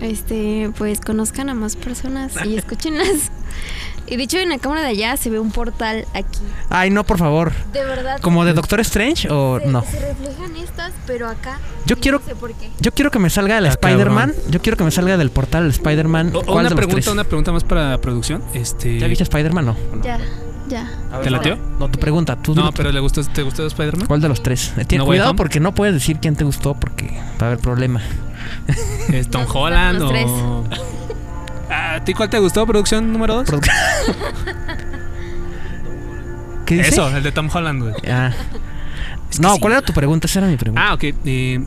Este, 0.00 0.70
pues 0.78 1.00
conozcan 1.00 1.50
a 1.50 1.54
más 1.54 1.76
personas 1.76 2.32
y 2.46 2.56
escúchenlas. 2.58 3.30
Y 4.06 4.16
dicho 4.16 4.38
en 4.38 4.48
la 4.48 4.58
cámara 4.58 4.80
de 4.80 4.88
allá 4.88 5.16
se 5.16 5.30
ve 5.30 5.38
un 5.38 5.52
portal 5.52 6.04
aquí. 6.14 6.38
Ay, 6.68 6.90
no, 6.90 7.04
por 7.04 7.18
favor. 7.18 7.52
De 7.72 7.84
verdad. 7.84 8.18
¿Como 8.20 8.44
de 8.44 8.54
Doctor 8.54 8.80
Strange 8.80 9.28
o 9.30 9.60
se, 9.60 9.66
no? 9.68 9.82
se 9.82 10.00
reflejan 10.00 10.56
estas, 10.56 10.92
pero 11.06 11.28
acá. 11.28 11.58
Yo 11.86 11.96
quiero- 11.98 12.18
No 12.20 12.26
sé 12.26 12.34
por 12.34 12.52
qué. 12.54 12.70
Yo 12.80 12.92
quiero 12.92 13.10
que 13.10 13.18
me 13.20 13.30
salga 13.30 13.58
el 13.58 13.66
Ah, 13.66 13.68
Spider-Man. 13.68 14.34
Yo 14.48 14.60
quiero 14.62 14.76
que 14.78 14.84
me 14.84 14.90
salga 14.90 15.16
del 15.16 15.30
portal 15.30 15.68
Spider-Man. 15.68 16.32
O- 16.34 16.38
o 16.40 16.42
¿Cuál 16.44 16.60
una 16.60 16.68
de 16.70 16.74
pregunta, 16.76 16.94
tres? 17.02 17.08
una 17.12 17.24
pregunta 17.24 17.52
más 17.52 17.62
para 17.62 17.90
la 17.90 17.98
producción. 18.00 18.42
Este. 18.54 18.98
¿Ya 18.98 19.06
viste 19.06 19.22
Spider-Man? 19.24 19.66
No. 19.66 19.76
Ya, 20.02 20.18
ya. 20.70 20.88
¿Te 21.22 21.28
latió? 21.30 21.58
No, 21.78 21.88
tu 21.90 21.98
pregunta. 21.98 22.36
Tú 22.36 22.54
No, 22.54 22.72
pero 22.72 22.90
le 22.92 23.00
gustó, 23.00 23.22
¿te 23.24 23.42
gustó 23.42 23.66
Spider-Man? 23.66 24.06
¿Cuál 24.06 24.20
de 24.20 24.28
los 24.28 24.42
tres? 24.42 24.72
Eh, 24.78 24.84
Tiene 24.86 25.04
¿No 25.04 25.08
Way 25.10 25.18
cuidado 25.18 25.36
porque 25.36 25.60
no 25.60 25.74
puedes 25.74 25.94
decir 25.94 26.18
quién 26.20 26.36
te 26.36 26.44
gustó 26.44 26.74
porque 26.74 27.10
va 27.40 27.44
a 27.44 27.46
haber 27.48 27.58
problema. 27.58 28.00
¿Es 29.08 29.28
Tom 29.28 29.42
Nos 29.42 29.54
Holland 29.54 30.00
o.? 30.02 30.64
Ah, 31.72 31.94
¿A 31.96 32.04
ti 32.04 32.14
cuál 32.14 32.28
te 32.28 32.38
gustó, 32.40 32.66
producción 32.66 33.12
número 33.12 33.34
2? 33.36 33.46
Produ- 33.48 33.70
¿Qué 36.66 36.74
dice? 36.76 36.88
Eso, 36.90 37.08
el 37.16 37.22
de 37.22 37.30
Tom 37.32 37.48
Holland, 37.52 37.82
güey. 37.82 37.94
Ah. 38.12 38.32
Es 39.30 39.36
que 39.36 39.42
No, 39.42 39.54
sí. 39.54 39.60
¿cuál 39.60 39.74
era 39.74 39.82
tu 39.82 39.92
pregunta? 39.92 40.26
Esa 40.26 40.40
era 40.40 40.48
mi 40.48 40.56
pregunta. 40.56 40.82
Ah, 40.88 40.94
ok. 40.94 41.04
Eh, 41.24 41.60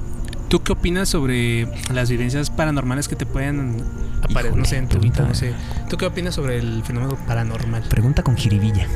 ¿Tú 0.54 0.62
qué 0.62 0.74
opinas 0.74 1.10
sobre 1.10 1.68
las 1.92 2.12
vivencias 2.12 2.52
paranormales 2.52 3.08
que 3.08 3.16
te 3.16 3.26
pueden 3.26 3.78
aparecer, 4.22 4.56
no 4.56 4.66
sé, 4.66 4.78
en 4.78 4.88
tu 4.88 5.00
vida, 5.00 5.26
no 5.28 5.34
sé? 5.34 5.52
¿Tú 5.90 5.98
qué 5.98 6.06
opinas 6.06 6.36
sobre 6.36 6.60
el 6.60 6.84
fenómeno 6.84 7.18
paranormal? 7.26 7.82
Pregunta 7.90 8.22
con 8.22 8.38
jiribilla. 8.38 8.88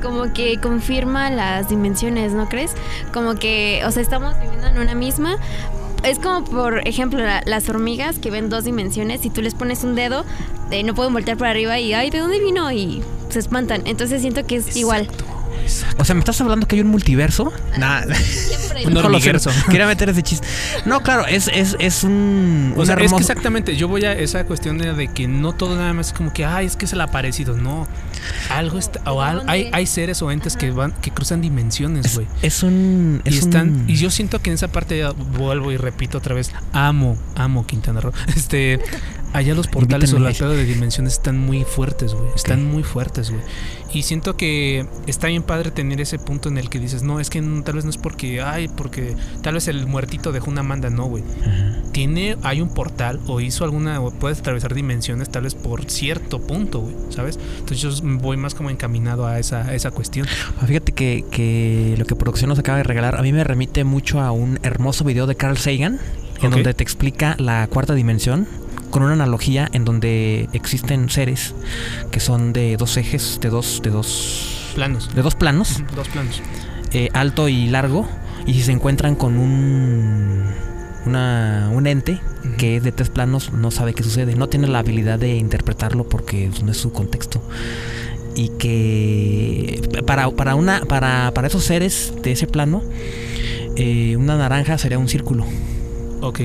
Como 0.00 0.32
que 0.32 0.60
confirma 0.60 1.30
las 1.30 1.68
dimensiones, 1.68 2.32
¿no 2.32 2.48
crees? 2.48 2.74
Como 3.12 3.34
que, 3.34 3.82
o 3.86 3.90
sea, 3.90 4.00
estamos 4.02 4.38
viviendo 4.40 4.68
en 4.68 4.78
una 4.78 4.94
misma. 4.94 5.36
Es 6.04 6.20
como, 6.20 6.44
por 6.44 6.86
ejemplo, 6.86 7.18
la- 7.18 7.42
las 7.44 7.68
hormigas 7.68 8.20
que 8.20 8.30
ven 8.30 8.48
dos 8.48 8.62
dimensiones. 8.62 9.22
Si 9.22 9.30
tú 9.30 9.42
les 9.42 9.54
pones 9.54 9.82
un 9.82 9.96
dedo, 9.96 10.24
eh, 10.70 10.84
no 10.84 10.94
pueden 10.94 11.12
voltear 11.12 11.36
para 11.38 11.50
arriba 11.50 11.80
y, 11.80 11.92
ay, 11.92 12.10
¿de 12.10 12.20
dónde 12.20 12.38
vino? 12.38 12.70
Y 12.70 13.02
se 13.30 13.40
espantan. 13.40 13.82
Entonces 13.84 14.20
siento 14.20 14.46
que 14.46 14.54
es 14.54 14.76
igual. 14.76 15.08
O 15.98 16.04
sea, 16.04 16.14
¿me 16.14 16.20
estás 16.20 16.40
hablando 16.40 16.66
que 16.68 16.76
hay 16.76 16.82
un 16.82 16.88
multiverso? 16.88 17.52
Siempre. 18.14 18.86
Un 18.86 18.96
hormiguerzo. 18.96 19.50
Quería 19.70 19.86
meter 19.86 20.08
ese 20.10 20.22
chiste. 20.22 20.46
No, 20.84 21.02
claro, 21.02 21.26
es, 21.26 21.48
es, 21.48 21.76
es 21.78 22.04
un, 22.04 22.74
O 22.76 22.80
un 22.80 22.86
sea, 22.86 22.96
es 22.96 23.12
que 23.12 23.18
exactamente, 23.18 23.76
yo 23.76 23.88
voy 23.88 24.04
a 24.04 24.12
esa 24.12 24.44
cuestión 24.44 24.78
de, 24.78 24.92
de 24.94 25.08
que 25.08 25.26
no 25.28 25.52
todo 25.52 25.76
nada 25.76 25.92
más 25.92 26.08
es 26.08 26.12
como 26.12 26.32
que, 26.32 26.44
ay, 26.44 26.66
es 26.66 26.76
que 26.76 26.84
es 26.84 26.92
el 26.92 27.00
aparecido, 27.00 27.56
no. 27.56 27.88
Algo 28.50 28.78
está, 28.78 29.00
o 29.10 29.22
al- 29.22 29.44
hay, 29.46 29.70
hay 29.72 29.86
seres 29.86 30.20
o 30.22 30.30
entes 30.30 30.56
que 30.56 30.70
van, 30.70 30.92
que 30.92 31.10
cruzan 31.10 31.40
dimensiones, 31.40 32.06
es, 32.06 32.14
güey. 32.16 32.26
es 32.42 32.62
un. 32.62 33.22
Y 33.24 33.28
es 33.30 33.38
están, 33.38 33.68
un- 33.68 33.90
y 33.90 33.96
yo 33.96 34.10
siento 34.10 34.40
que 34.42 34.50
en 34.50 34.54
esa 34.54 34.68
parte 34.68 34.98
ya 34.98 35.10
vuelvo 35.12 35.72
y 35.72 35.76
repito 35.76 36.18
otra 36.18 36.34
vez, 36.34 36.50
amo, 36.72 37.16
amo 37.34 37.66
Quintana 37.66 38.00
Roo. 38.00 38.12
Este, 38.36 38.80
allá 39.36 39.54
los 39.54 39.68
portales 39.68 40.12
las 40.12 40.38
pedo 40.38 40.50
de 40.50 40.64
dimensiones 40.64 41.14
están 41.14 41.38
muy 41.38 41.64
fuertes, 41.64 42.14
güey. 42.14 42.28
Están 42.34 42.64
muy 42.64 42.82
fuertes, 42.82 43.30
güey. 43.30 43.42
Y 43.92 44.02
siento 44.02 44.36
que 44.36 44.86
está 45.06 45.28
bien 45.28 45.42
padre 45.42 45.70
tener 45.70 46.00
ese 46.00 46.18
punto 46.18 46.48
en 46.48 46.58
el 46.58 46.68
que 46.68 46.78
dices, 46.80 47.02
no, 47.02 47.20
es 47.20 47.30
que 47.30 47.40
no- 47.40 47.62
tal 47.62 47.76
vez 47.76 47.84
no 47.84 47.90
es 47.90 47.96
porque, 47.98 48.42
ay, 48.42 48.68
porque 48.68 49.14
tal 49.42 49.54
vez 49.54 49.68
el 49.68 49.86
muertito 49.86 50.32
dejó 50.32 50.50
una 50.50 50.62
manda, 50.62 50.90
no, 50.90 51.04
güey. 51.06 51.22
Tiene, 51.92 52.36
hay 52.42 52.60
un 52.60 52.68
portal 52.68 53.20
o 53.26 53.40
hizo 53.40 53.64
alguna, 53.64 54.00
o 54.00 54.10
puedes 54.10 54.38
atravesar 54.40 54.74
dimensiones 54.74 55.30
tal 55.30 55.44
vez 55.44 55.54
por 55.54 55.90
cierto 55.90 56.40
punto, 56.40 56.80
güey, 56.80 56.94
¿sabes? 57.10 57.38
Entonces 57.58 57.80
yo 57.80 57.90
voy 58.18 58.36
más 58.36 58.54
como 58.54 58.70
encaminado 58.70 59.26
a 59.26 59.38
esa, 59.38 59.62
a 59.62 59.74
esa 59.74 59.90
cuestión. 59.90 60.26
Ah, 60.60 60.66
Fíjate 60.66 60.92
que, 60.92 61.24
que 61.30 61.94
lo 61.98 62.04
que 62.04 62.16
producción 62.16 62.48
nos 62.48 62.58
acaba 62.58 62.78
de 62.78 62.84
regalar 62.84 63.16
a 63.16 63.22
mí 63.22 63.32
me 63.32 63.44
remite 63.44 63.84
mucho 63.84 64.20
a 64.20 64.30
un 64.32 64.58
hermoso 64.62 65.04
video 65.04 65.26
de 65.26 65.36
Carl 65.36 65.56
Sagan 65.56 65.98
en 66.42 66.50
donde 66.50 66.74
te 66.74 66.82
explica 66.82 67.34
la 67.38 67.66
cuarta 67.68 67.94
dimensión 67.94 68.46
con 68.96 69.02
una 69.02 69.12
analogía 69.12 69.68
en 69.74 69.84
donde 69.84 70.48
existen 70.54 71.10
seres 71.10 71.54
que 72.10 72.18
son 72.18 72.54
de 72.54 72.78
dos 72.78 72.96
ejes, 72.96 73.38
de 73.42 73.50
dos, 73.50 73.82
de 73.82 73.90
dos, 73.90 74.72
Planos. 74.74 75.14
de 75.14 75.20
dos 75.20 75.34
planos, 75.34 75.82
Dos 75.94 76.08
planos. 76.08 76.40
eh, 76.94 77.10
alto 77.12 77.50
y 77.50 77.66
largo, 77.66 78.08
y 78.46 78.54
si 78.54 78.62
se 78.62 78.72
encuentran 78.72 79.14
con 79.14 79.36
un 79.36 80.44
una, 81.04 81.68
un 81.74 81.86
ente 81.86 82.20
que 82.56 82.76
es 82.78 82.82
de 82.82 82.90
tres 82.90 83.10
planos 83.10 83.52
no 83.52 83.70
sabe 83.70 83.92
qué 83.92 84.02
sucede, 84.02 84.34
no 84.34 84.48
tiene 84.48 84.66
la 84.66 84.78
habilidad 84.78 85.18
de 85.18 85.36
interpretarlo 85.36 86.08
porque 86.08 86.48
no 86.64 86.70
es 86.72 86.78
su 86.78 86.90
contexto. 86.90 87.42
Y 88.34 88.48
que 88.58 89.82
para, 90.06 90.30
para, 90.30 90.54
una, 90.54 90.80
para, 90.86 91.32
para 91.34 91.48
esos 91.48 91.64
seres 91.64 92.14
de 92.22 92.32
ese 92.32 92.46
plano, 92.46 92.82
eh, 93.76 94.16
una 94.16 94.38
naranja 94.38 94.78
sería 94.78 94.98
un 94.98 95.08
círculo. 95.10 95.44
Ok. 96.22 96.40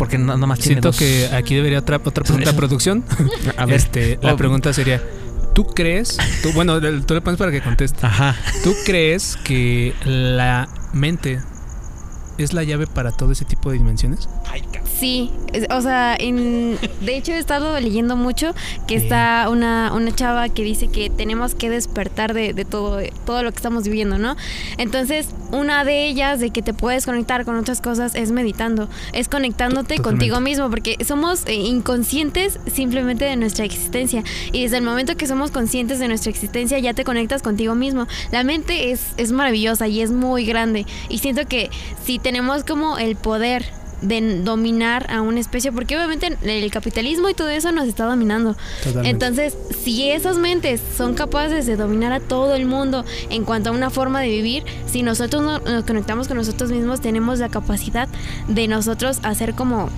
Porque 0.00 0.16
no- 0.16 0.34
nada 0.34 0.46
más 0.46 0.58
tiene 0.60 0.76
Siento 0.80 0.88
dos. 0.88 0.96
que 0.98 1.28
aquí 1.32 1.54
debería 1.54 1.78
otra, 1.80 1.98
otra 2.02 2.24
pregunta 2.24 2.46
de 2.46 2.50
Eso. 2.52 2.56
producción. 2.56 3.04
A 3.58 3.66
ver. 3.66 3.76
Este, 3.76 4.18
la 4.22 4.32
Oh. 4.32 4.36
pregunta 4.38 4.72
sería, 4.72 5.02
¿tú 5.54 5.66
crees, 5.66 6.16
tú, 6.42 6.52
bueno, 6.54 6.80
tú 7.04 7.12
le 7.12 7.20
pones 7.20 7.36
para 7.38 7.50
que 7.52 7.60
conteste, 7.60 8.06
Ajá. 8.06 8.34
¿tú 8.64 8.74
crees 8.86 9.36
que 9.44 9.92
la 10.06 10.70
mente 10.94 11.40
es 12.44 12.52
la 12.52 12.62
llave 12.64 12.86
para 12.86 13.12
todo 13.12 13.32
ese 13.32 13.44
tipo 13.44 13.70
de 13.70 13.78
dimensiones? 13.78 14.28
Sí, 14.98 15.30
o 15.70 15.80
sea, 15.80 16.14
en- 16.18 16.78
de 17.00 17.16
hecho 17.16 17.32
he 17.32 17.38
estado 17.38 17.78
leyendo 17.80 18.16
mucho 18.16 18.54
que 18.86 18.96
está 18.96 19.48
una, 19.50 19.92
una 19.94 20.14
chava 20.14 20.48
que 20.50 20.62
dice 20.62 20.88
que 20.88 21.08
tenemos 21.08 21.54
que 21.54 21.70
despertar 21.70 22.34
de, 22.34 22.52
de 22.52 22.64
todo, 22.66 22.96
de 22.96 23.12
todo 23.24 23.42
lo 23.42 23.50
que 23.50 23.56
estamos 23.56 23.84
viviendo, 23.84 24.18
¿no? 24.18 24.36
Entonces, 24.76 25.28
una 25.52 25.84
de 25.84 26.06
ellas 26.06 26.38
de 26.40 26.50
que 26.50 26.60
te 26.62 26.74
puedes 26.74 27.06
conectar 27.06 27.44
con 27.46 27.56
otras 27.56 27.80
cosas 27.80 28.14
es 28.14 28.30
meditando, 28.30 28.88
es 29.12 29.28
conectándote 29.28 29.98
contigo 29.98 30.40
mismo, 30.40 30.68
porque 30.68 30.96
somos 31.06 31.44
eh, 31.46 31.54
inconscientes 31.54 32.58
simplemente 32.72 33.24
de 33.24 33.36
nuestra 33.36 33.64
existencia. 33.64 34.22
Y 34.52 34.62
desde 34.62 34.76
el 34.78 34.84
momento 34.84 35.16
que 35.16 35.26
somos 35.26 35.50
conscientes 35.50 35.98
de 35.98 36.08
nuestra 36.08 36.30
existencia, 36.30 36.78
ya 36.78 36.94
te 36.94 37.04
conectas 37.04 37.42
contigo 37.42 37.74
mismo. 37.74 38.06
La 38.32 38.44
mente 38.44 38.90
es, 38.90 39.00
es 39.16 39.32
maravillosa 39.32 39.88
y 39.88 40.02
es 40.02 40.10
muy 40.12 40.44
grande. 40.44 40.86
Y 41.08 41.18
siento 41.18 41.46
que 41.46 41.70
si 42.04 42.18
tenemos 42.30 42.62
como 42.62 42.96
el 42.96 43.16
poder 43.16 43.64
de 44.02 44.40
dominar 44.44 45.04
a 45.10 45.20
una 45.20 45.40
especie, 45.40 45.72
porque 45.72 45.96
obviamente 45.96 46.38
el 46.42 46.70
capitalismo 46.70 47.28
y 47.28 47.34
todo 47.34 47.48
eso 47.48 47.72
nos 47.72 47.88
está 47.88 48.04
dominando. 48.04 48.56
Totalmente. 48.84 49.10
Entonces, 49.10 49.58
si 49.82 50.08
esas 50.10 50.38
mentes 50.38 50.80
son 50.96 51.14
capaces 51.14 51.66
de 51.66 51.74
dominar 51.74 52.12
a 52.12 52.20
todo 52.20 52.54
el 52.54 52.66
mundo 52.66 53.04
en 53.30 53.44
cuanto 53.44 53.70
a 53.70 53.72
una 53.72 53.90
forma 53.90 54.20
de 54.20 54.28
vivir, 54.28 54.62
si 54.86 55.02
nosotros 55.02 55.42
no- 55.42 55.58
nos 55.58 55.82
conectamos 55.84 56.28
con 56.28 56.36
nosotros 56.36 56.70
mismos, 56.70 57.00
tenemos 57.00 57.40
la 57.40 57.48
capacidad 57.48 58.06
de 58.46 58.68
nosotros 58.68 59.18
hacer 59.24 59.54
como 59.54 59.88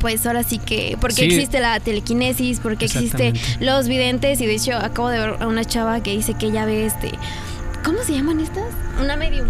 pues 0.00 0.26
ahora 0.26 0.42
sí 0.42 0.58
que, 0.58 0.98
porque 1.00 1.14
Sí. 1.16 1.24
existe 1.24 1.60
la 1.60 1.80
telequinesis, 1.80 2.60
porque 2.60 2.84
existe 2.84 3.32
los 3.58 3.88
videntes 3.88 4.38
y 4.42 4.46
de 4.46 4.54
hecho 4.54 4.74
acabo 4.74 5.08
de 5.08 5.18
ver 5.18 5.36
a 5.42 5.46
una 5.46 5.64
chava 5.64 6.02
que 6.02 6.10
dice 6.14 6.34
que 6.34 6.46
ella 6.48 6.66
ve 6.66 6.84
este, 6.84 7.10
¿cómo 7.84 7.98
se 8.04 8.12
llaman 8.12 8.38
estas? 8.40 8.64
Una 9.00 9.16
medium. 9.16 9.48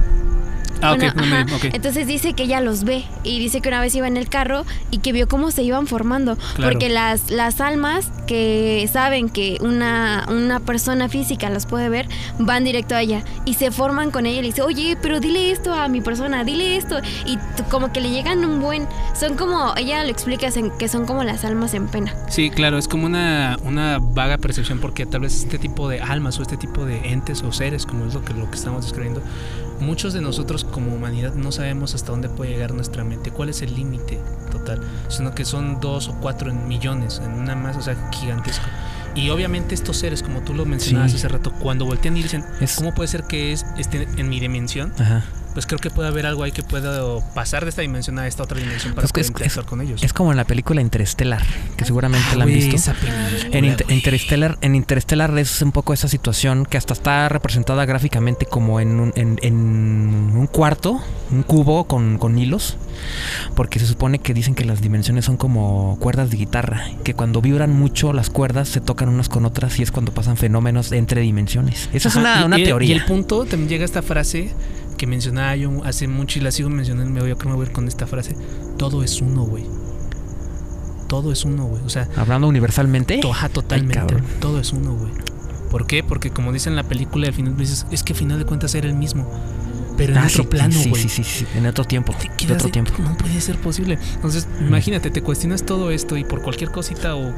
Ah, 0.81 0.93
ok, 0.93 0.99
Una- 0.99 1.13
no 1.15 1.27
me- 1.27 1.37
ajá. 1.39 1.57
ok. 1.57 1.65
Entonces 1.75 2.07
dice 2.07 2.33
que 2.35 2.45
ella 2.45 2.61
los 2.61 2.85
ve 2.85 3.05
y 3.25 3.39
dice 3.39 3.61
que 3.61 3.69
una 3.69 3.81
vez 3.81 3.95
iba 3.95 4.07
en 4.07 4.17
el 4.17 4.29
carro 4.29 4.65
y 4.91 4.99
que 4.99 5.13
vio 5.13 5.29
cómo 5.29 5.51
se 5.51 5.63
iban 5.63 5.87
formando. 5.87 6.37
Claro. 6.55 6.73
Porque 6.73 6.89
las, 6.89 7.31
las 7.31 7.61
almas 7.61 8.11
que 8.27 8.89
saben 8.93 9.29
que 9.29 9.59
una, 9.61 10.27
una 10.29 10.61
persona 10.61 11.09
física 11.09 11.49
las 11.51 11.67
puede 11.67 11.89
ver 11.89 12.07
van 12.39 12.65
directo 12.65 12.95
a 12.95 13.03
ella 13.03 13.23
y 13.45 13.55
se 13.55 13.71
forman 13.71 14.11
con 14.11 14.27
ella 14.27 14.39
y 14.39 14.43
le 14.43 14.49
dice, 14.49 14.63
oye, 14.63 14.97
pero 15.01 15.21
dile 15.21 15.51
esto 15.51 15.73
a 15.75 15.89
mi 15.89 16.01
persona, 16.01 16.45
dile 16.45 16.77
esto. 16.77 16.99
Y 17.27 17.39
como 17.71 17.93
que 17.93 18.01
le 18.01 18.11
llegan 18.11 18.45
un 18.45 18.61
buen... 18.61 18.87
Son 19.19 19.35
como, 19.37 19.75
ella 19.77 20.03
lo 20.05 20.11
explica 20.11 20.49
que 20.79 20.89
son 20.89 21.07
como 21.07 21.25
las 21.25 21.45
almas 21.45 21.75
en 21.75 21.89
pena. 21.89 22.15
Sí, 22.29 22.51
claro, 22.51 22.79
es 22.79 22.87
como 22.89 23.07
una, 23.07 23.57
una 23.65 23.99
vaga 24.01 24.39
percepción 24.39 24.79
porque 24.79 25.07
tal 25.07 25.23
vez 25.23 25.43
este 25.43 25.59
tipo 25.59 25.89
de 25.89 26.01
almas 26.01 26.39
o 26.39 26.43
este 26.43 26.57
tipo 26.57 26.85
de 26.85 26.99
entes 27.11 27.43
o 27.43 27.53
seres, 27.53 27.87
como 27.87 28.07
es 28.07 28.15
lo 28.15 28.25
que, 28.25 28.35
lo 28.35 28.51
que 28.51 28.57
estamos 28.57 28.83
describiendo, 28.85 29.23
muchos 29.81 30.13
de 30.15 30.21
nosotros 30.21 30.65
como 30.65 30.95
humanidad 30.95 31.35
no 31.35 31.53
sabemos 31.53 31.95
hasta 31.95 32.13
dónde 32.13 32.29
puede 32.29 32.51
llegar 32.53 32.73
nuestra 32.75 33.05
mente, 33.05 33.31
cuál 33.31 33.49
es 33.49 33.63
el 33.63 33.75
límite 33.75 34.21
total, 34.51 34.81
sino 35.09 35.35
que 35.35 35.45
son 35.45 35.81
dos 35.81 36.09
o 36.09 36.15
cuatro 36.21 36.51
en 36.51 36.67
millones, 36.69 37.21
en 37.25 37.33
una 37.33 37.55
más, 37.55 37.77
o 37.77 37.83
sea, 37.83 37.97
gigantesco. 38.13 38.67
Y 39.15 39.31
obviamente 39.31 39.75
estos 39.75 39.97
seres, 39.97 40.23
como 40.23 40.43
tú 40.43 40.55
lo 40.55 40.65
mencionabas 40.65 41.11
Sí. 41.13 41.17
hace 41.17 41.29
rato, 41.29 41.53
cuando 41.59 41.85
voltean 41.87 42.17
y 42.17 42.23
dicen, 42.23 42.45
Es- 42.61 42.77
¿cómo 42.77 42.95
puede 42.95 43.09
ser 43.09 43.25
que 43.25 43.53
es, 43.53 43.65
esté 43.77 44.07
en 44.17 44.29
mi 44.29 44.39
dimensión? 44.41 44.93
Ajá. 44.99 45.25
Pues 45.59 45.67
creo 45.67 45.81
que 45.81 45.91
puede 45.91 46.07
haber 46.07 46.25
algo 46.25 46.45
ahí 46.45 46.53
que 46.53 46.63
pueda 46.63 47.03
pasar 47.35 47.65
de 47.65 47.71
esta 47.71 47.83
dimensión 47.83 48.17
a 48.21 48.29
esta 48.29 48.45
otra 48.45 48.61
dimensión 48.61 48.95
para 48.95 49.03
Pues 49.09 49.11
poder 49.11 49.25
es- 49.25 49.29
interactuar 49.31 49.67
con 49.67 49.81
ellos. 49.81 50.05
Es 50.05 50.13
como 50.13 50.31
en 50.31 50.37
la 50.37 50.45
película 50.45 50.81
Interstellar, 50.81 51.43
que 51.77 51.85
seguramente 51.85 52.37
la 52.37 52.45
han 52.45 52.51
Güey, 52.51 52.61
visto. 52.63 52.77
esa 52.77 52.95
película, 52.95 53.29
En, 53.59 53.65
Inter-. 53.65 53.91
Interstellar, 53.91 54.57
en 54.61 54.77
Interstellar 54.77 55.37
es 55.37 55.61
un 55.61 55.73
poco 55.73 55.93
esa 55.93 56.07
situación 56.07 56.65
que 56.65 56.77
hasta 56.77 56.93
está 56.93 57.29
representada 57.29 57.85
gráficamente 57.87 58.47
como 58.47 58.79
en 58.79 59.01
un, 59.01 59.13
en, 59.17 59.41
en 59.43 59.57
un 59.57 60.47
cuarto, 60.47 61.01
un 61.33 61.43
cubo 61.43 61.89
con, 61.89 62.19
con 62.19 62.39
hilos, 62.39 62.77
porque 63.57 63.81
se 63.81 63.87
supone 63.87 64.21
que 64.21 64.35
dicen 64.35 64.55
que 64.55 64.65
las 64.65 64.81
dimensiones 64.81 65.25
son 65.25 65.37
como 65.37 65.97
cuerdas 65.99 66.31
de 66.31 66.37
guitarra, 66.37 66.85
que 67.03 67.15
cuando 67.15 67.41
vibran 67.41 67.73
mucho 67.73 68.13
las 68.13 68.31
cuerdas 68.31 68.69
se 68.69 68.81
tocan 68.81 69.09
unas 69.09 69.29
con 69.29 69.45
otras 69.45 69.77
y 69.81 69.83
es 69.83 69.91
cuando 69.91 70.13
pasan 70.15 70.37
fenómenos 70.37 70.93
entre 70.93 71.21
dimensiones. 71.21 71.89
Esa 71.93 72.11
es 72.11 72.15
una, 72.15 72.43
y- 72.43 72.45
una 72.45 72.59
y- 72.61 72.65
teoría. 72.65 72.89
Y 72.91 72.93
el 72.93 73.05
punto 73.05 73.45
también 73.45 73.69
llega 73.69 73.85
esta 73.85 74.03
frase 74.03 74.53
que 74.99 75.07
mencionaba 75.07 75.57
yo 75.57 75.83
hace 75.85 76.07
mucho 76.09 76.39
y 76.39 76.43
la 76.43 76.51
sigo 76.51 76.69
mencionando. 76.69 77.11
Me 77.11 77.21
voy 77.21 77.31
a 77.31 77.35
creo 77.35 77.39
que 77.39 77.49
me 77.49 77.55
voy 77.55 77.65
a 77.65 77.69
ir 77.69 77.73
con 77.75 77.89
esta 77.89 78.07
frase: 78.07 78.37
Todo 78.77 79.03
es 79.03 79.23
uno, 79.23 79.45
güey. 79.45 79.65
Todo 81.09 81.33
es 81.33 81.45
uno, 81.47 81.65
güey. 81.65 81.83
O 81.85 81.89
sea, 81.89 82.07
Hablando 82.17 82.47
universalmente. 82.49 83.19
toja 83.19 83.49
totalmente. 83.49 84.17
todo 84.41 84.61
es 84.61 84.73
uno, 84.75 84.93
güey. 84.95 85.13
¿Por 85.71 85.87
qué? 85.87 86.03
Porque 86.03 86.31
como 86.31 86.53
dice 86.53 86.69
en 86.69 86.77
la 86.77 86.83
película, 86.83 87.29
al 87.29 87.35
final 87.35 87.57
dices, 87.57 87.87
es 87.91 88.03
que 88.03 88.13
al 88.13 88.19
final 88.19 88.39
de 88.39 88.45
cuentas 88.45 88.75
era 88.75 88.87
el 88.87 88.95
mismo. 88.95 89.31
Pero 89.97 90.13
en 90.13 90.19
Ah, 90.19 90.27
otro 90.29 90.45
sí, 90.45 90.49
plano, 90.49 90.75
güey. 90.89 91.03
sí, 91.03 91.09
sí, 91.09 91.25
sí, 91.25 91.47
en 91.57 91.67
otro 91.67 91.85
tiempo. 91.85 92.15
Quedas 92.37 92.59
otro 92.59 92.71
tiempo. 92.71 92.93
No 93.01 93.17
puede 93.17 93.41
ser 93.41 93.59
posible. 93.59 93.99
Entonces, 94.15 94.47
imagínate, 94.61 95.11
te 95.11 95.23
cuestionas 95.23 95.65
todo 95.65 95.91
esto 95.91 96.17
y 96.17 96.25
por 96.25 96.41
cualquier 96.43 96.71
cosita 96.71 97.17
o 97.17 97.33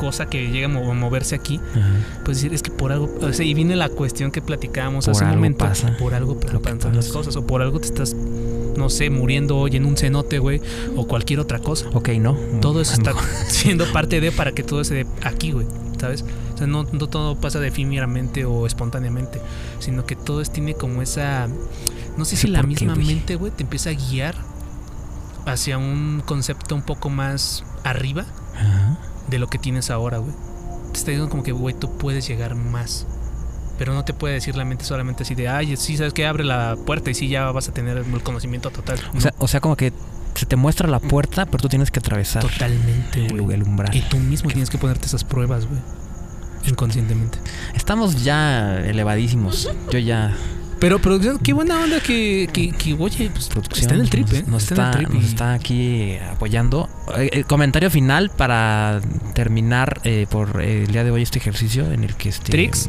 cosa 0.00 0.26
que 0.26 0.46
llegue 0.50 0.64
a 0.64 0.68
mo- 0.68 0.90
a 0.90 0.94
moverse 0.94 1.34
aquí, 1.34 1.60
Ajá. 1.74 1.88
pues 2.24 2.38
decir, 2.38 2.54
es 2.54 2.62
que 2.62 2.70
por 2.70 2.90
algo, 2.92 3.08
o 3.20 3.32
sea, 3.32 3.44
y 3.44 3.54
viene 3.54 3.76
la 3.76 3.88
cuestión 3.88 4.30
que 4.30 4.40
platicábamos 4.42 5.04
Por 5.04 5.14
hace 5.14 5.24
un 5.24 5.30
momento, 5.30 5.64
pasa 5.64 5.96
por 5.98 6.14
algo 6.14 6.38
pasan 6.40 6.96
las 6.96 7.08
cosas, 7.08 7.36
o 7.36 7.46
por 7.46 7.62
algo 7.62 7.80
te 7.80 7.86
estás, 7.86 8.14
no 8.14 8.88
sé, 8.88 9.10
muriendo 9.10 9.58
hoy 9.58 9.76
en 9.76 9.84
un 9.84 9.96
cenote, 9.96 10.38
güey, 10.38 10.60
o 10.96 11.06
cualquier 11.06 11.40
otra 11.40 11.58
cosa. 11.58 11.86
Ok, 11.92 12.08
¿no? 12.20 12.34
Todo 12.60 12.80
eso 12.80 12.94
está 12.94 13.12
siendo 13.48 13.84
parte 13.92 14.20
de 14.20 14.32
para 14.32 14.52
que 14.52 14.62
todo 14.62 14.82
se 14.84 14.94
dé 14.94 15.06
aquí, 15.22 15.52
güey, 15.52 15.66
¿sabes? 16.00 16.24
O 16.54 16.58
sea, 16.58 16.66
no, 16.66 16.84
no 16.84 17.08
todo 17.08 17.40
pasa 17.40 17.58
de 17.60 17.68
efímeramente 17.68 18.44
o 18.44 18.66
espontáneamente, 18.66 19.40
sino 19.80 20.04
que 20.06 20.16
todo 20.16 20.42
tiene 20.44 20.74
como 20.74 21.02
esa, 21.02 21.48
no 22.16 22.24
sé 22.24 22.36
si 22.36 22.46
la 22.48 22.62
misma 22.62 22.94
mente, 22.94 23.36
güey, 23.36 23.52
te 23.52 23.62
empieza 23.62 23.90
a 23.90 23.94
guiar 23.94 24.34
hacia 25.46 25.78
un 25.78 26.22
concepto 26.26 26.74
un 26.74 26.82
poco 26.82 27.08
más 27.08 27.64
arriba 27.82 28.26
Ajá. 28.56 28.98
De 29.30 29.38
lo 29.38 29.48
que 29.48 29.58
tienes 29.58 29.90
ahora, 29.90 30.18
güey. 30.18 30.32
Te 30.92 30.98
está 30.98 31.10
diciendo 31.12 31.30
como 31.30 31.42
que, 31.42 31.52
güey, 31.52 31.74
tú 31.74 31.96
puedes 31.96 32.26
llegar 32.26 32.54
más. 32.54 33.06
Pero 33.78 33.94
no 33.94 34.04
te 34.04 34.12
puede 34.12 34.34
decir 34.34 34.56
la 34.56 34.64
mente 34.64 34.84
solamente 34.84 35.22
así 35.22 35.34
de, 35.34 35.48
ay, 35.48 35.76
sí, 35.76 35.96
sabes 35.96 36.12
que 36.12 36.26
abre 36.26 36.44
la 36.44 36.76
puerta 36.84 37.10
y 37.10 37.14
sí, 37.14 37.28
ya 37.28 37.50
vas 37.50 37.68
a 37.68 37.72
tener 37.72 37.96
el 37.96 38.22
conocimiento 38.22 38.70
total. 38.70 38.98
O 39.16 39.20
sea, 39.20 39.32
o 39.38 39.48
sea, 39.48 39.60
como 39.60 39.76
que 39.76 39.92
se 40.34 40.46
te 40.46 40.56
muestra 40.56 40.88
la 40.88 41.00
puerta, 41.00 41.46
pero 41.46 41.62
tú 41.62 41.68
tienes 41.68 41.90
que 41.90 41.98
atravesar 41.98 42.42
totalmente, 42.42 43.26
el, 43.26 43.50
el 43.50 43.62
umbral. 43.62 43.94
Y 43.94 44.02
tú 44.02 44.18
mismo 44.18 44.50
tienes 44.50 44.68
que 44.68 44.78
ponerte 44.78 45.06
esas 45.06 45.24
pruebas, 45.24 45.66
güey. 45.66 45.80
Inconscientemente. 46.66 47.38
Estamos 47.74 48.22
ya 48.22 48.78
elevadísimos. 48.80 49.70
Yo 49.90 49.98
ya. 49.98 50.36
Pero 50.80 50.98
producción, 50.98 51.38
qué 51.38 51.52
buena 51.52 51.78
onda 51.80 52.00
que, 52.00 52.48
que, 52.52 52.72
que, 52.72 52.94
oye, 52.94 53.30
pues, 53.30 53.48
Producción 53.48 53.80
está 53.82 53.94
en 53.94 54.00
el 54.00 54.08
trip, 54.10 54.26
nos- 54.28 54.34
¿eh? 54.38 54.44
Nos, 54.46 54.62
está, 54.62 54.74
está, 54.74 54.82
en 54.84 54.88
el 54.88 54.96
trip. 55.06 55.14
nos 55.14 55.22
y- 55.22 55.26
está 55.26 55.52
aquí 55.52 56.16
apoyando. 56.32 56.88
Eh, 57.18 57.28
El 57.34 57.44
comentario 57.46 57.90
final 57.90 58.30
para 58.30 59.00
terminar 59.34 60.00
eh, 60.04 60.26
por 60.30 60.60
eh, 60.62 60.84
el 60.84 60.92
día 60.92 61.04
de 61.04 61.10
hoy 61.10 61.22
este 61.22 61.38
ejercicio 61.38 61.90
en 61.92 62.02
el 62.04 62.14
que 62.16 62.30
este. 62.30 62.50
¿Tricks? 62.50 62.88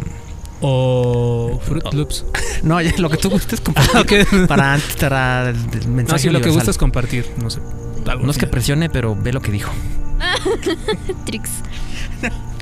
O 0.62 1.60
Fruit 1.66 1.84
Oh. 1.86 1.92
Loops. 1.92 2.26
No, 2.64 2.80
lo 2.82 3.10
que 3.10 3.18
tú 3.18 3.30
gustes 3.32 3.60
compartir 3.62 4.00
Ok. 4.00 4.48
para, 4.48 4.78
para 5.00 5.50
el 5.50 5.56
mensaje 5.88 6.14
No, 6.14 6.18
sí, 6.20 6.30
lo 6.30 6.39
que 6.39 6.50
universal. 6.50 6.52
gusta 6.54 6.72
es 6.72 6.78
compartir, 6.78 7.26
no 7.42 7.50
sé. 7.50 7.60
algo 8.08 8.24
No 8.24 8.32
es 8.32 8.38
que 8.38 8.46
presione, 8.48 8.89
pero 8.89 9.16
ve 9.16 9.34
lo 9.34 9.42
que 9.42 9.52
dijo. 9.52 9.72
Tricks. 11.26 11.50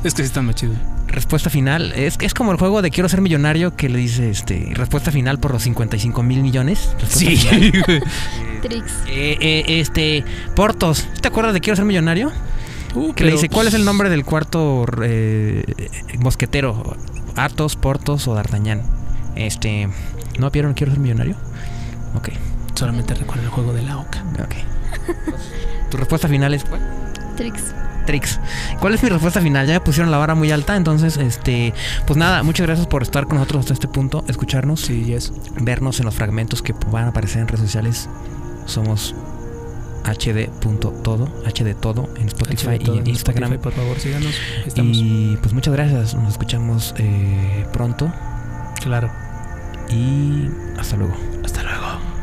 Es 0.04 0.14
que 0.14 0.22
sí 0.24 0.28
están 0.28 0.46
más 0.46 0.56
chidos. 0.56 0.78
Respuesta 1.12 1.50
final. 1.50 1.92
Es, 1.94 2.18
es 2.22 2.34
como 2.34 2.52
el 2.52 2.58
juego 2.58 2.82
de 2.82 2.92
quiero 2.92 3.10
ser 3.10 3.22
millonario 3.22 3.76
que 3.76 3.90
le 3.90 3.98
dice 3.98 4.30
este 4.30 4.72
respuesta 4.74 5.12
final 5.12 5.40
por 5.40 5.52
los 5.52 5.64
55 5.64 6.24
mil 6.24 6.42
millones. 6.42 6.90
Güey. 7.16 7.72
Tricks. 8.62 8.94
Eh, 9.08 9.38
eh, 9.40 9.64
este, 9.80 10.24
Portos, 10.56 11.08
¿te 11.22 11.28
acuerdas 11.28 11.54
de 11.54 11.62
Quiero 11.62 11.76
ser 11.76 11.86
millonario? 11.86 12.32
Uh, 12.96 13.14
Que 13.14 13.24
le 13.24 13.32
dice, 13.32 13.50
¿cuál 13.50 13.68
es 13.68 13.74
el 13.74 13.86
nombre 13.86 14.10
del 14.10 14.26
cuarto 14.26 14.86
eh, 15.04 15.64
mosquetero? 16.20 16.98
¿Athos, 17.36 17.76
Portos 17.76 18.28
o 18.28 18.34
D'Artagnan? 18.34 18.82
Este, 19.36 19.88
¿no 20.40 20.50
vieron 20.50 20.74
Quiero 20.74 20.92
ser 20.92 21.00
millonario? 21.00 21.36
Ok, 22.16 22.30
Solamente 22.76 23.14
recuerdo 23.14 23.44
el 23.44 23.50
juego 23.50 23.74
de 23.74 23.82
la 23.84 23.98
oca. 23.98 24.24
ok. 24.42 24.56
¿Tu 25.92 25.98
respuesta 25.98 26.28
final 26.28 26.54
es 26.54 26.64
cuál? 26.64 26.82
Tricks. 27.36 27.74
¿Cuál 28.80 28.94
es 28.94 29.04
mi 29.04 29.10
respuesta 29.10 29.42
final? 29.42 29.68
Ya 29.68 29.74
me 29.74 29.80
pusieron 29.82 30.12
la 30.12 30.18
vara 30.18 30.36
muy 30.36 30.52
alta, 30.52 30.76
entonces, 30.76 31.18
este, 31.18 31.74
pues 32.08 32.18
nada, 32.18 32.44
muchas 32.44 32.66
gracias 32.68 32.88
por 32.88 33.04
estar 33.04 33.26
con 33.28 33.38
nosotros 33.38 33.62
hasta 33.62 33.74
este 33.74 33.88
punto, 33.88 34.24
escucharnos, 34.28 34.82
Sí, 34.82 35.04
yes. 35.06 35.32
vernos 35.62 36.00
en 36.00 36.06
los 36.06 36.16
fragmentos 36.16 36.62
que 36.62 36.74
van 36.92 37.06
a 37.06 37.08
aparecer 37.10 37.42
en 37.42 37.48
redes 37.48 37.62
sociales. 37.62 38.10
Somos 38.66 39.16
hd.todo, 40.06 41.26
hd 41.46 41.76
todo 41.76 42.10
en 42.16 42.28
Spotify 42.28 42.68
HD 42.78 42.84
todo 42.84 42.96
y 42.96 43.00
en 43.00 43.08
Instagram. 43.08 43.54
Spotify, 43.54 43.64
por 43.64 43.74
favor, 43.74 44.00
síganos. 44.00 44.34
Estamos. 44.66 44.98
Y 44.98 45.38
pues 45.42 45.54
muchas 45.54 45.74
gracias, 45.74 46.16
nos 46.16 46.30
escuchamos 46.32 46.94
eh, 46.98 47.66
pronto 47.74 48.12
Claro. 48.82 49.10
y 49.90 50.48
hasta 50.80 50.96
luego. 50.96 51.14
Hasta 51.44 51.64
luego. 51.64 52.19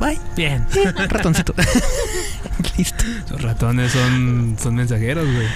Bye. 0.00 0.18
Bien. 0.34 0.66
Ratoncito. 1.08 1.54
Listo. 2.76 3.04
Los 3.30 3.42
ratones 3.42 3.92
son, 3.92 4.56
son 4.58 4.74
mensajeros, 4.74 5.26
güey. 5.30 5.46